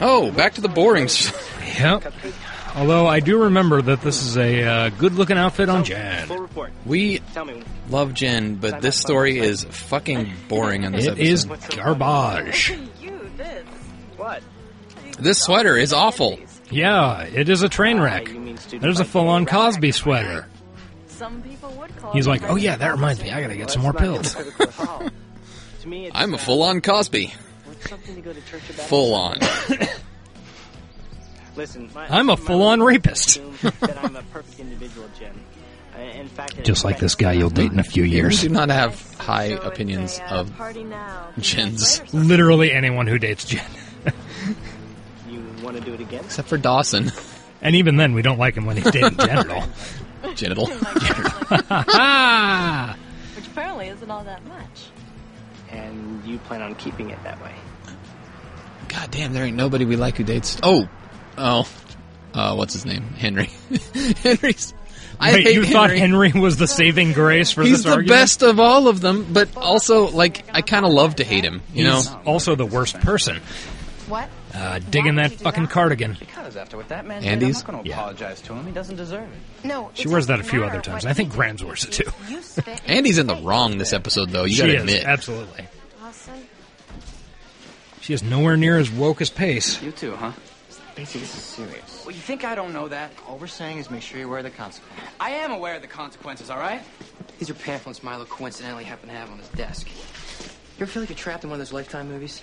Oh, 0.00 0.30
back 0.32 0.54
to 0.54 0.60
the 0.60 0.68
boring. 0.68 1.04
s- 1.04 1.32
Yep. 1.78 2.12
Although 2.76 3.06
I 3.06 3.20
do 3.20 3.44
remember 3.44 3.80
that 3.82 4.00
this 4.02 4.22
is 4.22 4.36
a 4.36 4.62
uh, 4.64 4.88
good-looking 4.90 5.38
outfit 5.38 5.68
on 5.68 5.84
Jen. 5.84 6.28
We 6.84 7.20
love 7.88 8.12
Jen, 8.14 8.56
but 8.56 8.80
this 8.82 8.96
story 9.00 9.38
is 9.38 9.64
fucking 9.64 10.32
boring 10.48 10.82
in 10.82 10.92
this 10.92 11.06
It 11.06 11.18
is 11.18 11.46
episode. 11.46 11.76
garbage. 11.76 12.76
What? 14.16 14.42
This 15.20 15.38
sweater 15.40 15.76
is 15.76 15.92
awful. 15.92 16.38
Yeah, 16.70 17.22
it 17.22 17.48
is 17.48 17.62
a 17.62 17.68
train 17.68 18.00
wreck. 18.00 18.28
There's 18.80 18.98
a 19.00 19.04
full-on 19.04 19.46
Cosby 19.46 19.92
sweater. 19.92 20.46
Some 21.06 21.40
people 21.42 21.70
would 21.78 21.96
call 21.96 22.12
He's 22.12 22.26
like, 22.26 22.42
oh 22.50 22.56
yeah, 22.56 22.74
that 22.76 22.90
reminds 22.92 23.22
me, 23.22 23.30
I 23.30 23.40
gotta 23.40 23.56
get 23.56 23.70
some 23.70 23.82
more 23.82 23.92
pills. 23.92 24.36
To 25.84 25.90
me, 25.90 26.06
it's 26.06 26.16
I'm 26.16 26.32
a 26.32 26.38
full-on 26.38 26.80
Cosby. 26.80 27.34
it's 27.70 27.90
something 27.90 28.14
to 28.14 28.20
go 28.22 28.32
to 28.32 28.40
church 28.46 28.62
about. 28.70 28.86
Full 28.86 29.14
on. 29.14 29.36
Listen, 31.56 31.90
my, 31.94 32.06
I'm 32.08 32.30
a 32.30 32.38
full-on 32.38 32.82
rapist. 32.82 33.36
assumes 33.36 33.60
that 33.80 34.02
I'm 34.02 34.16
a 34.16 34.22
perfect 34.32 34.58
individual, 34.60 35.06
Jen. 35.18 35.38
I- 35.94 36.00
In 36.04 36.26
fact, 36.28 36.64
Just 36.64 36.84
like 36.86 36.98
this 36.98 37.14
guy 37.14 37.32
you'll 37.32 37.50
date 37.50 37.70
in 37.70 37.78
a 37.78 37.82
few 37.84 38.04
We 38.04 38.10
years. 38.12 38.40
do 38.40 38.48
not 38.48 38.70
have 38.70 38.98
high 39.18 39.58
opinions 39.62 40.18
of 40.30 40.50
Jen's. 41.38 42.00
Literally 42.14 42.72
anyone 42.72 43.06
who 43.06 43.18
dates 43.18 43.44
Jen. 43.44 43.64
You 45.28 45.44
want 45.62 45.76
to 45.76 45.82
do 45.82 45.92
it 45.94 46.00
again? 46.00 46.24
Except 46.24 46.48
for 46.48 46.56
Dawson. 46.58 47.10
And 47.60 47.74
even 47.76 47.96
then, 47.96 48.14
we 48.14 48.22
don't 48.22 48.38
like 48.38 48.54
him 48.54 48.64
when 48.66 48.76
he's 48.78 48.90
dating 48.90 49.16
genital. 49.18 49.62
Genital. 50.34 50.66
Which 50.66 50.82
apparently 53.48 53.88
isn't 53.88 54.10
all 54.10 54.24
that 54.24 54.42
much. 54.46 54.88
And 55.74 56.24
you 56.24 56.38
plan 56.38 56.62
on 56.62 56.74
keeping 56.76 57.10
it 57.10 57.22
that 57.24 57.42
way? 57.42 57.54
God 58.88 59.10
damn, 59.10 59.32
there 59.32 59.44
ain't 59.44 59.56
nobody 59.56 59.84
we 59.84 59.96
like 59.96 60.16
who 60.16 60.24
dates. 60.24 60.58
Oh, 60.62 60.88
oh, 61.36 61.68
uh, 62.32 62.54
what's 62.54 62.74
his 62.74 62.86
name? 62.86 63.02
Henry. 63.02 63.50
Henry's. 64.22 64.72
I 65.18 65.32
Wait, 65.32 65.44
hate 65.46 65.54
you 65.54 65.62
Henry. 65.62 65.72
thought 65.72 65.90
Henry 65.90 66.32
was 66.32 66.56
the 66.56 66.66
saving 66.66 67.12
grace 67.12 67.50
for 67.52 67.62
He's 67.62 67.82
this 67.84 67.94
the 67.94 68.02
best 68.02 68.42
of 68.42 68.58
all 68.60 68.88
of 68.88 69.00
them, 69.00 69.26
but 69.32 69.56
also 69.56 70.10
like 70.10 70.44
I 70.52 70.60
kind 70.62 70.84
of 70.84 70.92
love 70.92 71.16
to 71.16 71.24
hate 71.24 71.44
him. 71.44 71.62
You 71.72 71.88
He's 71.90 72.10
know, 72.10 72.22
also 72.26 72.56
the 72.56 72.66
worst 72.66 72.98
person. 73.00 73.40
What? 74.08 74.28
Uh, 74.54 74.78
digging 74.78 75.16
that 75.16 75.32
fucking 75.32 75.66
cardigan. 75.66 76.16
Because 76.20 76.56
after 76.56 76.76
what 76.76 76.88
that 76.88 77.04
man 77.06 77.24
Andie's? 77.24 77.58
did, 77.62 77.68
I'm 77.68 77.72
not 77.72 77.72
going 77.72 77.82
to 77.84 77.88
Yeah. 77.90 77.96
apologize 77.96 78.40
to 78.42 78.54
him. 78.54 78.64
He 78.66 78.72
doesn't 78.72 78.94
deserve 78.96 79.24
it. 79.24 79.66
No. 79.66 79.90
She 79.94 80.06
wears 80.06 80.28
that 80.28 80.38
a 80.38 80.44
few 80.44 80.62
other 80.64 80.80
times. 80.80 81.04
I 81.04 81.12
think 81.12 81.32
he 81.32 81.36
Grams 81.36 81.60
did. 81.60 81.66
wears 81.66 81.84
it 81.84 81.90
too. 81.92 82.10
You 82.28 82.40
spit 82.40 82.80
in 82.86 82.90
Andie's 82.98 83.18
in 83.18 83.26
the 83.26 83.34
wrong 83.36 83.78
this 83.78 83.92
episode, 83.92 84.30
though. 84.30 84.44
You 84.44 84.56
gotta 84.58 84.74
is, 84.76 84.80
admit. 84.82 85.04
absolutely. 85.04 85.66
Dawson, 86.00 86.46
She 88.00 88.12
is 88.14 88.22
nowhere 88.22 88.56
near 88.56 88.78
as 88.78 88.90
woke 88.90 89.20
as 89.20 89.30
Pace. 89.30 89.82
You 89.82 89.90
too, 89.90 90.14
huh? 90.14 90.30
Basically, 90.94 91.22
this 91.22 91.36
is 91.36 91.42
serious. 91.42 92.02
Well, 92.06 92.14
you 92.14 92.20
think 92.20 92.44
I 92.44 92.54
don't 92.54 92.72
know 92.72 92.86
that? 92.86 93.10
All 93.26 93.36
we're 93.38 93.48
saying 93.48 93.78
is 93.78 93.90
make 93.90 94.02
sure 94.02 94.18
you're 94.18 94.28
aware 94.28 94.38
of 94.38 94.44
the 94.44 94.50
consequences. 94.50 95.08
I 95.18 95.30
am 95.30 95.50
aware 95.50 95.74
of 95.74 95.82
the 95.82 95.88
consequences, 95.88 96.50
all 96.50 96.58
right? 96.60 96.80
These 97.40 97.50
are 97.50 97.54
pamphlets 97.54 98.04
Milo 98.04 98.24
coincidentally 98.26 98.84
happened 98.84 99.10
to 99.10 99.16
have 99.18 99.28
on 99.32 99.38
his 99.38 99.48
desk. 99.48 99.88
You 99.88 100.82
ever 100.82 100.86
feel 100.86 101.02
like 101.02 101.08
you're 101.10 101.16
trapped 101.18 101.42
in 101.42 101.50
one 101.50 101.58
of 101.60 101.66
those 101.66 101.72
Lifetime 101.72 102.08
movies? 102.08 102.42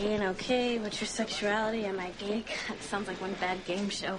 Gay 0.00 0.14
and 0.14 0.22
okay, 0.24 0.78
what's 0.78 1.00
your 1.00 1.08
sexuality? 1.08 1.84
Am 1.84 1.98
I 1.98 2.10
gay? 2.18 2.44
That 2.68 2.80
sounds 2.82 3.08
like 3.08 3.20
one 3.20 3.32
bad 3.40 3.64
game 3.64 3.88
show. 3.88 4.18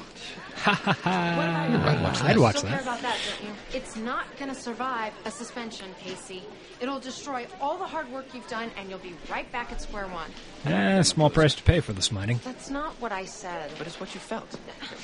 I'd 0.65 1.95
watch 1.95 2.17
you 2.27 2.33
that. 2.37 2.57
still 2.57 2.69
care 2.69 2.81
about 2.81 3.01
that, 3.01 3.17
don't 3.39 3.47
you? 3.49 3.55
It's 3.73 3.95
not 3.95 4.25
going 4.37 4.53
to 4.53 4.59
survive 4.59 5.13
a 5.25 5.31
suspension, 5.31 5.87
Pacey. 5.99 6.43
It'll 6.81 6.99
destroy 6.99 7.47
all 7.61 7.77
the 7.77 7.85
hard 7.85 8.11
work 8.11 8.25
you've 8.33 8.47
done, 8.49 8.71
and 8.77 8.89
you'll 8.89 8.99
be 8.99 9.15
right 9.31 9.49
back 9.51 9.71
at 9.71 9.81
square 9.81 10.07
one. 10.07 10.29
Eh, 10.65 11.01
small 11.03 11.29
price 11.29 11.55
to 11.55 11.63
pay 11.63 11.79
for 11.79 11.93
this 11.93 12.05
smiting. 12.05 12.39
That's 12.43 12.69
not 12.69 12.93
what 12.99 13.11
I 13.11 13.23
said. 13.25 13.71
But 13.77 13.87
it's 13.87 13.99
what 13.99 14.13
you 14.13 14.19
felt. 14.19 14.53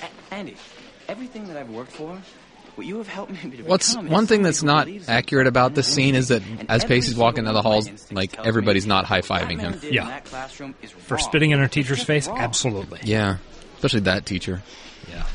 A- 0.02 0.34
Andie, 0.34 0.58
everything 1.08 1.48
that 1.48 1.56
I've 1.56 1.70
worked 1.70 1.92
for, 1.94 2.20
what 2.76 2.86
you 2.86 2.98
have 2.98 3.08
helped 3.08 3.32
me 3.44 3.58
to 3.58 3.64
What's 3.64 3.96
one 3.96 4.28
thing 4.28 4.44
that's 4.44 4.62
not 4.64 4.88
accurate 5.08 5.48
about 5.48 5.74
this 5.76 5.88
scene 5.88 6.16
is 6.16 6.28
that 6.30 6.42
as 6.70 6.84
Pacey's 6.86 7.16
walking 7.16 7.46
down 7.46 7.54
the 7.54 7.62
halls, 7.62 8.12
like 8.12 8.38
everybody's 8.40 8.86
not 8.86 9.06
high 9.06 9.22
fiving 9.22 9.60
him. 9.60 9.80
Yeah. 9.84 10.06
that 10.08 10.26
classroom 10.26 10.76
is 10.82 10.92
For 10.92 11.18
spitting 11.18 11.52
in 11.52 11.60
her 11.60 11.68
teacher's 11.68 12.04
face? 12.04 12.28
wrong. 12.28 12.38
Absolutely. 12.40 13.00
Yeah, 13.04 13.38
especially 13.76 14.02
that 14.02 14.26
teacher. 14.26 14.62
Yeah. 15.10 15.26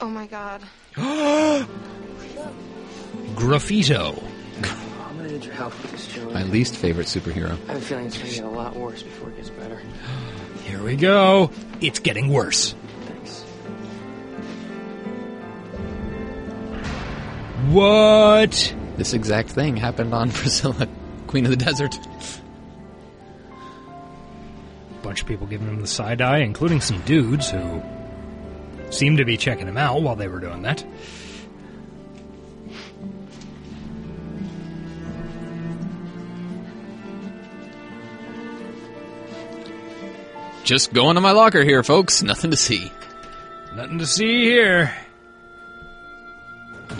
Oh 0.00 0.08
my 0.08 0.26
god. 0.26 0.62
Graffito. 3.34 4.22
I'm 4.62 5.16
gonna 5.16 5.28
need 5.32 5.44
your 5.44 5.54
help 5.54 5.72
with 5.82 5.92
this, 5.92 6.06
Joey. 6.08 6.32
My 6.32 6.42
least 6.44 6.76
favorite 6.76 7.06
superhero. 7.06 7.52
I 7.68 7.72
have 7.72 7.76
a 7.76 7.80
feeling 7.80 8.06
it's 8.06 8.16
gonna 8.18 8.30
get 8.30 8.44
a 8.44 8.48
lot 8.48 8.76
worse 8.76 9.02
before 9.02 9.28
it 9.30 9.36
gets 9.36 9.50
better. 9.50 9.80
Here 10.64 10.82
we 10.82 10.96
go. 10.96 11.50
It's 11.80 11.98
getting 11.98 12.28
worse. 12.28 12.74
What? 17.70 18.74
This 18.96 19.12
exact 19.12 19.50
thing 19.50 19.76
happened 19.76 20.12
on 20.12 20.30
Priscilla, 20.32 20.88
Queen 21.28 21.44
of 21.44 21.50
the 21.50 21.56
Desert. 21.56 21.96
Bunch 25.02 25.22
of 25.22 25.28
people 25.28 25.46
giving 25.46 25.68
him 25.68 25.80
the 25.80 25.86
side 25.86 26.20
eye, 26.20 26.38
including 26.38 26.80
some 26.80 27.00
dudes 27.02 27.48
who 27.48 27.80
seemed 28.90 29.18
to 29.18 29.24
be 29.24 29.36
checking 29.36 29.68
him 29.68 29.76
out 29.76 30.02
while 30.02 30.16
they 30.16 30.26
were 30.26 30.40
doing 30.40 30.62
that. 30.62 30.84
Just 40.64 40.92
going 40.92 41.14
to 41.14 41.20
my 41.20 41.30
locker 41.30 41.62
here, 41.62 41.84
folks. 41.84 42.20
Nothing 42.22 42.50
to 42.50 42.56
see. 42.56 42.90
Nothing 43.76 43.98
to 43.98 44.06
see 44.06 44.42
here. 44.42 44.92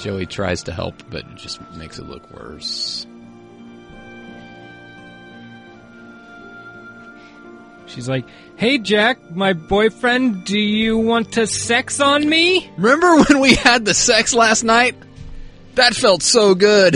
Joey 0.00 0.24
tries 0.24 0.62
to 0.64 0.72
help, 0.72 0.94
but 1.10 1.20
it 1.20 1.36
just 1.36 1.60
makes 1.72 1.98
it 1.98 2.08
look 2.08 2.30
worse. 2.32 3.06
She's 7.86 8.08
like, 8.08 8.24
"Hey 8.56 8.78
Jack, 8.78 9.30
my 9.30 9.52
boyfriend, 9.52 10.44
do 10.44 10.58
you 10.58 10.96
want 10.96 11.32
to 11.32 11.46
sex 11.46 12.00
on 12.00 12.26
me?" 12.26 12.70
Remember 12.78 13.22
when 13.24 13.40
we 13.40 13.54
had 13.54 13.84
the 13.84 13.92
sex 13.92 14.32
last 14.32 14.62
night? 14.64 14.94
That 15.74 15.94
felt 15.94 16.22
so 16.22 16.54
good. 16.54 16.94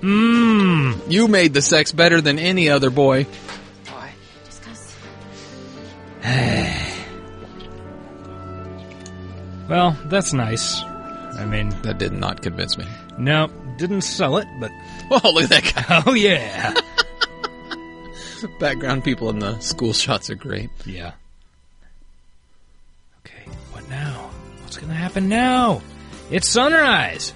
Mmm. 0.00 1.10
You 1.10 1.28
made 1.28 1.52
the 1.52 1.62
sex 1.62 1.92
better 1.92 2.20
than 2.20 2.38
any 2.38 2.70
other 2.70 2.88
boy. 2.88 3.24
Why? 3.90 4.10
Just 4.46 4.62
cause. 4.62 4.94
Well, 9.68 9.98
that's 10.06 10.32
nice. 10.32 10.82
I 11.38 11.44
mean, 11.46 11.70
That 11.82 11.98
did 11.98 12.12
not 12.12 12.42
convince 12.42 12.76
me. 12.76 12.84
no, 13.18 13.46
didn't 13.76 14.00
sell 14.02 14.36
it, 14.38 14.46
but 14.60 14.70
Oh, 15.10 15.30
look 15.32 15.44
at 15.44 15.50
that 15.50 15.72
guy. 15.86 16.02
oh 16.06 16.14
yeah, 16.14 16.74
Background 18.60 19.04
people 19.04 19.30
in 19.30 19.38
the 19.38 19.58
school 19.60 19.92
shots 19.92 20.30
are 20.30 20.34
great. 20.34 20.70
yeah. 20.84 21.12
Okay, 23.24 23.48
what 23.72 23.88
now? 23.88 24.30
What's 24.62 24.76
gonna 24.76 24.94
happen 24.94 25.28
now? 25.28 25.80
It's 26.30 26.48
sunrise. 26.48 27.32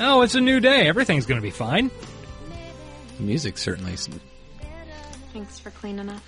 Oh, 0.00 0.22
it's 0.22 0.34
a 0.34 0.40
new 0.40 0.60
day. 0.60 0.86
Everything's 0.88 1.26
gonna 1.26 1.40
be 1.40 1.50
fine. 1.50 1.90
The 3.18 3.22
music 3.22 3.58
certainly 3.58 3.92
is 3.92 4.08
Thanks 5.32 5.58
for 5.58 5.70
cleaning 5.70 6.08
up. 6.10 6.20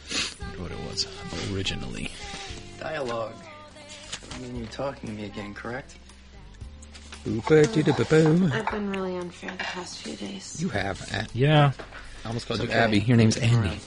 what 0.59 0.71
it 0.73 0.79
was 0.89 1.07
originally. 1.53 2.11
Dialogue. 2.81 3.35
I 4.35 4.39
mean, 4.39 4.57
you're 4.57 4.67
talking 4.69 5.09
to 5.11 5.15
me 5.15 5.25
again, 5.27 5.55
correct? 5.55 5.95
I've 7.27 8.71
been 8.71 8.91
really 8.91 9.17
unfair 9.17 9.51
the 9.53 9.57
past 9.59 9.99
few 9.99 10.15
days. 10.17 10.61
You 10.61 10.69
have. 10.71 11.01
A- 11.13 11.27
Yeah, 11.33 11.73
I 12.25 12.29
almost 12.29 12.47
called 12.47 12.61
It's 12.61 12.69
you 12.69 12.75
okay. 12.75 12.85
Abby. 12.85 12.99
Your 13.01 13.17
name's 13.17 13.37
Andie. 13.39 13.79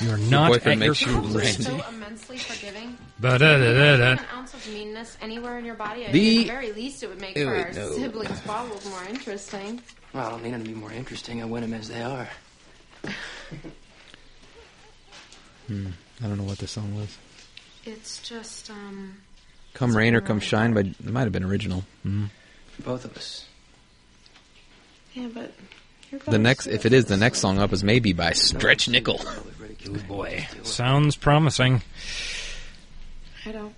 you're 0.00 0.16
Your 0.16 0.18
not 0.30 0.48
boyfriend 0.52 0.82
at 0.82 0.84
your 0.84 0.92
makes 0.92 1.06
you 1.06 1.20
post. 1.40 1.62
So 1.64 1.88
immensely 1.88 2.38
forgiving. 2.38 2.96
Ba-da-da-da-da. 3.18 4.12
An 4.12 4.20
ounce 4.32 4.54
of 4.54 4.64
meanness 4.72 5.16
anywhere 5.20 5.58
in 5.58 5.64
your 5.64 5.74
body, 5.74 6.06
I 6.06 6.12
The- 6.12 6.38
at 6.38 6.42
the 6.42 6.44
very 6.46 6.72
least 6.72 7.02
it 7.02 7.08
would 7.08 7.20
make 7.20 7.36
Ew, 7.36 7.46
for 7.46 7.56
our 7.56 7.72
no. 7.72 7.92
siblings' 7.96 8.38
squabbles 8.38 8.84
more 8.88 9.04
interesting. 9.08 9.82
Well, 10.12 10.26
I 10.26 10.30
don't 10.30 10.42
need 10.44 10.54
them 10.54 10.62
to 10.64 10.68
be 10.68 10.74
more 10.76 10.92
interesting. 10.92 11.42
I 11.42 11.46
win 11.46 11.62
them 11.62 11.74
as 11.74 11.88
they 11.88 12.02
are. 12.02 12.28
Hmm. 15.66 15.88
I 16.22 16.26
don't 16.26 16.36
know 16.36 16.44
what 16.44 16.58
the 16.58 16.68
song 16.68 16.94
was. 16.96 17.16
It's 17.84 18.20
just, 18.22 18.70
um, 18.70 19.16
Come 19.74 19.96
rain 19.96 20.14
or 20.14 20.20
come 20.20 20.40
shine, 20.40 20.74
but 20.74 20.86
it 20.86 21.04
might 21.04 21.22
have 21.22 21.32
been 21.32 21.44
original. 21.44 21.84
For 22.02 22.82
both 22.82 23.04
of 23.04 23.16
us. 23.16 23.46
yeah, 25.14 25.28
but 25.32 25.52
you're 26.10 26.20
The 26.20 26.38
next, 26.38 26.66
if 26.66 26.86
it 26.86 26.92
is, 26.92 27.06
the 27.06 27.16
next 27.16 27.38
song 27.38 27.58
up 27.58 27.72
is 27.72 27.84
maybe 27.84 28.12
by 28.12 28.32
Stretch 28.32 28.88
Nickel. 28.88 29.20
Oh 29.22 29.98
boy, 30.06 30.46
sounds 30.62 31.16
promising. 31.16 31.82
I 33.46 33.52
don't. 33.52 33.74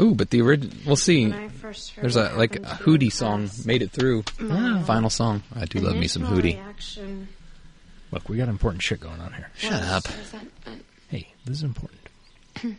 Ooh, 0.00 0.14
but 0.14 0.30
the 0.30 0.40
original. 0.40 0.76
We'll 0.86 0.96
see. 0.96 1.26
When 1.28 1.34
I 1.34 1.48
first 1.48 1.90
heard 1.90 2.02
There's 2.02 2.16
a 2.16 2.34
like 2.36 2.56
a 2.56 2.66
happened 2.66 3.00
Hootie 3.00 3.12
song 3.12 3.50
made 3.64 3.82
it 3.82 3.90
through. 3.90 4.24
my 4.40 4.82
Final 4.82 5.10
song. 5.10 5.42
I 5.54 5.66
do 5.66 5.80
love 5.80 5.96
me 5.96 6.08
some 6.08 6.22
initial 6.22 6.38
Hootie. 6.38 6.54
Reaction 6.54 7.28
Look, 8.14 8.28
we 8.28 8.36
got 8.36 8.48
important 8.48 8.80
shit 8.80 9.00
going 9.00 9.20
on 9.20 9.32
here. 9.32 9.50
Shut 9.56 9.82
up. 9.82 10.06
Hey, 11.08 11.32
this 11.44 11.56
is 11.56 11.62
important. 11.64 12.00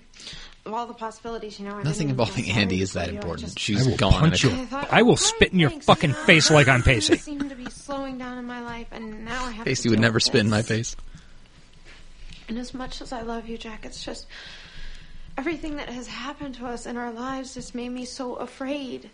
Of 0.66 0.74
all 0.74 0.88
the 0.88 0.94
possibilities, 0.96 1.60
you 1.60 1.66
know, 1.68 1.76
I 1.76 1.84
Nothing 1.84 2.10
involving 2.10 2.50
Andie 2.50 2.82
is 2.82 2.94
that 2.94 3.06
for 3.08 3.12
you. 3.12 3.18
I 3.18 3.22
important. 3.22 3.46
just- 3.50 3.60
She's 3.60 3.86
I 3.86 3.90
will 3.92 3.98
gone. 3.98 4.14
punch 4.14 4.44
in 4.46 4.58
you. 4.58 4.68
I 4.72 5.04
will 5.04 5.12
"Oh, 5.12 5.16
spit 5.16 5.54
in 5.54 5.60
your 5.60 5.70
fucking 5.70 6.14
face 6.14 6.50
like 6.50 6.68
I'm 6.68 6.82
Pacey. 6.82 7.18
seem 7.18 7.50
to 7.50 7.56
be 7.56 7.70
slowing 7.70 8.18
down 8.18 8.40
in 8.40 8.46
my 8.46 8.62
life, 8.62 8.88
and 8.92 9.24
now 9.26 9.46
I 9.46 9.52
have. 9.52 9.66
Pacey 9.66 9.84
to 9.84 9.90
would 9.92 10.00
never 10.00 10.16
with 10.16 10.24
spit 10.24 10.42
in 10.42 10.50
my 10.50 10.64
face. 10.64 10.96
And 12.48 12.58
as 12.58 12.74
much 12.74 13.00
as 13.02 13.12
I 13.12 13.22
love 13.22 13.48
you, 13.48 13.58
Jack, 13.60 13.86
it's 13.86 14.04
just 14.04 14.26
everything 15.38 15.76
that 15.78 15.90
has 15.90 16.08
happened 16.08 16.56
to 16.56 16.66
us 16.66 16.86
in 16.88 16.98
our 16.98 17.12
lives 17.12 17.54
just 17.54 17.76
made 17.76 17.90
me 17.90 18.06
so 18.06 18.34
afraid. 18.36 19.10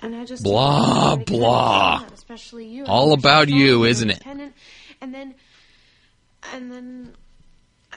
And 0.00 0.14
I 0.16 0.24
just 0.24 0.42
Blah, 0.42 0.62
want 0.78 0.88
anybody 1.10 1.24
to 1.26 1.30
get 1.32 1.38
blah. 1.40 1.98
mad, 2.00 2.12
especially 2.12 2.66
you. 2.66 2.84
All 2.86 3.12
about 3.12 3.48
you, 3.48 3.84
isn't 3.84 4.10
it? 4.10 4.22
And 4.26 4.52
then, 5.14 5.34
and 6.52 6.72
then 6.72 7.14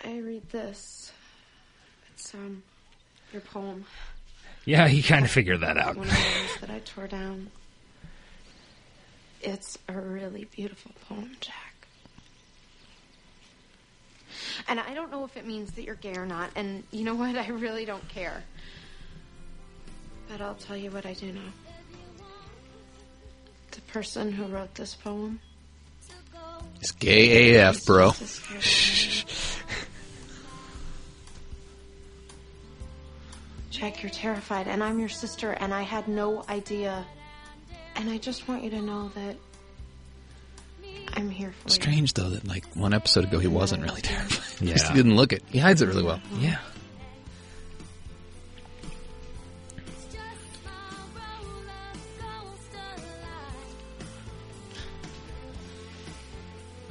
I 0.06 0.18
read 0.20 0.50
this. 0.52 1.12
It's 2.30 2.36
um 2.36 2.62
your 3.34 3.42
poem. 3.42 3.86
Yeah, 4.66 4.88
he 4.88 5.02
kind 5.02 5.26
of 5.26 5.32
figured 5.32 5.62
that 5.62 5.78
out. 5.78 5.96
One 5.96 6.08
of 6.08 6.14
the 6.14 6.68
that 6.68 6.70
I 6.70 6.80
tore 6.80 7.08
down. 7.08 7.50
It's 9.42 9.80
a 9.88 9.94
really 9.94 10.46
beautiful 10.46 10.92
poem, 11.08 11.32
Jack. 11.40 11.88
And 14.68 14.80
I 14.80 14.94
don't 14.94 15.10
know 15.10 15.24
if 15.26 15.38
it 15.38 15.48
means 15.48 15.72
that 15.72 15.86
you're 15.86 15.96
gay 15.96 16.16
or 16.16 16.28
not, 16.28 16.52
and 16.56 16.84
you 16.92 17.04
know 17.04 17.16
what? 17.16 17.36
I 17.36 17.48
really 17.48 17.86
don't 17.86 18.08
care. 18.10 18.44
But 20.28 20.40
I'll 20.40 20.54
tell 20.54 20.78
you 20.78 20.92
what 20.92 21.08
I 21.08 21.14
do 21.14 21.32
know. 21.32 21.42
The 23.72 23.82
person 23.82 24.32
who 24.32 24.46
wrote 24.46 24.76
this 24.76 24.94
poem. 24.94 25.40
It's 26.80 26.92
gay 26.92 27.56
AF, 27.56 27.86
bro. 27.86 28.12
Jack, 33.70 34.02
you're 34.02 34.10
terrified, 34.10 34.68
and 34.68 34.84
I'm 34.84 35.00
your 35.00 35.10
sister, 35.10 35.52
and 35.52 35.74
I 35.74 35.84
had 35.84 36.08
no 36.08 36.44
idea. 36.50 37.06
And 37.96 38.10
I 38.10 38.18
just 38.18 38.48
want 38.48 38.64
you 38.64 38.70
to 38.72 38.82
know 38.82 39.10
that 39.16 39.36
I'm 41.14 41.30
here 41.30 41.52
for 41.52 41.70
you. 41.70 41.74
Strange 41.74 42.14
though 42.14 42.30
that 42.30 42.48
like 42.48 42.66
one 42.76 42.94
episode 42.94 43.26
ago 43.26 43.40
he 43.40 43.48
wasn't 43.48 43.84
really 43.84 44.02
terrified. 44.02 44.46
Yeah. 44.62 44.76
He 44.90 44.94
didn't 44.94 45.16
look 45.16 45.32
it. 45.32 45.42
He 45.50 45.58
hides 45.58 45.82
it 45.82 45.86
really 45.88 46.04
well. 46.04 46.20
Yeah. 46.38 46.58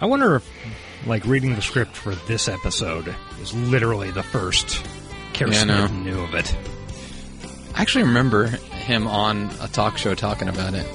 I 0.01 0.07
wonder 0.07 0.37
if, 0.37 0.49
like, 1.07 1.25
reading 1.27 1.55
the 1.57 1.61
script 1.63 1.97
for 1.97 2.15
this 2.15 2.49
episode 2.49 3.15
is 3.43 3.53
literally 3.53 4.11
the 4.11 4.23
first 4.23 4.83
Kerr 5.39 5.49
Yeah, 5.53 5.61
I 5.61 5.65
know. 5.65 5.87
Smith 5.87 6.01
knew 6.05 6.21
of 6.21 6.35
it. 6.35 6.57
I 7.75 7.83
actually 7.83 8.05
remember 8.05 8.47
him 8.47 9.07
on 9.07 9.51
a 9.63 9.69
talk 9.69 9.99
show 9.99 10.15
talking 10.15 10.49
about 10.49 10.75
it. 10.75 10.87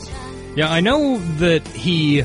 Yeah, 0.55 0.71
I 0.71 0.81
know 0.81 1.17
that 1.37 1.65
he 1.69 2.23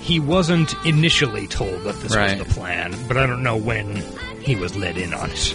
he 0.00 0.18
wasn't 0.20 0.74
initially 0.84 1.46
told 1.46 1.84
that 1.84 1.94
this 2.00 2.14
Right. 2.14 2.38
was 2.38 2.46
the 2.48 2.54
plan, 2.54 2.94
but 3.08 3.16
I 3.16 3.26
don't 3.26 3.42
know 3.42 3.56
when 3.56 4.02
he 4.40 4.56
was 4.56 4.76
let 4.76 4.96
in 4.98 5.14
on 5.14 5.30
it. 5.30 5.54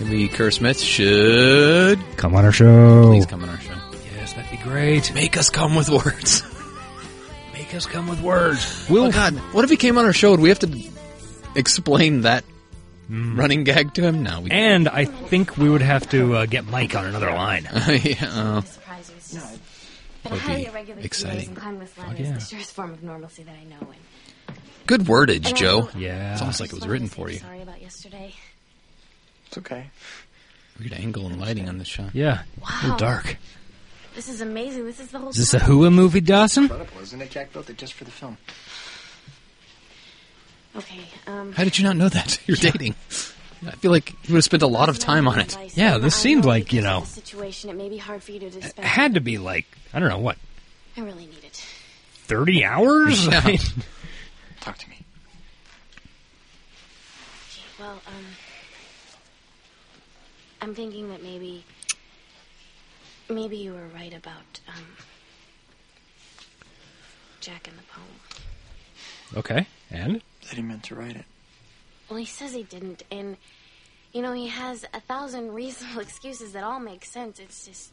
Maybe 0.00 0.28
Kerr 0.28 0.50
Smith 0.50 0.78
should 0.80 1.98
Come 2.16 2.34
on 2.34 2.44
our 2.44 2.52
show. 2.52 3.06
please 3.08 3.26
come 3.26 3.42
on 3.42 3.48
our 3.48 3.58
show. 3.60 3.74
Yes, 4.16 4.32
that'd 4.34 4.50
be 4.50 4.56
great. 4.58 5.12
Make 5.14 5.36
us 5.36 5.50
come 5.50 5.74
with 5.74 5.88
words. 5.90 6.42
Make 7.52 7.74
us 7.74 7.84
come 7.86 8.06
with 8.08 8.20
words. 8.20 8.86
Will 8.88 9.04
oh 9.06 9.10
God, 9.10 9.34
what 9.52 9.64
if 9.64 9.70
he 9.70 9.76
came 9.76 9.98
on 9.98 10.04
our 10.04 10.12
show? 10.12 10.30
Would 10.30 10.40
we 10.40 10.48
have 10.50 10.58
to 10.60 10.78
explain 11.56 12.22
that 12.22 12.44
running 13.10 13.64
gag 13.64 13.94
to 13.94 14.02
him? 14.02 14.22
No, 14.22 14.40
we 14.40 14.50
And 14.52 14.88
I 14.88 15.04
think 15.04 15.56
we 15.56 15.68
would 15.68 15.82
have 15.82 16.08
to 16.10 16.36
uh, 16.36 16.46
get 16.46 16.64
Mike 16.66 16.94
on 16.94 17.06
another 17.06 17.30
line. 17.32 17.64
yeah, 17.88 18.24
uh, 18.24 18.60
Surprise 18.62 19.10
you. 19.10 19.16
It's 19.16 19.32
just 19.32 19.60
That 20.24 20.32
would 20.32 20.96
be 20.96 21.02
exciting. 21.02 21.30
few 21.32 21.40
days 21.40 21.48
in 21.48 21.54
climbing 21.54 21.88
ladder 21.98 22.22
yeah. 22.22 22.32
the 22.34 22.40
surest 22.40 22.72
form 22.74 22.92
of 22.92 23.02
normalcy 23.02 23.42
that 23.42 23.54
I 23.60 23.64
know. 23.64 23.78
And 24.48 24.56
good 24.86 25.02
wordage, 25.02 25.48
And 25.48 25.56
Joe. 25.56 25.80
also- 25.82 25.98
Yeah. 25.98 26.32
It's 26.32 26.40
almost 26.40 26.60
like 26.60 26.70
it 26.72 26.76
was 26.76 26.86
written 26.86 27.08
for 27.08 27.30
you. 27.30 27.38
Sorry 27.38 27.62
about 27.62 27.80
yesterday. 27.80 28.34
It's 29.46 29.58
okay. 29.58 29.90
Weird 30.78 30.92
angle 30.94 31.26
and 31.26 31.40
lighting 31.40 31.68
on 31.68 31.78
this 31.78 31.88
shot. 31.88 32.14
Yeah. 32.14 32.42
A 32.56 32.60
Wow. 32.60 32.68
little 32.82 32.96
dark. 32.98 33.36
This 34.14 34.28
is 34.28 34.40
amazing. 34.40 34.86
This 34.86 34.98
is 34.98 35.08
the 35.08 35.18
whole. 35.18 35.28
Is 35.30 35.36
this 35.36 35.54
a. 35.54 35.60
Hua 35.60 35.88
movie, 35.90 36.20
Dawson? 36.20 36.64
Incredible, 36.64 37.00
isn't 37.00 37.20
it? 37.22 37.30
Jack 37.30 37.52
built 37.52 37.70
it 37.70 37.76
just 37.78 37.92
for 37.92 38.04
the 38.04 38.10
film. 38.10 38.36
Okay. 40.76 41.00
Um. 41.26 41.52
How 41.52 41.64
did 41.64 41.78
you 41.78 41.84
not 41.84 41.96
know 41.96 42.08
that? 42.08 42.38
You're 42.46 42.56
dating. 42.56 42.94
I 43.66 43.72
feel 43.72 43.90
like 43.90 44.12
you 44.26 44.32
would 44.32 44.38
have 44.38 44.44
spent 44.44 44.62
a 44.62 44.66
lot 44.66 44.88
of 44.88 44.98
time 44.98 45.28
on 45.28 45.38
it. 45.38 45.56
Yeah, 45.76 45.98
this 45.98 46.14
seemed 46.16 46.44
like, 46.46 46.72
you 46.72 46.80
know- 46.80 47.04
situation. 47.04 47.68
It 47.68 47.76
may 47.76 47.88
be 47.90 47.98
hard 47.98 48.22
for 48.22 48.32
you 48.32 48.40
to 48.40 48.48
dispense. 48.50 48.78
It 48.78 48.84
had 48.84 49.14
to 49.14 49.20
be 49.20 49.36
like, 49.36 49.66
I 49.92 49.98
don't 49.98 50.08
know, 50.08 50.18
what, 50.18 50.38
I 50.96 51.00
really 51.02 51.26
need 51.26 51.44
it. 51.44 51.62
30 52.24 52.64
hours? 52.64 53.26
Yeah. 53.26 53.40
I 53.44 53.46
mean, 53.48 53.58
Talk 54.60 54.78
to 54.78 54.88
me. 54.88 54.96
Okay, 57.50 57.64
Well, 57.78 58.00
um, 58.06 58.24
I'm 60.62 60.74
thinking 60.74 61.10
that 61.10 61.22
maybe, 61.22 61.64
maybe 63.28 63.56
you 63.58 63.72
were 63.74 63.88
right 63.94 64.14
about 64.14 64.60
um, 64.68 64.84
Jack 67.40 67.68
and 67.68 67.76
the 67.78 67.82
poem. 67.92 69.38
okay. 69.38 69.66
And? 69.90 70.22
That 70.48 70.56
he 70.56 70.62
meant 70.62 70.84
to 70.84 70.94
write 70.94 71.16
it. 71.16 71.24
Well, 72.08 72.18
he 72.18 72.24
says 72.24 72.52
he 72.52 72.62
didn't, 72.64 73.02
and 73.10 73.36
you 74.12 74.22
know 74.22 74.32
he 74.32 74.48
has 74.48 74.84
a 74.94 75.00
thousand 75.00 75.52
reasonable 75.54 76.00
excuses 76.00 76.52
that 76.52 76.64
all 76.64 76.80
make 76.80 77.04
sense. 77.04 77.38
It's 77.38 77.66
just 77.66 77.92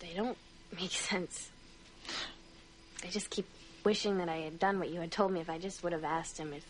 they 0.00 0.12
don't 0.14 0.38
make 0.78 0.90
sense. 0.92 1.50
I 3.04 3.08
just 3.08 3.30
keep 3.30 3.46
wishing 3.84 4.18
that 4.18 4.28
I 4.28 4.36
had 4.36 4.58
done 4.58 4.78
what 4.78 4.90
you 4.90 5.00
had 5.00 5.10
told 5.10 5.32
me. 5.32 5.40
If 5.40 5.50
I 5.50 5.58
just 5.58 5.82
would 5.82 5.92
have 5.92 6.04
asked 6.04 6.38
him 6.38 6.52
if 6.52 6.64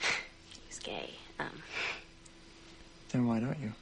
he 0.50 0.60
was 0.68 0.78
gay. 0.78 1.10
Um, 1.38 1.62
Then 3.10 3.26
why 3.26 3.40
don't 3.40 3.58
you? 3.60 3.72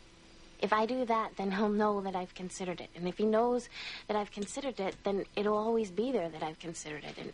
If 0.60 0.72
I 0.72 0.86
do 0.86 1.04
that, 1.06 1.30
then 1.36 1.50
he'll 1.52 1.68
know 1.68 2.00
that 2.00 2.14
I've 2.16 2.34
considered 2.34 2.80
it, 2.80 2.90
and 2.96 3.06
if 3.08 3.16
he 3.18 3.24
knows 3.26 3.68
that 4.08 4.16
I've 4.16 4.30
considered 4.30 4.78
it, 4.80 4.96
then 5.04 5.24
it'll 5.36 5.56
always 5.56 5.90
be 5.90 6.12
there 6.12 6.28
that 6.28 6.42
I've 6.42 6.58
considered 6.58 7.04
it. 7.04 7.14
And 7.18 7.32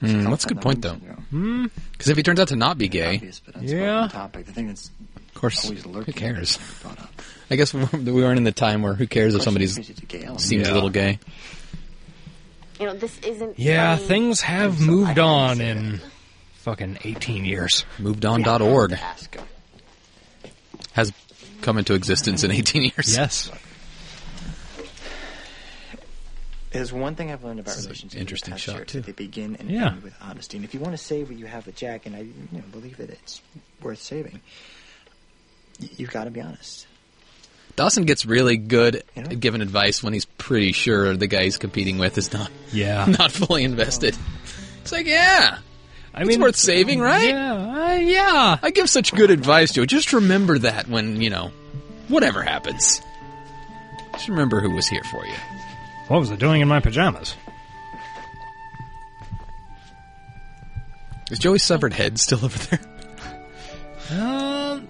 Hmm, 0.00 0.30
that's 0.30 0.46
a 0.46 0.48
good 0.48 0.62
point, 0.62 0.80
though. 0.80 0.94
Hmm. 0.94 1.66
Because 1.92 2.08
if 2.08 2.16
he 2.16 2.22
turns 2.22 2.40
out 2.40 2.48
to 2.48 2.56
not 2.56 2.78
be 2.78 2.88
gay, 2.88 3.18
But 3.44 3.54
that's 3.54 3.70
yeah. 3.70 4.02
the 4.06 4.12
topic. 4.12 4.46
The 4.46 4.52
thing 4.52 4.68
that's 4.68 4.90
of 5.16 5.34
course, 5.34 5.64
always 5.66 5.84
who 5.84 6.04
cares? 6.12 6.58
I 7.50 7.56
guess 7.56 7.74
we 7.74 7.82
weren't 8.10 8.38
in 8.38 8.44
the 8.44 8.52
time 8.52 8.80
where 8.82 8.94
who 8.94 9.06
cares 9.06 9.34
if 9.34 9.42
somebody 9.42 9.66
seems 9.66 10.68
a 10.68 10.72
little 10.74 10.88
gay. 10.90 11.18
you 12.78 12.86
know, 12.86 12.94
this 12.94 13.18
isn't. 13.20 13.58
Yeah, 13.58 13.96
funny. 13.96 14.08
things 14.08 14.40
have 14.40 14.80
moved 14.80 15.18
on 15.18 15.60
in 15.60 16.00
fucking 16.54 16.98
18 17.04 17.44
years. 17.44 17.84
Movedon.org 17.98 18.98
has 20.92 21.12
come 21.62 21.78
into 21.78 21.94
existence 21.94 22.42
in 22.44 22.50
18 22.50 22.82
years. 22.84 23.16
Yes. 23.16 23.50
There's 26.70 26.92
one 26.92 27.16
thing 27.16 27.32
I've 27.32 27.42
learned 27.42 27.58
about 27.58 27.70
This 27.74 27.78
is 27.78 27.84
an 27.86 27.90
relationships. 27.90 28.20
interesting 28.20 28.54
the 28.54 28.58
shot, 28.60 28.74
years, 28.76 28.86
too. 28.88 29.00
that 29.00 29.06
They 29.06 29.24
begin 29.24 29.56
and 29.56 29.68
Yeah. 29.70 29.88
end 29.88 30.02
with 30.04 30.14
honesty. 30.20 30.56
And 30.56 30.64
if 30.64 30.72
you 30.72 30.78
want 30.80 30.92
to 30.92 30.98
save 31.02 31.28
what 31.28 31.36
you 31.38 31.46
have 31.46 31.66
with 31.66 31.74
Jack, 31.74 32.06
and 32.06 32.14
I 32.14 32.20
you 32.20 32.32
know, 32.52 32.62
believe 32.70 32.96
that 32.98 33.10
it's 33.10 33.40
worth 33.82 34.00
saving, 34.00 34.40
you've 35.96 36.10
got 36.12 36.24
to 36.24 36.30
be 36.30 36.40
honest. 36.40 36.86
Dawson 37.74 38.04
gets 38.04 38.24
really 38.24 38.56
good 38.56 39.02
at 39.16 39.40
giving 39.40 39.62
advice 39.62 40.02
when 40.02 40.12
he's 40.12 40.26
pretty 40.26 40.70
sure 40.72 41.16
the 41.16 41.26
guy 41.26 41.44
he's 41.44 41.56
competing 41.56 41.98
with 41.98 42.16
is 42.18 42.32
not 42.32 42.50
Yeah. 42.72 43.04
not 43.18 43.32
fully 43.32 43.64
invested. 43.64 44.16
It's 44.82 44.92
like, 44.92 45.06
yeah, 45.06 45.58
I 46.12 46.22
it's 46.22 46.38
worth 46.38 46.56
saving, 46.56 47.00
right? 47.00 47.28
Yeah, 47.28 47.54
uh, 47.54 47.94
yeah. 47.94 48.58
I 48.62 48.70
give 48.70 48.90
such 48.90 49.14
good 49.14 49.30
advice, 49.30 49.72
Joe. 49.72 49.86
Just 49.86 50.12
remember 50.12 50.58
that 50.58 50.88
when 50.88 51.20
you 51.20 51.30
know, 51.30 51.52
whatever 52.08 52.42
happens. 52.42 53.00
Just 54.12 54.28
remember 54.28 54.60
who 54.60 54.70
was 54.70 54.88
here 54.88 55.04
for 55.04 55.24
you. 55.24 55.34
What 56.08 56.18
was 56.20 56.32
I 56.32 56.36
doing 56.36 56.60
in 56.60 56.68
my 56.68 56.80
pajamas? 56.80 57.36
Is 61.30 61.38
Joey's 61.38 61.62
severed 61.62 61.92
head 61.92 62.18
still 62.18 62.44
over 62.44 62.76
there? 62.76 62.80
Um, 64.10 64.88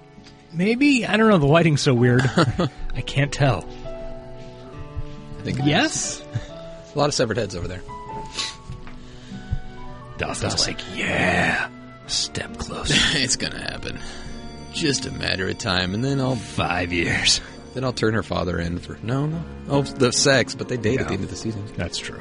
maybe 0.52 1.04
I 1.06 1.18
don't 1.18 1.28
know. 1.28 1.36
The 1.36 1.46
lighting's 1.46 1.82
so 1.82 1.92
weird. 1.92 2.22
I 2.94 3.02
can't 3.02 3.30
tell. 3.30 3.68
I 5.38 5.42
think 5.42 5.58
it 5.58 5.66
yes. 5.66 6.22
A 6.94 6.98
lot 6.98 7.08
of 7.08 7.14
severed 7.14 7.36
heads 7.36 7.54
over 7.54 7.68
there. 7.68 7.82
Dawson's 10.20 10.54
Dawson. 10.54 10.74
like, 10.74 10.82
yeah, 10.94 11.68
step 12.06 12.56
closer. 12.58 12.94
it's 13.18 13.36
gonna 13.36 13.58
happen. 13.58 13.98
Just 14.72 15.06
a 15.06 15.10
matter 15.10 15.48
of 15.48 15.58
time, 15.58 15.94
and 15.94 16.04
then 16.04 16.20
I'll 16.20 16.36
five 16.36 16.92
years. 16.92 17.40
Then 17.72 17.84
I'll 17.84 17.92
turn 17.92 18.14
her 18.14 18.22
father 18.22 18.58
in 18.58 18.78
for 18.78 18.98
no, 19.02 19.26
no. 19.26 19.42
Oh, 19.68 19.82
the 19.82 20.12
sex, 20.12 20.54
but 20.54 20.68
they 20.68 20.76
date 20.76 21.00
at 21.00 21.08
the 21.08 21.14
end 21.14 21.24
of 21.24 21.30
the 21.30 21.36
season. 21.36 21.64
That's 21.76 21.98
true. 21.98 22.20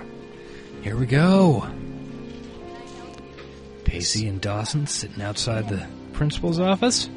Here 0.82 0.95
we 0.95 1.08
go. 1.08 1.68
Pacey 3.84 4.28
and 4.28 4.39
Dawson 4.39 4.88
sitting 4.88 5.22
outside 5.22 5.68
the 5.68 5.86
principal's 6.14 6.60
office. 6.60 7.10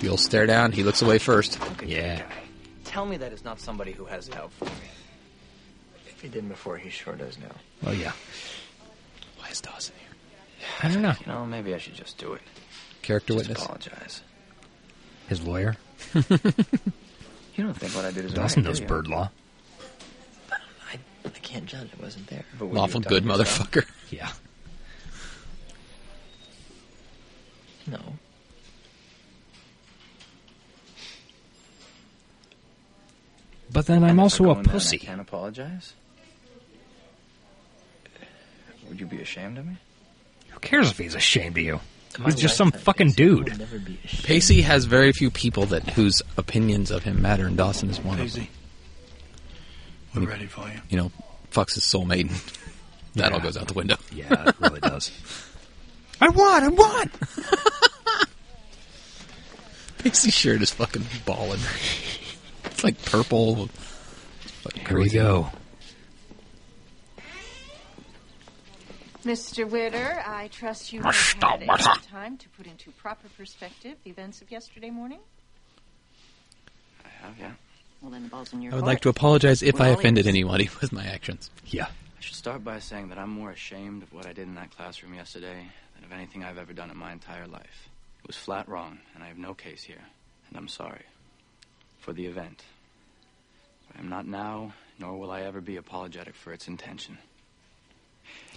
You'll 0.00 0.16
stare 0.16 0.46
down. 0.46 0.72
He 0.72 0.84
looks 0.84 1.02
away 1.02 1.18
first. 1.18 1.58
Yeah. 1.84 2.22
Tell 2.84 3.04
me 3.04 3.16
that 3.18 3.32
it's 3.32 3.44
not 3.44 3.60
somebody 3.60 3.92
who 3.92 4.04
has 4.06 4.28
it 4.28 4.36
out 4.36 4.52
for 4.52 4.64
me. 4.66 4.70
If 6.06 6.22
he 6.22 6.28
didn't 6.28 6.48
before, 6.50 6.78
he 6.78 6.88
sure 6.88 7.14
does 7.14 7.36
now. 7.38 7.54
Oh 7.84 7.92
yeah. 7.92 8.12
Why 9.48 9.52
is 9.52 9.60
Dawson 9.62 9.94
here? 9.98 10.68
I 10.82 10.92
don't 10.92 11.00
know. 11.00 11.14
You 11.18 11.26
know, 11.32 11.46
maybe 11.46 11.74
I 11.74 11.78
should 11.78 11.94
just 11.94 12.18
do 12.18 12.34
it. 12.34 12.42
Character 13.00 13.32
Just 13.32 13.48
witness. 13.48 13.64
apologize. 13.64 14.20
His 15.28 15.42
lawyer. 15.42 15.76
You 17.56 17.64
don't 17.64 17.74
think 17.74 17.92
what 17.96 18.04
I 18.04 18.12
did 18.12 18.24
is 18.24 18.32
Dawson 18.34 18.62
right, 18.62 18.68
knows 18.68 18.76
do 18.78 18.82
you? 18.84 18.88
bird 18.88 19.08
law. 19.08 19.30
I, 20.92 20.96
I 21.24 21.28
can't 21.42 21.66
judge. 21.66 21.88
I 21.98 22.00
wasn't 22.00 22.28
there. 22.28 22.44
But 22.56 22.66
Lawful 22.66 23.00
good 23.00 23.24
motherfucker. 23.24 23.84
Yeah. 24.10 24.30
No. 27.88 27.98
But 33.72 33.86
then 33.86 34.04
I'm 34.04 34.10
And 34.10 34.18
if 34.20 34.22
also 34.22 34.44
a 34.44 34.48
in 34.48 34.52
there 34.54 34.58
and 34.62 34.70
pussy. 34.70 34.96
I 35.02 35.04
can't 35.04 35.20
apologize. 35.20 35.94
Would 38.88 39.00
you 39.00 39.06
be 39.06 39.20
ashamed 39.20 39.58
of 39.58 39.66
me? 39.66 39.76
Who 40.50 40.58
cares 40.60 40.90
if 40.90 40.98
he's 40.98 41.14
ashamed 41.14 41.56
of 41.58 41.62
you? 41.64 41.80
My 42.18 42.26
He's 42.26 42.36
just 42.36 42.56
some 42.56 42.72
fucking 42.72 43.08
been- 43.12 43.44
dude. 43.44 43.58
Never 43.58 43.78
be 43.78 43.98
ashamed. 44.04 44.24
Pacey 44.24 44.62
has 44.62 44.86
very 44.86 45.12
few 45.12 45.30
people 45.30 45.66
that 45.66 45.90
whose 45.90 46.22
opinions 46.36 46.90
of 46.90 47.04
him 47.04 47.20
matter, 47.22 47.46
and 47.46 47.56
Dawson 47.56 47.90
is 47.90 48.00
one 48.00 48.18
of 48.18 48.32
them. 48.32 48.42
Pacey, 48.46 48.50
we're 50.14 50.26
ready 50.26 50.46
for 50.46 50.66
you. 50.68 50.80
You 50.88 50.96
know, 50.96 51.12
fucks 51.52 51.74
his 51.74 51.84
soulmate. 51.84 52.30
and 52.30 52.40
That 53.14 53.32
all 53.32 53.40
goes 53.40 53.56
out 53.56 53.68
the 53.68 53.74
window. 53.74 53.96
Yeah, 54.12 54.48
it 54.48 54.54
really 54.60 54.80
does. 54.80 55.10
I 56.20 56.28
won! 56.30 56.62
I 56.64 56.68
won! 56.68 57.10
Pacey's 59.98 60.34
shirt 60.34 60.62
is 60.62 60.70
fucking 60.70 61.04
balling. 61.24 61.60
It's 62.64 62.84
like 62.84 63.02
purple. 63.04 63.68
Here 64.86 64.98
we 64.98 65.08
go. 65.10 65.50
Mr. 69.28 69.68
Witter, 69.68 70.22
I 70.26 70.48
trust 70.48 70.90
you 70.90 71.02
have 71.02 71.14
had 71.14 71.62
ample 71.62 71.94
time 72.10 72.38
to 72.38 72.48
put 72.48 72.66
into 72.66 72.90
proper 72.92 73.28
perspective 73.36 73.98
the 74.02 74.08
events 74.08 74.40
of 74.40 74.50
yesterday 74.50 74.88
morning. 74.88 75.18
I 77.04 77.08
have, 77.26 77.34
yeah. 77.38 77.50
Well, 78.00 78.10
then 78.10 78.22
the 78.22 78.30
ball's 78.30 78.54
in 78.54 78.62
your 78.62 78.72
I 78.72 78.76
would 78.76 78.80
court. 78.84 78.88
like 78.90 79.00
to 79.02 79.10
apologize 79.10 79.62
if 79.62 79.78
We're 79.78 79.84
I 79.84 79.88
offended 79.88 80.24
ears. 80.24 80.34
anybody 80.34 80.70
with 80.80 80.92
my 80.92 81.04
actions. 81.04 81.50
Yeah. 81.66 81.88
I 81.88 82.20
should 82.20 82.36
start 82.36 82.64
by 82.64 82.78
saying 82.78 83.10
that 83.10 83.18
I'm 83.18 83.28
more 83.28 83.50
ashamed 83.50 84.02
of 84.02 84.14
what 84.14 84.24
I 84.24 84.32
did 84.32 84.48
in 84.48 84.54
that 84.54 84.74
classroom 84.74 85.12
yesterday 85.12 85.70
than 85.94 86.04
of 86.04 86.12
anything 86.12 86.42
I've 86.42 86.56
ever 86.56 86.72
done 86.72 86.90
in 86.90 86.96
my 86.96 87.12
entire 87.12 87.46
life. 87.46 87.90
It 88.22 88.26
was 88.26 88.36
flat 88.36 88.66
wrong, 88.66 88.98
and 89.14 89.22
I 89.22 89.26
have 89.28 89.36
no 89.36 89.52
case 89.52 89.82
here. 89.82 90.04
And 90.48 90.56
I'm 90.56 90.68
sorry 90.68 91.02
for 92.00 92.14
the 92.14 92.24
event. 92.24 92.64
I'm 93.98 94.08
not 94.08 94.26
now, 94.26 94.72
nor 94.98 95.18
will 95.18 95.30
I 95.30 95.42
ever 95.42 95.60
be 95.60 95.76
apologetic 95.76 96.34
for 96.34 96.54
its 96.54 96.66
intention. 96.66 97.18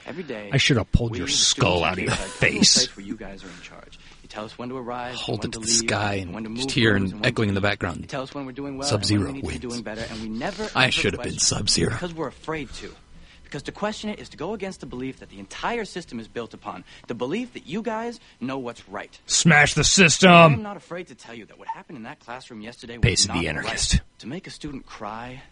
Every 0.06 0.24
day, 0.24 0.50
I 0.52 0.58
should 0.58 0.78
have 0.78 0.92
pulled 0.92 1.16
your 1.18 1.28
skull 1.28 1.84
out 1.84 1.94
of 1.94 2.00
your 2.00 2.10
put 2.12 2.20
in 2.20 2.24
a 2.24 2.28
total 2.28 2.40
face. 2.60 2.96
where 2.98 3.06
you 3.06 3.16
guys 3.16 3.44
are 3.44 3.48
in 3.50 3.62
charge. 3.62 4.00
You 4.24 4.30
tell 4.30 4.46
us 4.46 4.58
when 4.58 4.70
to 4.70 4.78
arrive, 4.78 5.16
Hold 5.16 5.46
it 5.46 5.52
to 5.54 5.60
the 5.60 5.68
sky 5.68 6.16
and 6.16 6.36
and 6.36 6.56
just 6.58 6.72
hear 6.72 6.96
and 6.96 7.26
echoing 7.26 7.50
in 7.50 7.56
the 7.56 7.62
background. 7.62 8.02
You 8.02 8.08
tell 8.08 8.24
us 8.24 8.34
when 8.34 8.46
we're 8.46 8.52
doing 8.52 8.78
well, 8.78 8.88
Sub-Zero 8.88 9.28
we 9.28 9.34
need 9.34 9.42
to 9.42 9.48
be 9.48 9.48
wins. 9.48 9.60
doing 9.62 9.82
better, 9.84 10.06
and 10.10 10.22
we 10.22 10.30
never. 10.30 10.68
I 10.76 10.90
should 10.90 11.14
have 11.14 11.22
been 11.24 11.34
question 11.34 11.40
Sub-Zero. 11.40 11.92
because 11.92 12.14
we're 12.14 12.28
afraid 12.28 12.72
to. 12.74 12.94
Because 13.44 13.64
to 13.64 13.74
question 13.74 14.10
it 14.10 14.20
is 14.20 14.30
to 14.30 14.38
go 14.38 14.54
against 14.54 14.80
the 14.80 14.86
belief 14.86 15.20
that 15.20 15.28
the 15.30 15.38
entire 15.38 15.84
system 15.84 16.22
is 16.22 16.28
built 16.30 16.54
upon. 16.54 16.86
The 17.08 17.14
belief 17.16 17.52
that 17.54 17.68
you 17.68 17.82
guys 17.82 18.18
know 18.40 18.58
what's 18.58 18.88
right. 18.88 19.20
Smash 19.26 19.74
the 19.74 19.84
system. 19.84 20.32
I'm 20.32 20.62
not 20.64 20.78
afraid 20.78 21.08
to 21.08 21.16
tell 21.16 21.36
you 21.36 21.46
that 21.48 21.60
what 21.60 21.68
happened 21.68 21.98
in 21.98 22.04
that 22.04 22.22
classroom 22.22 22.62
yesterday 22.62 22.94
was 22.98 23.02
Pace 23.04 23.28
not 23.28 23.38
the 23.42 23.50
anarchist. 23.50 23.94
right. 23.96 24.02
To 24.20 24.28
make 24.28 24.48
a 24.48 24.52
student 24.52 24.86
cry, 24.86 25.44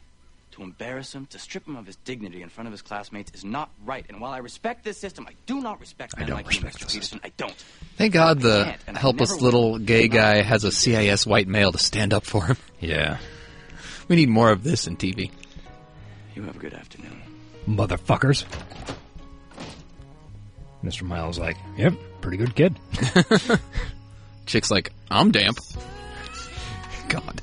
to 0.60 0.66
embarrass 0.66 1.14
him, 1.14 1.26
to 1.28 1.40
strip 1.40 1.68
him 1.68 1.76
of 1.76 1.86
his 1.86 1.96
dignity 1.98 2.42
in 2.42 2.50
front 2.50 2.68
of 2.68 2.72
his 2.72 2.82
classmates 2.82 3.32
is 3.34 3.44
not 3.44 3.70
right. 3.86 4.06
And 4.10 4.22
while 4.22 4.32
I 4.32 4.38
respect 4.38 4.84
this 4.84 4.98
system, 4.98 5.26
I 5.28 5.34
do 5.46 5.62
not 5.62 5.80
respect 5.80 6.18
men 6.18 6.28
don't 6.28 6.38
like 6.38 6.48
respect 6.48 6.80
you, 6.80 6.86
Mr. 6.86 6.88
the 6.88 6.94
Peterson. 6.94 7.20
I 7.24 7.32
don't. 7.38 7.66
Thank 7.98 8.14
God 8.14 8.40
the 8.42 8.66
can't, 8.66 8.82
and 8.88 8.98
I 8.98 9.00
helpless 9.00 9.42
little 9.42 9.78
gay 9.80 10.08
guy 10.08 10.42
has 10.42 10.64
a 10.64 10.72
CIS 10.72 11.26
white 11.26 11.48
male 11.48 11.72
to 11.72 11.78
stand 11.78 12.14
up 12.14 12.26
for 12.26 12.46
him. 12.46 12.58
Yeah. 12.80 13.18
We 14.08 14.16
need 14.16 14.30
more 14.30 14.52
of 14.52 14.64
this 14.64 14.88
in 14.88 14.96
TV. 14.96 15.32
You 16.34 16.44
have 16.44 16.56
a 16.56 16.60
good 16.60 16.74
afternoon. 16.74 17.22
Motherfuckers. 17.68 18.46
Mr. 20.84 21.04
Miles 21.04 21.38
like, 21.38 21.58
yep, 21.78 21.94
pretty 22.22 22.38
good 22.38 22.56
kid. 22.56 22.80
Chick's 24.46 24.72
like, 24.72 24.94
I'm 25.12 25.32
damp. 25.32 25.60
God. 27.10 27.42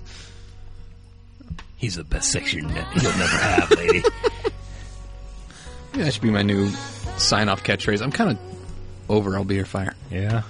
He's 1.77 1.97
the 1.97 2.05
best 2.05 2.31
section 2.33 2.69
that 2.69 2.87
you'll 3.03 3.13
never 3.13 3.37
have, 3.37 3.71
lady. 3.73 4.03
Yeah, 5.95 6.05
that 6.05 6.13
should 6.15 6.23
be 6.23 6.31
my 6.31 6.43
new 6.43 6.69
sign 7.19 7.49
off 7.49 7.63
catchphrase. 7.65 8.01
I'm 8.03 8.13
kind 8.13 8.31
of 8.33 8.39
over 9.11 9.37
I'll 9.37 9.45
Be 9.45 9.57
Your 9.57 9.67
Fire. 9.67 9.95
Yeah, 10.11 10.43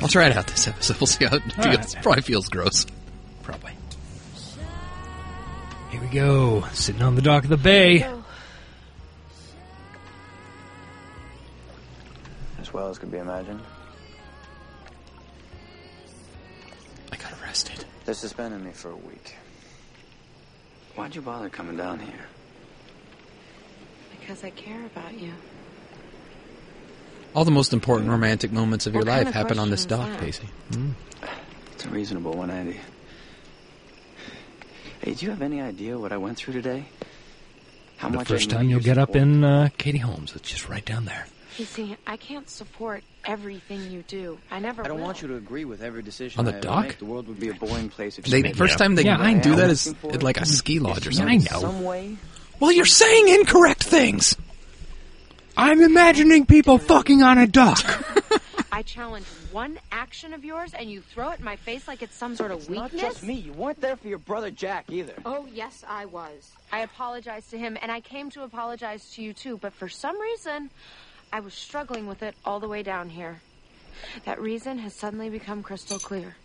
I'll 0.00 0.08
try 0.08 0.26
it 0.26 0.36
out 0.36 0.46
this 0.46 0.66
episode. 0.68 0.96
We'll 1.00 1.06
see 1.06 1.24
how 1.24 1.36
it 1.36 1.42
All 1.58 1.64
feels. 1.64 1.94
right. 1.94 2.02
Probably 2.02 2.22
feels 2.22 2.48
gross. 2.48 2.86
probably. 3.42 3.72
Here 5.90 6.00
we 6.00 6.06
go, 6.08 6.64
sitting 6.72 7.02
on 7.02 7.16
the 7.16 7.22
dock 7.22 7.44
of 7.44 7.50
the 7.50 7.56
bay. 7.56 8.08
As 12.60 12.72
well 12.72 12.88
as 12.88 12.98
could 12.98 13.10
be 13.10 13.18
imagined. 13.18 13.60
I 17.12 17.16
got 17.16 17.32
arrested. 17.42 17.84
This 18.06 18.22
has 18.22 18.32
been 18.32 18.52
in 18.52 18.64
me 18.64 18.72
for 18.72 18.90
a 18.90 18.96
week. 18.96 19.34
Why'd 20.94 21.14
you 21.14 21.22
bother 21.22 21.48
coming 21.48 21.76
down 21.76 21.98
here? 22.00 22.26
Because 24.20 24.44
I 24.44 24.50
care 24.50 24.84
about 24.86 25.18
you. 25.18 25.32
All 27.34 27.44
the 27.44 27.50
most 27.50 27.72
important 27.72 28.10
romantic 28.10 28.52
moments 28.52 28.86
of 28.86 28.92
your 28.92 29.00
What 29.00 29.08
kind 29.08 29.24
life 29.24 29.28
of 29.28 29.34
happen 29.34 29.58
on 29.58 29.70
this 29.70 29.86
dock, 29.86 30.08
is 30.10 30.16
Pacey. 30.16 30.48
It's 31.72 31.84
a 31.86 31.88
reasonable 31.88 32.34
one, 32.34 32.50
Andie. 32.50 32.78
Hey, 35.00 35.14
do 35.14 35.24
you 35.24 35.30
have 35.30 35.42
any 35.42 35.60
idea 35.60 35.98
what 35.98 36.12
I 36.12 36.18
went 36.18 36.36
through 36.36 36.54
today? 36.54 36.84
How 37.96 38.10
the 38.10 38.18
much 38.18 38.28
first 38.28 38.50
time 38.50 38.68
you'll 38.68 38.80
your 38.80 38.94
get 38.94 38.98
up 38.98 39.16
in 39.16 39.42
uh, 39.44 39.70
Katie 39.78 39.98
Holmes. 39.98 40.34
It's 40.36 40.50
just 40.50 40.68
right 40.68 40.84
down 40.84 41.06
there. 41.06 41.26
You 41.58 41.64
see, 41.66 41.96
I 42.06 42.16
can't 42.16 42.48
support 42.48 43.04
everything 43.24 43.90
you 43.90 44.02
do. 44.08 44.38
I 44.50 44.58
never 44.58 44.82
I 44.84 44.88
don't 44.88 44.98
will. 44.98 45.04
want 45.04 45.20
you 45.22 45.28
to 45.28 45.36
agree 45.36 45.64
with 45.64 45.82
every 45.82 46.02
decision 46.02 46.38
On 46.40 46.44
the 46.46 46.56
I 46.56 46.60
dock? 46.60 46.84
make. 46.86 46.98
The 46.98 47.04
world 47.04 47.28
would 47.28 47.38
be 47.38 47.50
a 47.50 47.54
boring 47.54 47.88
place 47.90 48.18
if 48.18 48.26
you 48.26 48.30
They, 48.30 48.42
made 48.42 48.56
first 48.56 48.74
it. 48.76 48.78
time 48.78 48.94
they 48.94 49.04
Yeah, 49.04 49.20
I 49.20 49.34
do 49.34 49.50
know. 49.50 49.56
that 49.56 49.70
is 49.70 49.94
at 50.10 50.22
like 50.22 50.38
a 50.40 50.46
ski 50.46 50.78
lodge 50.78 51.06
or 51.06 51.10
If 51.10 51.16
something. 51.16 51.40
in 51.40 51.46
Some 51.46 51.84
way, 51.84 52.16
Well, 52.58 52.72
you're 52.72 52.84
saying 52.86 53.28
incorrect 53.28 53.82
things. 53.84 54.34
I'm 55.56 55.82
imagining 55.82 56.46
people 56.46 56.78
fucking 56.78 57.22
on 57.22 57.36
a 57.38 57.46
dock. 57.46 57.84
I 58.74 58.80
challenge 58.80 59.26
one 59.52 59.78
action 59.92 60.32
of 60.32 60.46
yours 60.46 60.72
and 60.72 60.90
you 60.90 61.02
throw 61.02 61.30
it 61.32 61.40
in 61.40 61.44
my 61.44 61.56
face 61.56 61.86
like 61.86 62.00
it's 62.00 62.16
some 62.16 62.34
sort 62.34 62.50
of 62.52 62.60
it's 62.60 62.70
not 62.70 62.90
just 62.90 63.22
me. 63.22 63.34
You 63.34 63.52
weren't 63.52 63.78
there 63.82 63.96
for 63.96 64.08
your 64.08 64.18
brother 64.18 64.50
Jack 64.50 64.86
either. 64.90 65.12
Oh, 65.26 65.46
yes, 65.52 65.84
I 65.86 66.06
was. 66.06 66.50
I 66.72 66.78
apologized 66.80 67.50
to 67.50 67.58
him, 67.58 67.76
and 67.82 67.92
I 67.92 68.00
came 68.00 68.30
to 68.30 68.44
apologize 68.44 69.10
to 69.16 69.22
you 69.22 69.34
too, 69.34 69.58
but 69.58 69.74
for 69.74 69.90
some 69.90 70.18
reason, 70.18 70.70
I 71.32 71.40
was 71.40 71.54
struggling 71.54 72.06
with 72.06 72.22
it 72.22 72.34
all 72.44 72.60
the 72.60 72.68
way 72.68 72.82
down 72.82 73.08
here. 73.08 73.40
That 74.24 74.40
reason 74.40 74.78
has 74.78 74.94
suddenly 74.94 75.30
become 75.30 75.62
crystal 75.62 75.98
clear. 75.98 76.36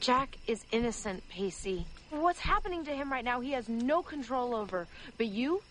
Jack 0.00 0.36
is 0.46 0.64
innocent, 0.72 1.22
Pacey. 1.28 1.86
What's 2.10 2.38
happening 2.40 2.84
to 2.84 2.90
him 2.92 3.10
right 3.12 3.24
now, 3.24 3.40
he 3.40 3.52
has 3.52 3.68
no 3.68 4.02
control 4.02 4.54
over. 4.54 4.86
But 5.18 5.26
you, 5.26 5.62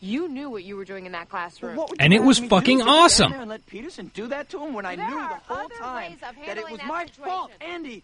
you 0.00 0.28
knew 0.28 0.50
what 0.50 0.64
you 0.64 0.76
were 0.76 0.84
doing 0.84 1.06
in 1.06 1.12
that 1.12 1.28
classroom. 1.28 1.76
What 1.76 1.90
And 2.00 2.12
it 2.12 2.22
was 2.22 2.38
have 2.38 2.42
me 2.44 2.48
do? 2.48 2.54
fucking 2.56 2.78
Sit 2.78 2.86
down 2.86 2.94
awesome. 2.94 3.30
there 3.32 3.40
And 3.40 3.50
let 3.50 3.66
Peterson 3.66 4.10
do 4.14 4.26
that 4.28 4.48
to 4.50 4.58
him 4.64 4.72
when 4.74 4.84
I 4.86 4.96
There 4.96 5.08
knew 5.08 5.16
the 5.16 5.40
whole 5.54 5.68
time 5.68 6.16
that 6.20 6.58
it 6.58 6.70
was 6.70 6.78
that 6.80 6.86
my 6.86 7.04
situation. 7.06 7.24
fault, 7.30 7.50
Andie. 7.60 8.02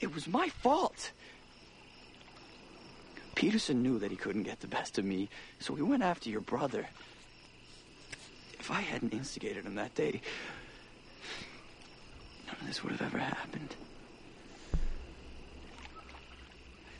It 0.00 0.14
was 0.14 0.26
my 0.28 0.48
fault. 0.62 1.12
Peterson 3.34 3.82
knew 3.82 3.98
that 3.98 4.10
he 4.10 4.16
couldn't 4.16 4.44
get 4.44 4.60
the 4.60 4.66
best 4.66 4.98
of 4.98 5.04
me, 5.04 5.28
so 5.60 5.74
he 5.74 5.82
went 5.82 6.02
after 6.02 6.30
your 6.30 6.40
brother. 6.40 6.86
If 8.66 8.72
I 8.72 8.80
hadn't 8.80 9.14
instigated 9.14 9.64
him 9.64 9.76
that 9.76 9.94
day, 9.94 10.20
none 12.48 12.56
of 12.60 12.66
this 12.66 12.82
would 12.82 12.90
have 12.90 13.00
ever 13.00 13.18
happened. 13.18 13.76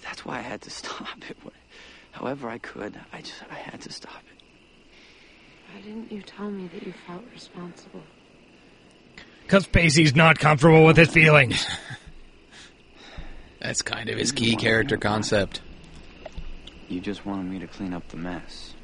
That's 0.05 0.25
why 0.25 0.39
I 0.39 0.43
had 0.43 0.61
to 0.61 0.71
stop 0.83 1.19
it. 1.29 1.37
However 2.12 2.49
I 2.49 2.59
could, 2.59 2.97
I 3.12 3.21
just 3.21 3.43
I 3.51 3.55
had 3.57 3.81
to 3.81 3.91
stop 3.91 4.23
it. 4.33 4.45
Why 5.75 5.81
didn't 5.81 6.12
you 6.12 6.23
tell 6.23 6.49
me 6.49 6.69
that 6.69 6.87
you 6.87 6.95
felt 7.05 7.25
responsible? 7.35 8.05
Because 9.43 9.67
Pacey's 9.67 10.14
not 10.14 10.39
comfortable 10.39 10.85
with 10.85 10.97
his 10.97 11.11
feelings. 11.11 11.67
That's 13.61 13.83
kind 13.83 14.09
of 14.09 14.17
his 14.17 14.31
key 14.31 14.55
character 14.55 14.97
concept. 14.97 15.62
You 16.89 17.01
just 17.01 17.27
wanted 17.27 17.51
me 17.51 17.59
to 17.59 17.67
clean 17.67 17.93
up 17.93 18.07
the 18.07 18.19
mess. 18.19 18.75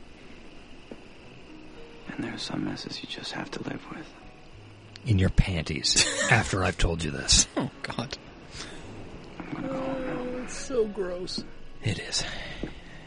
And 2.12 2.24
there 2.24 2.34
are 2.34 2.38
some 2.38 2.64
messes 2.64 3.02
you 3.02 3.08
just 3.08 3.32
have 3.32 3.50
to 3.52 3.62
live 3.62 3.84
with. 3.90 4.06
In 5.06 5.18
your 5.18 5.30
panties. 5.30 6.06
after 6.30 6.62
I've 6.62 6.78
told 6.78 7.02
you 7.02 7.10
this. 7.10 7.46
Oh 7.56 7.70
God. 7.82 8.16
Oh, 9.56 10.40
it's 10.42 10.56
so 10.56 10.86
gross. 10.86 11.42
It 11.82 11.98
is. 11.98 12.24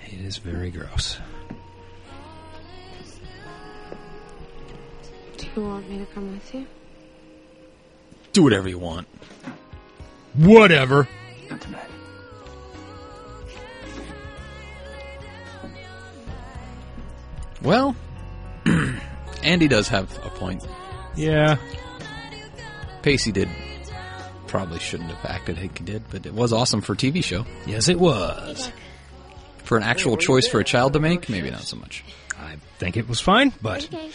It 0.07 0.19
is 0.19 0.37
very 0.37 0.71
gross. 0.71 1.17
Do 5.37 5.47
you 5.55 5.61
want 5.67 5.89
me 5.89 5.99
to 5.99 6.05
come 6.07 6.31
with 6.33 6.53
you? 6.53 6.65
Do 8.33 8.43
whatever 8.43 8.67
you 8.67 8.79
want. 8.79 9.07
Whatever. 10.33 11.07
Not 11.49 11.61
tonight. 11.61 11.89
Well, 17.61 17.95
Andie 19.45 19.67
does 19.69 19.87
have 19.89 20.11
a 20.25 20.29
point. 20.29 20.65
Yeah. 21.15 21.57
Pacey 23.01 23.31
did. 23.31 23.47
Probably 24.47 24.79
shouldn't 24.79 25.11
have 25.11 25.25
acted 25.29 25.57
like 25.61 25.77
he 25.77 25.83
did, 25.85 26.03
but 26.09 26.25
it 26.25 26.33
was 26.33 26.51
awesome 26.53 26.81
for 26.81 26.93
a 26.93 26.95
TV 26.95 27.23
show. 27.23 27.45
Yes, 27.65 27.87
it 27.87 27.99
was. 27.99 28.71
For 29.63 29.77
an 29.77 29.83
actual 29.83 30.17
choice 30.17 30.47
for 30.47 30.59
a 30.59 30.63
child 30.63 30.93
to 30.93 30.99
make, 30.99 31.27
maybe 31.29 31.49
not 31.49 31.61
so 31.61 31.77
much. 31.77 32.03
I 32.37 32.57
think 32.77 32.97
it 32.97 33.07
was 33.07 33.19
fine, 33.19 33.51
but 33.61 33.85
Okay. 33.85 34.11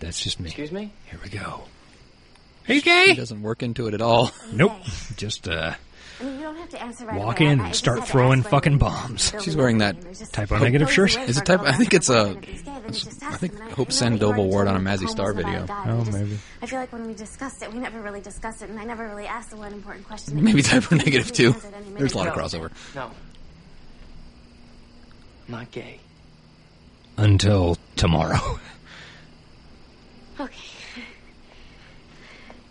that's 0.00 0.20
just 0.20 0.38
me. 0.40 0.46
Excuse 0.48 0.72
me? 0.72 0.92
Here 1.10 1.18
we 1.22 1.30
go. 1.30 1.64
Are 2.68 2.74
you 2.74 2.80
He 2.80 3.14
doesn't 3.14 3.42
work 3.42 3.62
into 3.62 3.88
it 3.88 3.94
at 3.94 4.00
all. 4.00 4.30
Nope. 4.52 4.72
Just 5.16 5.48
uh, 5.48 5.74
I 6.22 6.24
mean, 6.24 6.34
you 6.38 6.42
don't 6.44 6.56
have 6.56 6.68
to 6.68 6.80
answer 6.80 7.04
right 7.04 7.18
walk 7.18 7.40
away. 7.40 7.50
in 7.50 7.58
I- 7.58 7.62
I 7.62 7.66
and 7.66 7.72
just 7.72 7.78
start 7.80 7.98
had 7.98 8.06
to 8.06 8.12
throwing 8.12 8.38
ask 8.40 8.44
when 8.44 8.50
fucking 8.52 8.78
bombs. 8.78 9.32
She's 9.42 9.56
wearing 9.56 9.78
that 9.78 10.00
There's 10.00 10.20
just- 10.20 10.32
Type 10.32 10.52
O 10.52 10.58
Negative 10.58 10.90
shirt? 10.92 11.16
Is 11.28 11.36
it 11.38 11.44
type? 11.44 11.60
I 11.62 11.72
think 11.72 11.92
it's 11.94 12.08
a. 12.08 12.28
He's 12.40 12.62
gay, 12.62 12.62
then 12.64 12.82
you 12.84 12.90
just 12.90 13.22
I 13.24 13.36
think 13.36 13.54
Hope 13.58 13.60
I 13.60 13.68
know 13.70 13.84
that 13.84 13.92
Sandoval 13.92 14.46
wore 14.48 14.62
it 14.64 14.68
on 14.68 14.76
a 14.76 14.80
Mazzy 14.80 15.08
Star 15.08 15.32
was 15.32 15.42
a 15.42 15.46
bad 15.46 15.66
video. 15.66 15.74
Oh, 15.84 16.00
I 16.06 16.10
maybe. 16.22 16.38
I 16.62 16.66
feel 16.66 16.78
like 16.78 16.92
when 16.92 17.06
we 17.08 17.14
discussed 17.14 17.62
it, 17.62 17.72
we 17.72 17.80
never 17.80 18.00
really 18.00 18.20
discussed 18.20 18.62
it, 18.62 18.70
and 18.70 18.78
I 18.78 18.84
never 18.84 19.08
really 19.08 19.26
asked 19.26 19.50
the 19.50 19.56
one 19.56 19.72
important 19.72 20.06
question. 20.06 20.36
that 20.36 20.42
Maybe 20.42 20.58
you 20.58 20.62
type 20.62 20.84
said 20.84 20.98
negative 20.98 21.28
you 21.30 21.34
too. 21.34 21.46
answered 21.54 21.74
any 21.74 21.84
minute 21.86 21.98
There's 21.98 22.12
a 22.14 22.18
lot 22.18 22.28
of 22.28 22.34
crossover. 22.34 22.70
No. 22.94 23.10
Not 25.48 25.70
gay. 25.72 25.98
Until 27.16 27.76
tomorrow. 27.96 28.60
Okay. 30.40 30.54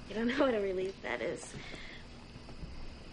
You 0.09 0.15
don't 0.15 0.27
know 0.27 0.45
what 0.45 0.53
a 0.53 0.59
relief 0.59 0.93
that 1.03 1.21
is. 1.21 1.53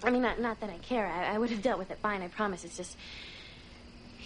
I 0.02 0.10
mean, 0.10 0.22
not, 0.22 0.40
not 0.40 0.60
that 0.60 0.70
I 0.70 0.76
care. 0.78 1.06
I, 1.06 1.34
I 1.34 1.38
would 1.38 1.50
have 1.50 1.62
dealt 1.62 1.78
with 1.78 1.90
it 1.90 1.98
fine, 1.98 2.22
I 2.22 2.28
promise. 2.28 2.64
It's 2.64 2.76
just, 2.76 2.96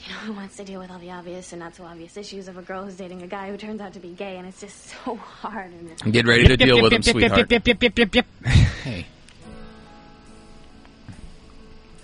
you 0.05 0.13
know, 0.13 0.19
who 0.21 0.33
wants 0.35 0.57
to 0.57 0.65
deal 0.65 0.81
with 0.81 0.91
all 0.91 0.99
the 0.99 1.11
obvious 1.13 1.53
and 1.53 1.61
not 1.61 1.75
so 1.75 1.85
obvious 1.85 2.17
issues 2.17 2.49
of 2.49 2.59
a 2.59 2.63
girl 2.63 2.85
who's 2.85 2.97
dating 2.97 3.23
a 3.23 3.27
guy 3.27 3.51
who 3.51 3.57
turns 3.57 3.81
out 3.81 3.95
to 3.95 4.01
be 4.01 4.11
gay, 4.11 4.37
and 4.37 4.47
it's 4.47 4.61
just 4.61 4.87
so 5.05 5.17
hard. 5.17 5.73
And 5.73 5.91
it's 5.91 6.03
Get 6.03 6.27
ready 6.27 6.47
to 6.47 6.57
deal 6.57 6.83
with 6.83 6.93
him, 6.93 7.03
Yep, 7.05 7.07
yep, 7.07 7.15
yep, 7.15 7.31
sweetheart. 7.31 7.51
yep, 7.51 7.67
yep, 7.67 7.83
yep, 7.83 7.99
yep, 7.99 8.15
yep. 8.15 8.27
Hey. 8.83 9.07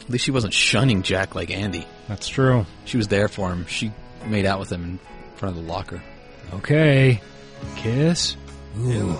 At 0.02 0.10
least 0.10 0.24
she 0.24 0.30
wasn't 0.30 0.54
shunning 0.54 1.02
Jack 1.02 1.34
like 1.34 1.50
Andie. 1.50 1.86
That's 2.08 2.28
true. 2.28 2.64
She 2.86 2.96
was 2.96 3.08
there 3.08 3.28
for 3.28 3.50
him. 3.52 3.66
She 3.66 3.92
made 4.26 4.46
out 4.46 4.58
with 4.58 4.70
him 4.72 4.82
in 4.84 4.98
front 5.36 5.56
of 5.56 5.62
the 5.62 5.70
locker. 5.70 6.02
Okay. 6.54 7.20
Kiss. 7.76 8.36
Ooh. 8.78 9.18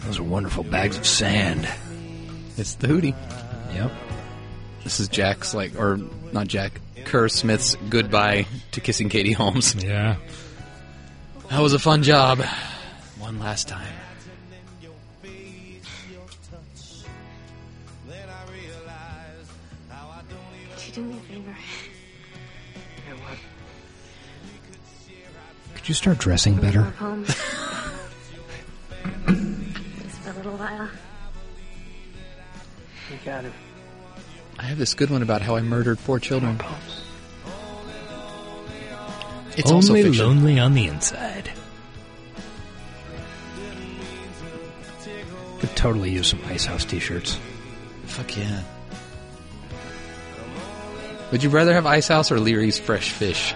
Those 0.00 0.18
are 0.18 0.22
wonderful 0.22 0.64
bags 0.64 0.96
of 0.96 1.04
sand. 1.06 1.68
It's 2.56 2.76
the 2.76 2.86
hootie. 2.86 3.14
Yep. 3.74 3.90
This 4.84 5.00
is 5.00 5.08
Jack's 5.08 5.54
like, 5.54 5.78
or 5.78 5.98
not 6.32 6.48
Jack, 6.48 6.80
Kerr 7.04 7.28
Smith's 7.28 7.76
goodbye 7.88 8.46
to 8.72 8.80
kissing 8.80 9.08
Katie 9.08 9.32
Holmes. 9.32 9.74
Yeah. 9.82 10.16
That 11.50 11.60
was 11.60 11.72
a 11.74 11.78
fun 11.78 12.02
job. 12.02 12.40
One 13.18 13.38
last 13.38 13.68
time. 13.68 13.92
Could 20.76 20.86
you 20.86 20.92
do 20.94 21.02
me 21.02 21.16
a 21.16 21.20
favor? 21.20 21.56
Yeah, 23.08 23.14
what? 23.14 23.38
Could 25.74 25.88
you 25.88 25.94
start 25.94 26.18
dressing 26.18 26.54
Can 26.54 26.62
we 26.62 26.68
better? 26.68 26.82
go 26.82 26.90
home? 26.90 27.24
Just 27.24 27.38
for 30.22 30.30
a 30.30 30.34
little 30.34 30.56
while. 30.56 30.88
You 33.10 33.18
got 33.24 33.44
it. 33.44 33.52
I 34.58 34.64
have 34.64 34.78
this 34.78 34.94
good 34.94 35.10
one 35.10 35.22
about 35.22 35.42
how 35.42 35.56
I 35.56 35.62
murdered 35.62 35.98
four 35.98 36.18
children. 36.20 36.60
It's 39.56 39.70
Only 39.70 40.02
fiction. 40.04 40.24
lonely 40.26 40.58
on 40.58 40.74
the 40.74 40.86
inside. 40.86 41.50
Could 45.58 45.76
totally 45.76 46.10
use 46.10 46.28
some 46.28 46.40
Ice 46.46 46.64
House 46.64 46.84
t-shirts. 46.84 47.38
Fuck 48.06 48.36
yeah. 48.36 48.62
Would 51.32 51.42
you 51.42 51.50
rather 51.50 51.72
have 51.74 51.86
Ice 51.86 52.08
House 52.08 52.30
or 52.32 52.38
Leery's 52.40 52.78
Fresh 52.78 53.10
Fish? 53.10 53.54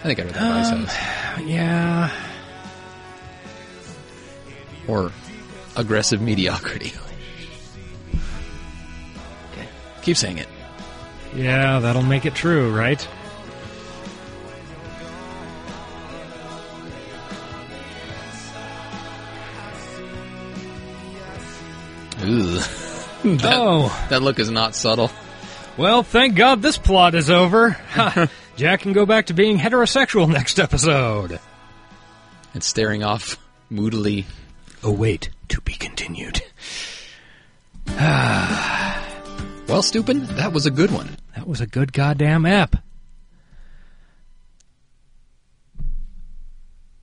I 0.00 0.02
think 0.04 0.20
I'd 0.20 0.26
rather 0.26 0.38
have 0.38 0.72
Um, 0.74 0.82
Ice 0.84 0.94
House. 0.94 1.40
Yeah. 1.46 2.10
Or 4.86 5.12
aggressive 5.76 6.20
mediocrity. 6.22 6.92
Keep 10.02 10.16
saying 10.16 10.38
it. 10.38 10.48
Yeah, 11.34 11.78
that'll 11.80 12.02
make 12.02 12.24
it 12.26 12.34
true, 12.34 12.74
right? 12.74 13.06
Ooh. 22.24 22.54
that, 23.24 23.54
oh. 23.56 24.06
That 24.10 24.22
look 24.22 24.38
is 24.38 24.50
not 24.50 24.74
subtle. 24.74 25.10
Well, 25.76 26.02
thank 26.02 26.34
God 26.34 26.60
this 26.60 26.78
plot 26.78 27.14
is 27.14 27.30
over. 27.30 27.76
Jack 28.56 28.80
can 28.80 28.92
go 28.92 29.06
back 29.06 29.26
to 29.26 29.34
being 29.34 29.58
heterosexual 29.58 30.28
next 30.28 30.58
episode. 30.58 31.38
And 32.54 32.62
staring 32.64 33.04
off 33.04 33.38
moodily. 33.70 34.26
Await 34.82 34.98
wait, 34.98 35.30
to 35.48 35.60
be 35.60 35.74
continued. 35.74 36.42
Ah. 37.90 38.87
Well, 39.68 39.82
Stupin, 39.82 40.24
that 40.36 40.52
was 40.52 40.64
a 40.64 40.70
good 40.70 40.90
one. 40.90 41.16
That 41.36 41.46
was 41.46 41.60
a 41.60 41.66
good 41.66 41.92
goddamn 41.92 42.46
app. 42.46 42.76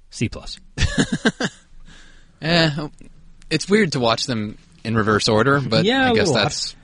C 0.10 0.30
plus. 0.30 0.60
Eh, 2.42 2.90
it's 3.50 3.68
weird 3.70 3.94
to 3.94 4.00
watch 4.00 4.26
them 4.26 4.58
in 4.84 4.94
reverse 4.96 5.28
order, 5.30 5.60
but 5.62 5.84
Yeah, 5.86 6.12
I 6.12 6.14
guess 6.14 6.32
that's 6.32 6.76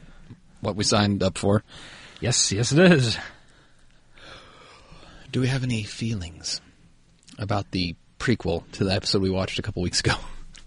what 0.62 0.76
we 0.76 0.84
signed 0.86 1.22
up 1.22 1.38
for. 1.38 1.62
Yes, 2.22 2.52
yes, 2.54 2.72
it 2.72 2.80
is. 2.80 3.18
Do 5.32 5.42
we 5.42 5.48
have 5.48 5.64
any 5.64 5.84
feelings 5.84 6.62
about 7.38 7.70
the 7.72 7.96
prequel 8.18 8.64
to 8.72 8.86
the 8.86 8.94
episode 8.94 9.22
we 9.22 9.30
watched 9.30 9.60
a 9.60 9.62
couple 9.62 9.84
weeks 9.84 10.00
ago? 10.00 10.14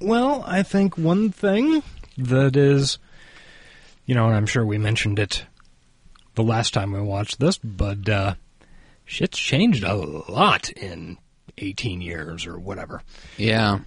Well, 0.00 0.44
I 0.46 0.62
think 0.62 0.98
one 0.98 1.30
thing 1.32 1.82
that 2.18 2.54
is, 2.54 2.98
you 4.06 4.14
know, 4.14 4.26
and 4.26 4.36
I'm 4.36 4.46
sure 4.46 4.64
we 4.64 4.78
mentioned 4.78 5.18
it 5.18 5.44
the 6.34 6.42
last 6.42 6.74
time 6.74 6.92
we 6.92 7.00
watched 7.00 7.38
this, 7.40 7.58
but 7.58 8.08
uh, 8.08 8.34
shit's 9.04 9.38
changed 9.38 9.84
a 9.84 9.94
lot 9.94 10.70
in 10.70 11.18
18 11.58 12.00
years 12.00 12.46
or 12.46 12.58
whatever. 12.58 13.02
Yeah. 13.36 13.80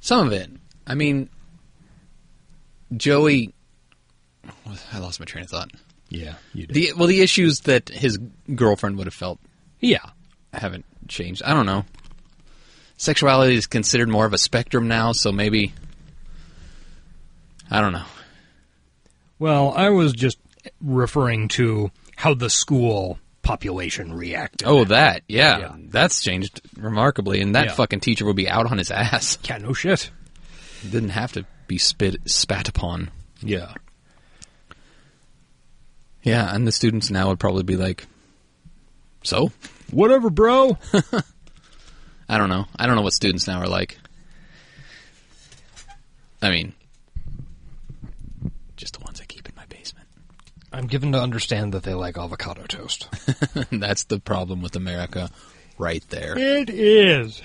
Some 0.00 0.26
of 0.26 0.32
it. 0.32 0.50
I 0.86 0.94
mean, 0.94 1.28
Joey. 2.96 3.52
I 4.92 4.98
lost 4.98 5.18
my 5.18 5.26
train 5.26 5.44
of 5.44 5.50
thought. 5.50 5.70
Yeah, 6.08 6.34
you 6.54 6.66
did. 6.66 6.74
The 6.74 6.92
well, 6.96 7.08
the 7.08 7.20
issues 7.20 7.60
that 7.62 7.88
his 7.88 8.18
girlfriend 8.54 8.96
would 8.98 9.08
have 9.08 9.14
felt. 9.14 9.40
Yeah, 9.80 10.04
haven't 10.52 10.84
changed. 11.08 11.42
I 11.42 11.52
don't 11.52 11.66
know. 11.66 11.84
Sexuality 12.96 13.56
is 13.56 13.66
considered 13.66 14.08
more 14.08 14.24
of 14.24 14.32
a 14.32 14.38
spectrum 14.38 14.86
now, 14.86 15.12
so 15.12 15.32
maybe. 15.32 15.72
I 17.68 17.80
don't 17.80 17.92
know. 17.92 18.04
Well, 19.38 19.72
I 19.76 19.90
was 19.90 20.12
just 20.12 20.38
referring 20.80 21.48
to 21.48 21.90
how 22.16 22.34
the 22.34 22.48
school 22.50 23.18
population 23.42 24.12
reacted. 24.14 24.66
Oh, 24.66 24.84
that 24.84 25.22
yeah, 25.28 25.74
that's 25.78 26.22
changed 26.22 26.60
remarkably, 26.76 27.40
and 27.40 27.54
that 27.54 27.66
Yeah. 27.66 27.72
fucking 27.74 28.00
teacher 28.00 28.24
would 28.26 28.36
be 28.36 28.48
out 28.48 28.70
on 28.70 28.78
his 28.78 28.90
ass. 28.90 29.38
Yeah, 29.44 29.58
no 29.58 29.72
shit. 29.72 30.10
Didn't 30.82 31.10
have 31.10 31.32
to 31.32 31.44
be 31.68 31.78
spit 31.78 32.16
spat 32.26 32.68
upon. 32.68 33.10
Yeah. 33.40 33.74
Yeah, 36.22 36.52
and 36.52 36.66
the 36.66 36.72
students 36.72 37.10
now 37.10 37.28
would 37.28 37.38
probably 37.38 37.62
be 37.62 37.76
like, 37.76 38.06
"So, 39.22 39.52
whatever, 39.90 40.28
bro." 40.30 40.76
I 42.28 42.38
don't 42.38 42.48
know. 42.48 42.66
I 42.76 42.86
don't 42.86 42.96
know 42.96 43.02
what 43.02 43.12
students 43.12 43.46
now 43.46 43.60
are 43.60 43.68
like. 43.68 43.98
I 46.42 46.50
mean, 46.50 46.72
just 48.76 48.94
the 48.98 49.04
ones 49.04 49.20
I 49.20 49.24
keep 49.24 49.48
in 49.48 49.54
my 49.56 49.66
basement. 49.66 50.06
I'm 50.72 50.86
given 50.86 51.12
to 51.12 51.20
understand 51.20 51.74
that 51.74 51.82
they 51.84 51.94
like 51.94 52.18
avocado 52.18 52.64
toast. 52.66 53.08
That's 53.72 54.04
the 54.04 54.18
problem 54.18 54.62
with 54.62 54.76
America, 54.76 55.30
right 55.78 56.04
there. 56.10 56.36
It 56.36 56.70
is. 56.70 57.40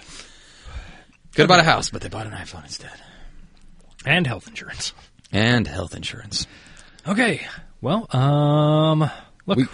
Could 1.33 1.43
have 1.43 1.47
bought 1.47 1.59
a 1.59 1.63
house, 1.63 1.89
but 1.89 2.01
they 2.01 2.09
bought 2.09 2.25
an 2.25 2.33
iPhone 2.33 2.63
instead. 2.63 2.91
And 4.05 4.27
health 4.27 4.47
insurance. 4.47 4.93
And 5.31 5.67
health 5.67 5.95
insurance. 5.95 6.47
Okay. 7.07 7.41
Well, 7.79 8.13
um, 8.15 9.09
look, 9.45 9.57
we, 9.57 9.67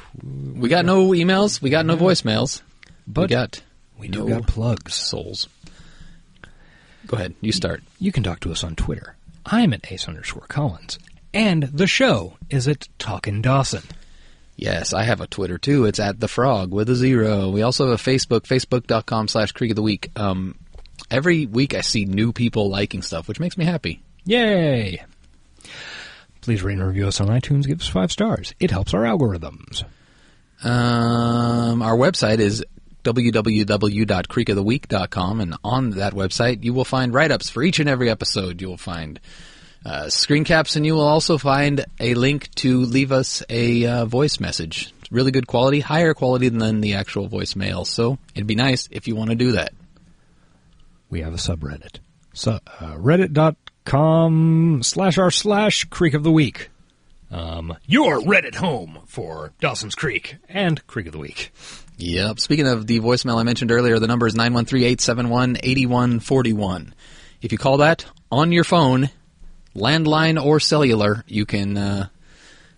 we 0.54 0.70
got 0.70 0.86
no 0.86 1.10
emails. 1.10 1.62
We 1.62 1.70
got 1.70 1.86
no 1.86 1.98
voicemails. 1.98 2.62
But 3.08 3.22
we 3.24 3.28
got 3.28 3.62
we 3.98 4.08
do 4.10 4.28
no 4.28 4.40
got 4.40 4.48
plugs. 4.48 4.94
Souls. 4.94 5.48
Go 7.08 7.18
ahead. 7.18 7.34
You 7.42 7.52
start. 7.52 7.84
You 8.00 8.12
can 8.12 8.24
talk 8.24 8.42
to 8.42 8.52
us 8.52 8.64
on 8.64 8.76
Twitter. 8.76 9.16
I'm 9.46 9.74
at 9.74 9.92
ace 9.92 10.08
underscore 10.08 10.46
Collins. 10.48 11.00
And 11.38 11.64
the 11.64 11.86
show 11.86 12.34
is 12.50 12.68
at 12.68 12.90
Talkin' 12.98 13.44
Dawson. 13.44 13.84
Yes, 14.56 14.92
I 14.92 15.04
have 15.04 15.22
a 15.22 15.28
Twitter 15.28 15.60
too. 15.60 15.86
It's 15.86 16.00
at 16.00 16.20
the 16.20 16.28
frog 16.28 16.72
with 16.72 16.90
a 16.90 16.96
zero. 16.96 17.52
We 17.52 17.62
also 17.62 17.92
have 17.92 18.00
a 18.00 18.04
Facebook, 18.04 18.48
facebook.com 18.48 19.28
slash 19.28 19.52
creek 19.52 19.70
of 19.70 19.76
the 19.76 19.84
week. 19.84 20.10
Um, 20.16 20.56
every 21.12 21.46
week 21.46 21.76
I 21.76 21.82
see 21.82 22.06
new 22.06 22.34
people 22.34 22.72
liking 22.72 23.04
stuff, 23.04 23.28
which 23.28 23.40
makes 23.40 23.56
me 23.56 23.66
happy. 23.66 24.02
Yay! 24.26 25.04
Please 26.42 26.64
rate 26.64 26.80
and 26.80 26.88
review 26.88 27.08
us 27.08 27.22
on 27.22 27.28
iTunes. 27.28 27.68
Give 27.68 27.82
us 27.82 27.88
five 27.88 28.12
stars. 28.12 28.56
It 28.60 28.72
helps 28.72 28.96
our 28.96 29.04
algorithms. 29.04 29.84
Um, 30.64 31.84
our 31.84 31.96
website 31.96 32.40
is 32.40 32.66
www.creekoftheweek.com, 33.04 35.42
and 35.42 35.56
on 35.64 35.92
that 35.92 36.14
website 36.14 36.64
you 36.64 36.74
will 36.74 36.84
find 36.84 37.14
write-ups 37.14 37.52
for 37.52 37.62
each 37.62 37.80
and 37.80 37.88
every 37.88 38.10
episode. 38.10 38.60
You 38.60 38.70
will 38.70 38.78
find 38.78 39.20
uh, 39.86 40.10
screen 40.10 40.44
caps, 40.44 40.76
and 40.76 40.86
you 40.86 40.94
will 40.94 41.08
also 41.08 41.38
find 41.38 41.86
a 42.00 42.14
link 42.14 42.54
to 42.56 42.82
leave 42.82 43.12
us 43.12 43.44
a 43.50 43.86
uh, 43.86 44.06
voice 44.06 44.40
message. 44.40 44.94
It's 45.00 45.12
really 45.12 45.32
good 45.32 45.48
quality, 45.48 45.80
higher 45.80 46.14
quality 46.14 46.50
than 46.50 46.82
the 46.82 46.96
actual 46.96 47.30
voicemail. 47.30 47.86
So 47.86 48.18
it'd 48.36 48.48
be 48.48 48.56
nice 48.56 48.88
if 48.92 49.08
you 49.08 49.16
want 49.16 49.30
to 49.30 49.36
do 49.36 49.54
that. 49.54 49.74
We 51.10 51.22
have 51.22 51.34
a 51.34 51.38
subreddit. 51.38 52.00
So, 52.34 52.60
uh, 52.80 52.96
reddit.com 52.96 54.84
slash 54.84 55.18
r 55.18 55.32
slash 55.32 55.86
Creek 55.86 56.14
of 56.14 56.24
the 56.24 56.32
Week. 56.32 56.70
Um, 57.32 57.76
your 57.86 58.20
Reddit 58.20 58.56
home 58.56 59.00
for 59.06 59.54
Dawson's 59.60 59.96
Creek 59.96 60.38
and 60.48 60.86
Creek 60.88 61.08
of 61.08 61.14
the 61.14 61.20
Week. 61.20 61.52
Yep. 61.98 62.40
Speaking 62.40 62.68
of 62.68 62.88
the 62.88 63.00
voicemail 63.00 63.40
I 63.40 63.44
mentioned 63.44 63.72
earlier, 63.72 64.00
the 64.00 64.08
number 64.08 64.28
is 64.28 64.36
913-871-8141. 64.36 66.92
If 67.42 67.52
you 67.52 67.58
call 67.58 67.78
that 67.78 68.06
on 68.32 68.52
your 68.52 68.64
phone, 68.64 69.10
landline 69.78 70.44
or 70.44 70.60
cellular, 70.60 71.24
you 71.28 71.46
can 71.46 71.78
uh, 71.78 72.08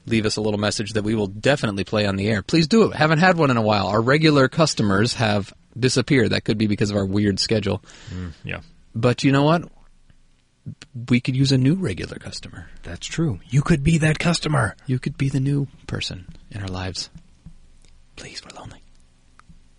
leave 0.05 0.25
us 0.25 0.37
a 0.37 0.41
little 0.41 0.59
message 0.59 0.93
that 0.93 1.03
we 1.03 1.15
will 1.15 1.27
definitely 1.27 1.83
play 1.83 2.05
on 2.05 2.15
the 2.15 2.27
air. 2.27 2.41
Please 2.41 2.67
do 2.67 2.83
it. 2.83 2.95
Haven't 2.95 3.19
had 3.19 3.37
one 3.37 3.49
in 3.51 3.57
a 3.57 3.61
while. 3.61 3.87
Our 3.87 4.01
regular 4.01 4.47
customers 4.47 5.15
have 5.15 5.53
disappeared. 5.77 6.31
That 6.31 6.43
could 6.43 6.57
be 6.57 6.67
because 6.67 6.91
of 6.91 6.97
our 6.97 7.05
weird 7.05 7.39
schedule. 7.39 7.81
yeah. 8.43 8.61
But 8.93 9.23
you 9.23 9.31
know 9.31 9.43
what? 9.43 9.69
We 11.09 11.19
could 11.19 11.35
use 11.35 11.51
a 11.51 11.57
new 11.57 11.75
regular 11.75 12.17
customer. 12.17 12.69
That's 12.83 13.07
true. 13.07 13.39
You 13.47 13.61
could 13.61 13.83
be 13.83 13.97
that 13.99 14.19
customer. 14.19 14.75
You 14.85 14.99
could 14.99 15.17
be 15.17 15.29
the 15.29 15.39
new 15.39 15.67
person 15.87 16.27
in 16.51 16.61
our 16.61 16.67
lives. 16.67 17.09
Please, 18.15 18.41
we're 18.43 18.59
lonely. 18.59 18.81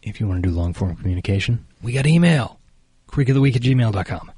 If 0.02 0.18
you 0.18 0.26
want 0.26 0.42
to 0.42 0.48
do 0.48 0.54
long 0.54 0.72
form 0.72 0.96
communication, 0.96 1.66
we 1.82 1.92
got 1.92 2.06
email. 2.06 2.58
Creekoftheweek 3.08 3.56
at 3.56 3.62
gmail.com. 3.62 4.32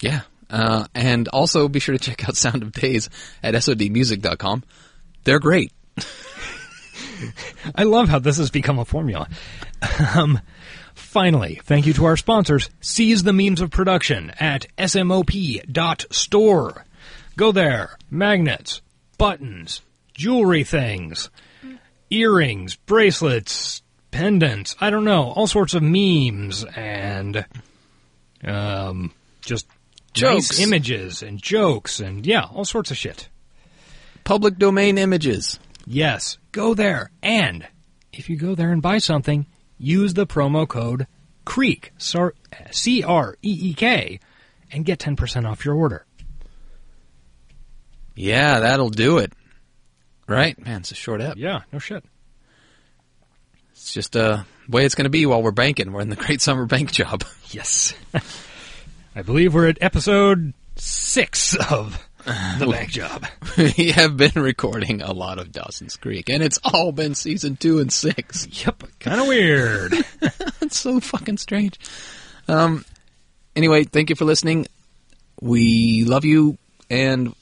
Yeah. 0.00 0.20
Uh, 0.50 0.86
and 0.94 1.28
also 1.28 1.68
be 1.68 1.80
sure 1.80 1.96
to 1.96 1.98
check 1.98 2.28
out 2.28 2.36
Sound 2.36 2.62
of 2.62 2.72
Days 2.72 3.08
at 3.42 3.54
sodmusic.com. 3.54 4.64
They're 5.24 5.40
great. 5.40 5.72
I 7.74 7.84
love 7.84 8.08
how 8.08 8.18
this 8.18 8.38
has 8.38 8.50
become 8.50 8.78
a 8.78 8.84
formula. 8.84 9.28
Um, 10.14 10.40
finally, 10.94 11.60
thank 11.64 11.86
you 11.86 11.92
to 11.94 12.04
our 12.04 12.16
sponsors, 12.16 12.70
Seize 12.80 13.22
the 13.22 13.32
Means 13.32 13.60
of 13.60 13.70
Production 13.70 14.30
at 14.38 14.66
smop.store. 14.78 16.84
Go 17.36 17.52
there. 17.52 17.96
Magnets, 18.10 18.80
buttons, 19.18 19.80
jewelry 20.14 20.64
things, 20.64 21.30
earrings, 22.10 22.76
bracelets, 22.76 23.82
pendants, 24.10 24.76
I 24.80 24.90
don't 24.90 25.04
know, 25.04 25.32
all 25.32 25.46
sorts 25.46 25.74
of 25.74 25.82
memes 25.82 26.64
and 26.76 27.44
um, 28.44 29.12
just 29.42 29.66
Jokes. 30.14 30.50
nice 30.50 30.60
images 30.60 31.22
and 31.22 31.42
jokes 31.42 32.00
and 32.00 32.26
yeah, 32.26 32.44
all 32.44 32.64
sorts 32.64 32.90
of 32.90 32.96
shit. 32.96 33.28
Public 34.24 34.58
domain 34.58 34.96
images. 34.96 35.58
Yes, 35.86 36.38
go 36.52 36.74
there. 36.74 37.10
And 37.22 37.66
if 38.12 38.30
you 38.30 38.36
go 38.36 38.54
there 38.54 38.70
and 38.70 38.80
buy 38.80 38.98
something, 38.98 39.46
use 39.76 40.14
the 40.14 40.26
promo 40.26 40.66
code 40.66 41.06
CREEK, 41.44 41.92
C 41.98 43.02
R 43.02 43.36
E 43.42 43.58
E 43.70 43.74
K, 43.74 44.20
and 44.72 44.84
get 44.84 44.98
10% 44.98 45.48
off 45.48 45.64
your 45.64 45.74
order. 45.74 46.06
Yeah, 48.14 48.60
that'll 48.60 48.90
do 48.90 49.18
it. 49.18 49.32
Right? 50.26 50.58
Man, 50.58 50.80
it's 50.80 50.92
a 50.92 50.94
short 50.94 51.20
app. 51.20 51.36
Yeah, 51.36 51.62
no 51.72 51.78
shit. 51.78 52.04
It's 53.72 53.92
just 53.92 54.16
a 54.16 54.46
way 54.68 54.86
it's 54.86 54.94
going 54.94 55.04
to 55.04 55.10
be 55.10 55.26
while 55.26 55.42
we're 55.42 55.50
banking. 55.50 55.92
We're 55.92 56.00
in 56.00 56.08
the 56.08 56.16
great 56.24 56.40
summer 56.40 56.64
bank 56.64 56.92
job. 56.92 57.24
Yes. 57.50 57.94
I 59.14 59.22
believe 59.22 59.54
we're 59.54 59.68
at 59.68 59.78
episode 59.80 60.54
six 60.76 61.54
of 61.70 62.04
the 62.58 62.66
bank 62.70 62.90
job. 62.90 63.26
we 63.56 63.92
have 63.92 64.16
been 64.16 64.32
recording 64.42 65.02
a 65.02 65.12
lot 65.12 65.38
of 65.38 65.52
Dawson's 65.52 65.96
Creek, 65.96 66.28
and 66.28 66.42
it's 66.42 66.58
all 66.64 66.90
been 66.92 67.14
season 67.14 67.56
two 67.56 67.78
and 67.78 67.92
six. 67.92 68.46
Yep, 68.64 68.82
kind 69.00 69.20
of 69.20 69.28
weird. 69.28 69.92
it's 70.60 70.78
so 70.78 71.00
fucking 71.00 71.38
strange. 71.38 71.78
Um. 72.48 72.84
Anyway, 73.56 73.84
thank 73.84 74.10
you 74.10 74.16
for 74.16 74.24
listening. 74.24 74.66
We 75.40 76.04
love 76.04 76.24
you, 76.24 76.58
and 76.90 77.34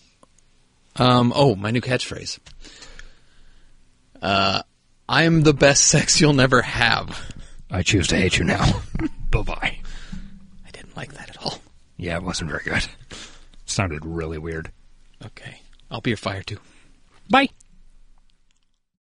Um, 0.97 1.33
oh, 1.35 1.55
my 1.55 1.71
new 1.71 1.81
catchphrase. 1.81 2.39
Uh, 4.21 4.63
I 5.09 5.23
am 5.25 5.43
the 5.43 5.55
best 5.55 5.85
sex 5.89 6.21
you'll 6.21 6.35
never 6.35 6.61
have. 6.61 7.19
I 7.71 7.83
choose 7.83 8.09
to 8.09 8.17
hate 8.17 8.37
you 8.37 8.45
now. 8.45 8.83
bye 9.31 9.41
bye. 9.43 9.79
I 10.67 10.71
didn't 10.71 10.95
like 10.97 11.15
that 11.15 11.31
at 11.31 11.43
all. 11.43 11.62
Yeah, 12.03 12.17
it 12.17 12.25
wasn't 12.25 12.51
very 12.51 12.65
good. 12.65 12.85
sounded 13.65 14.05
really 14.05 14.37
weird. 14.37 14.73
Okay. 15.25 15.61
I'll 15.89 16.01
be 16.01 16.11
your 16.11 16.17
fire 16.17 16.43
too. 16.43 16.59
Bye. 17.31 17.49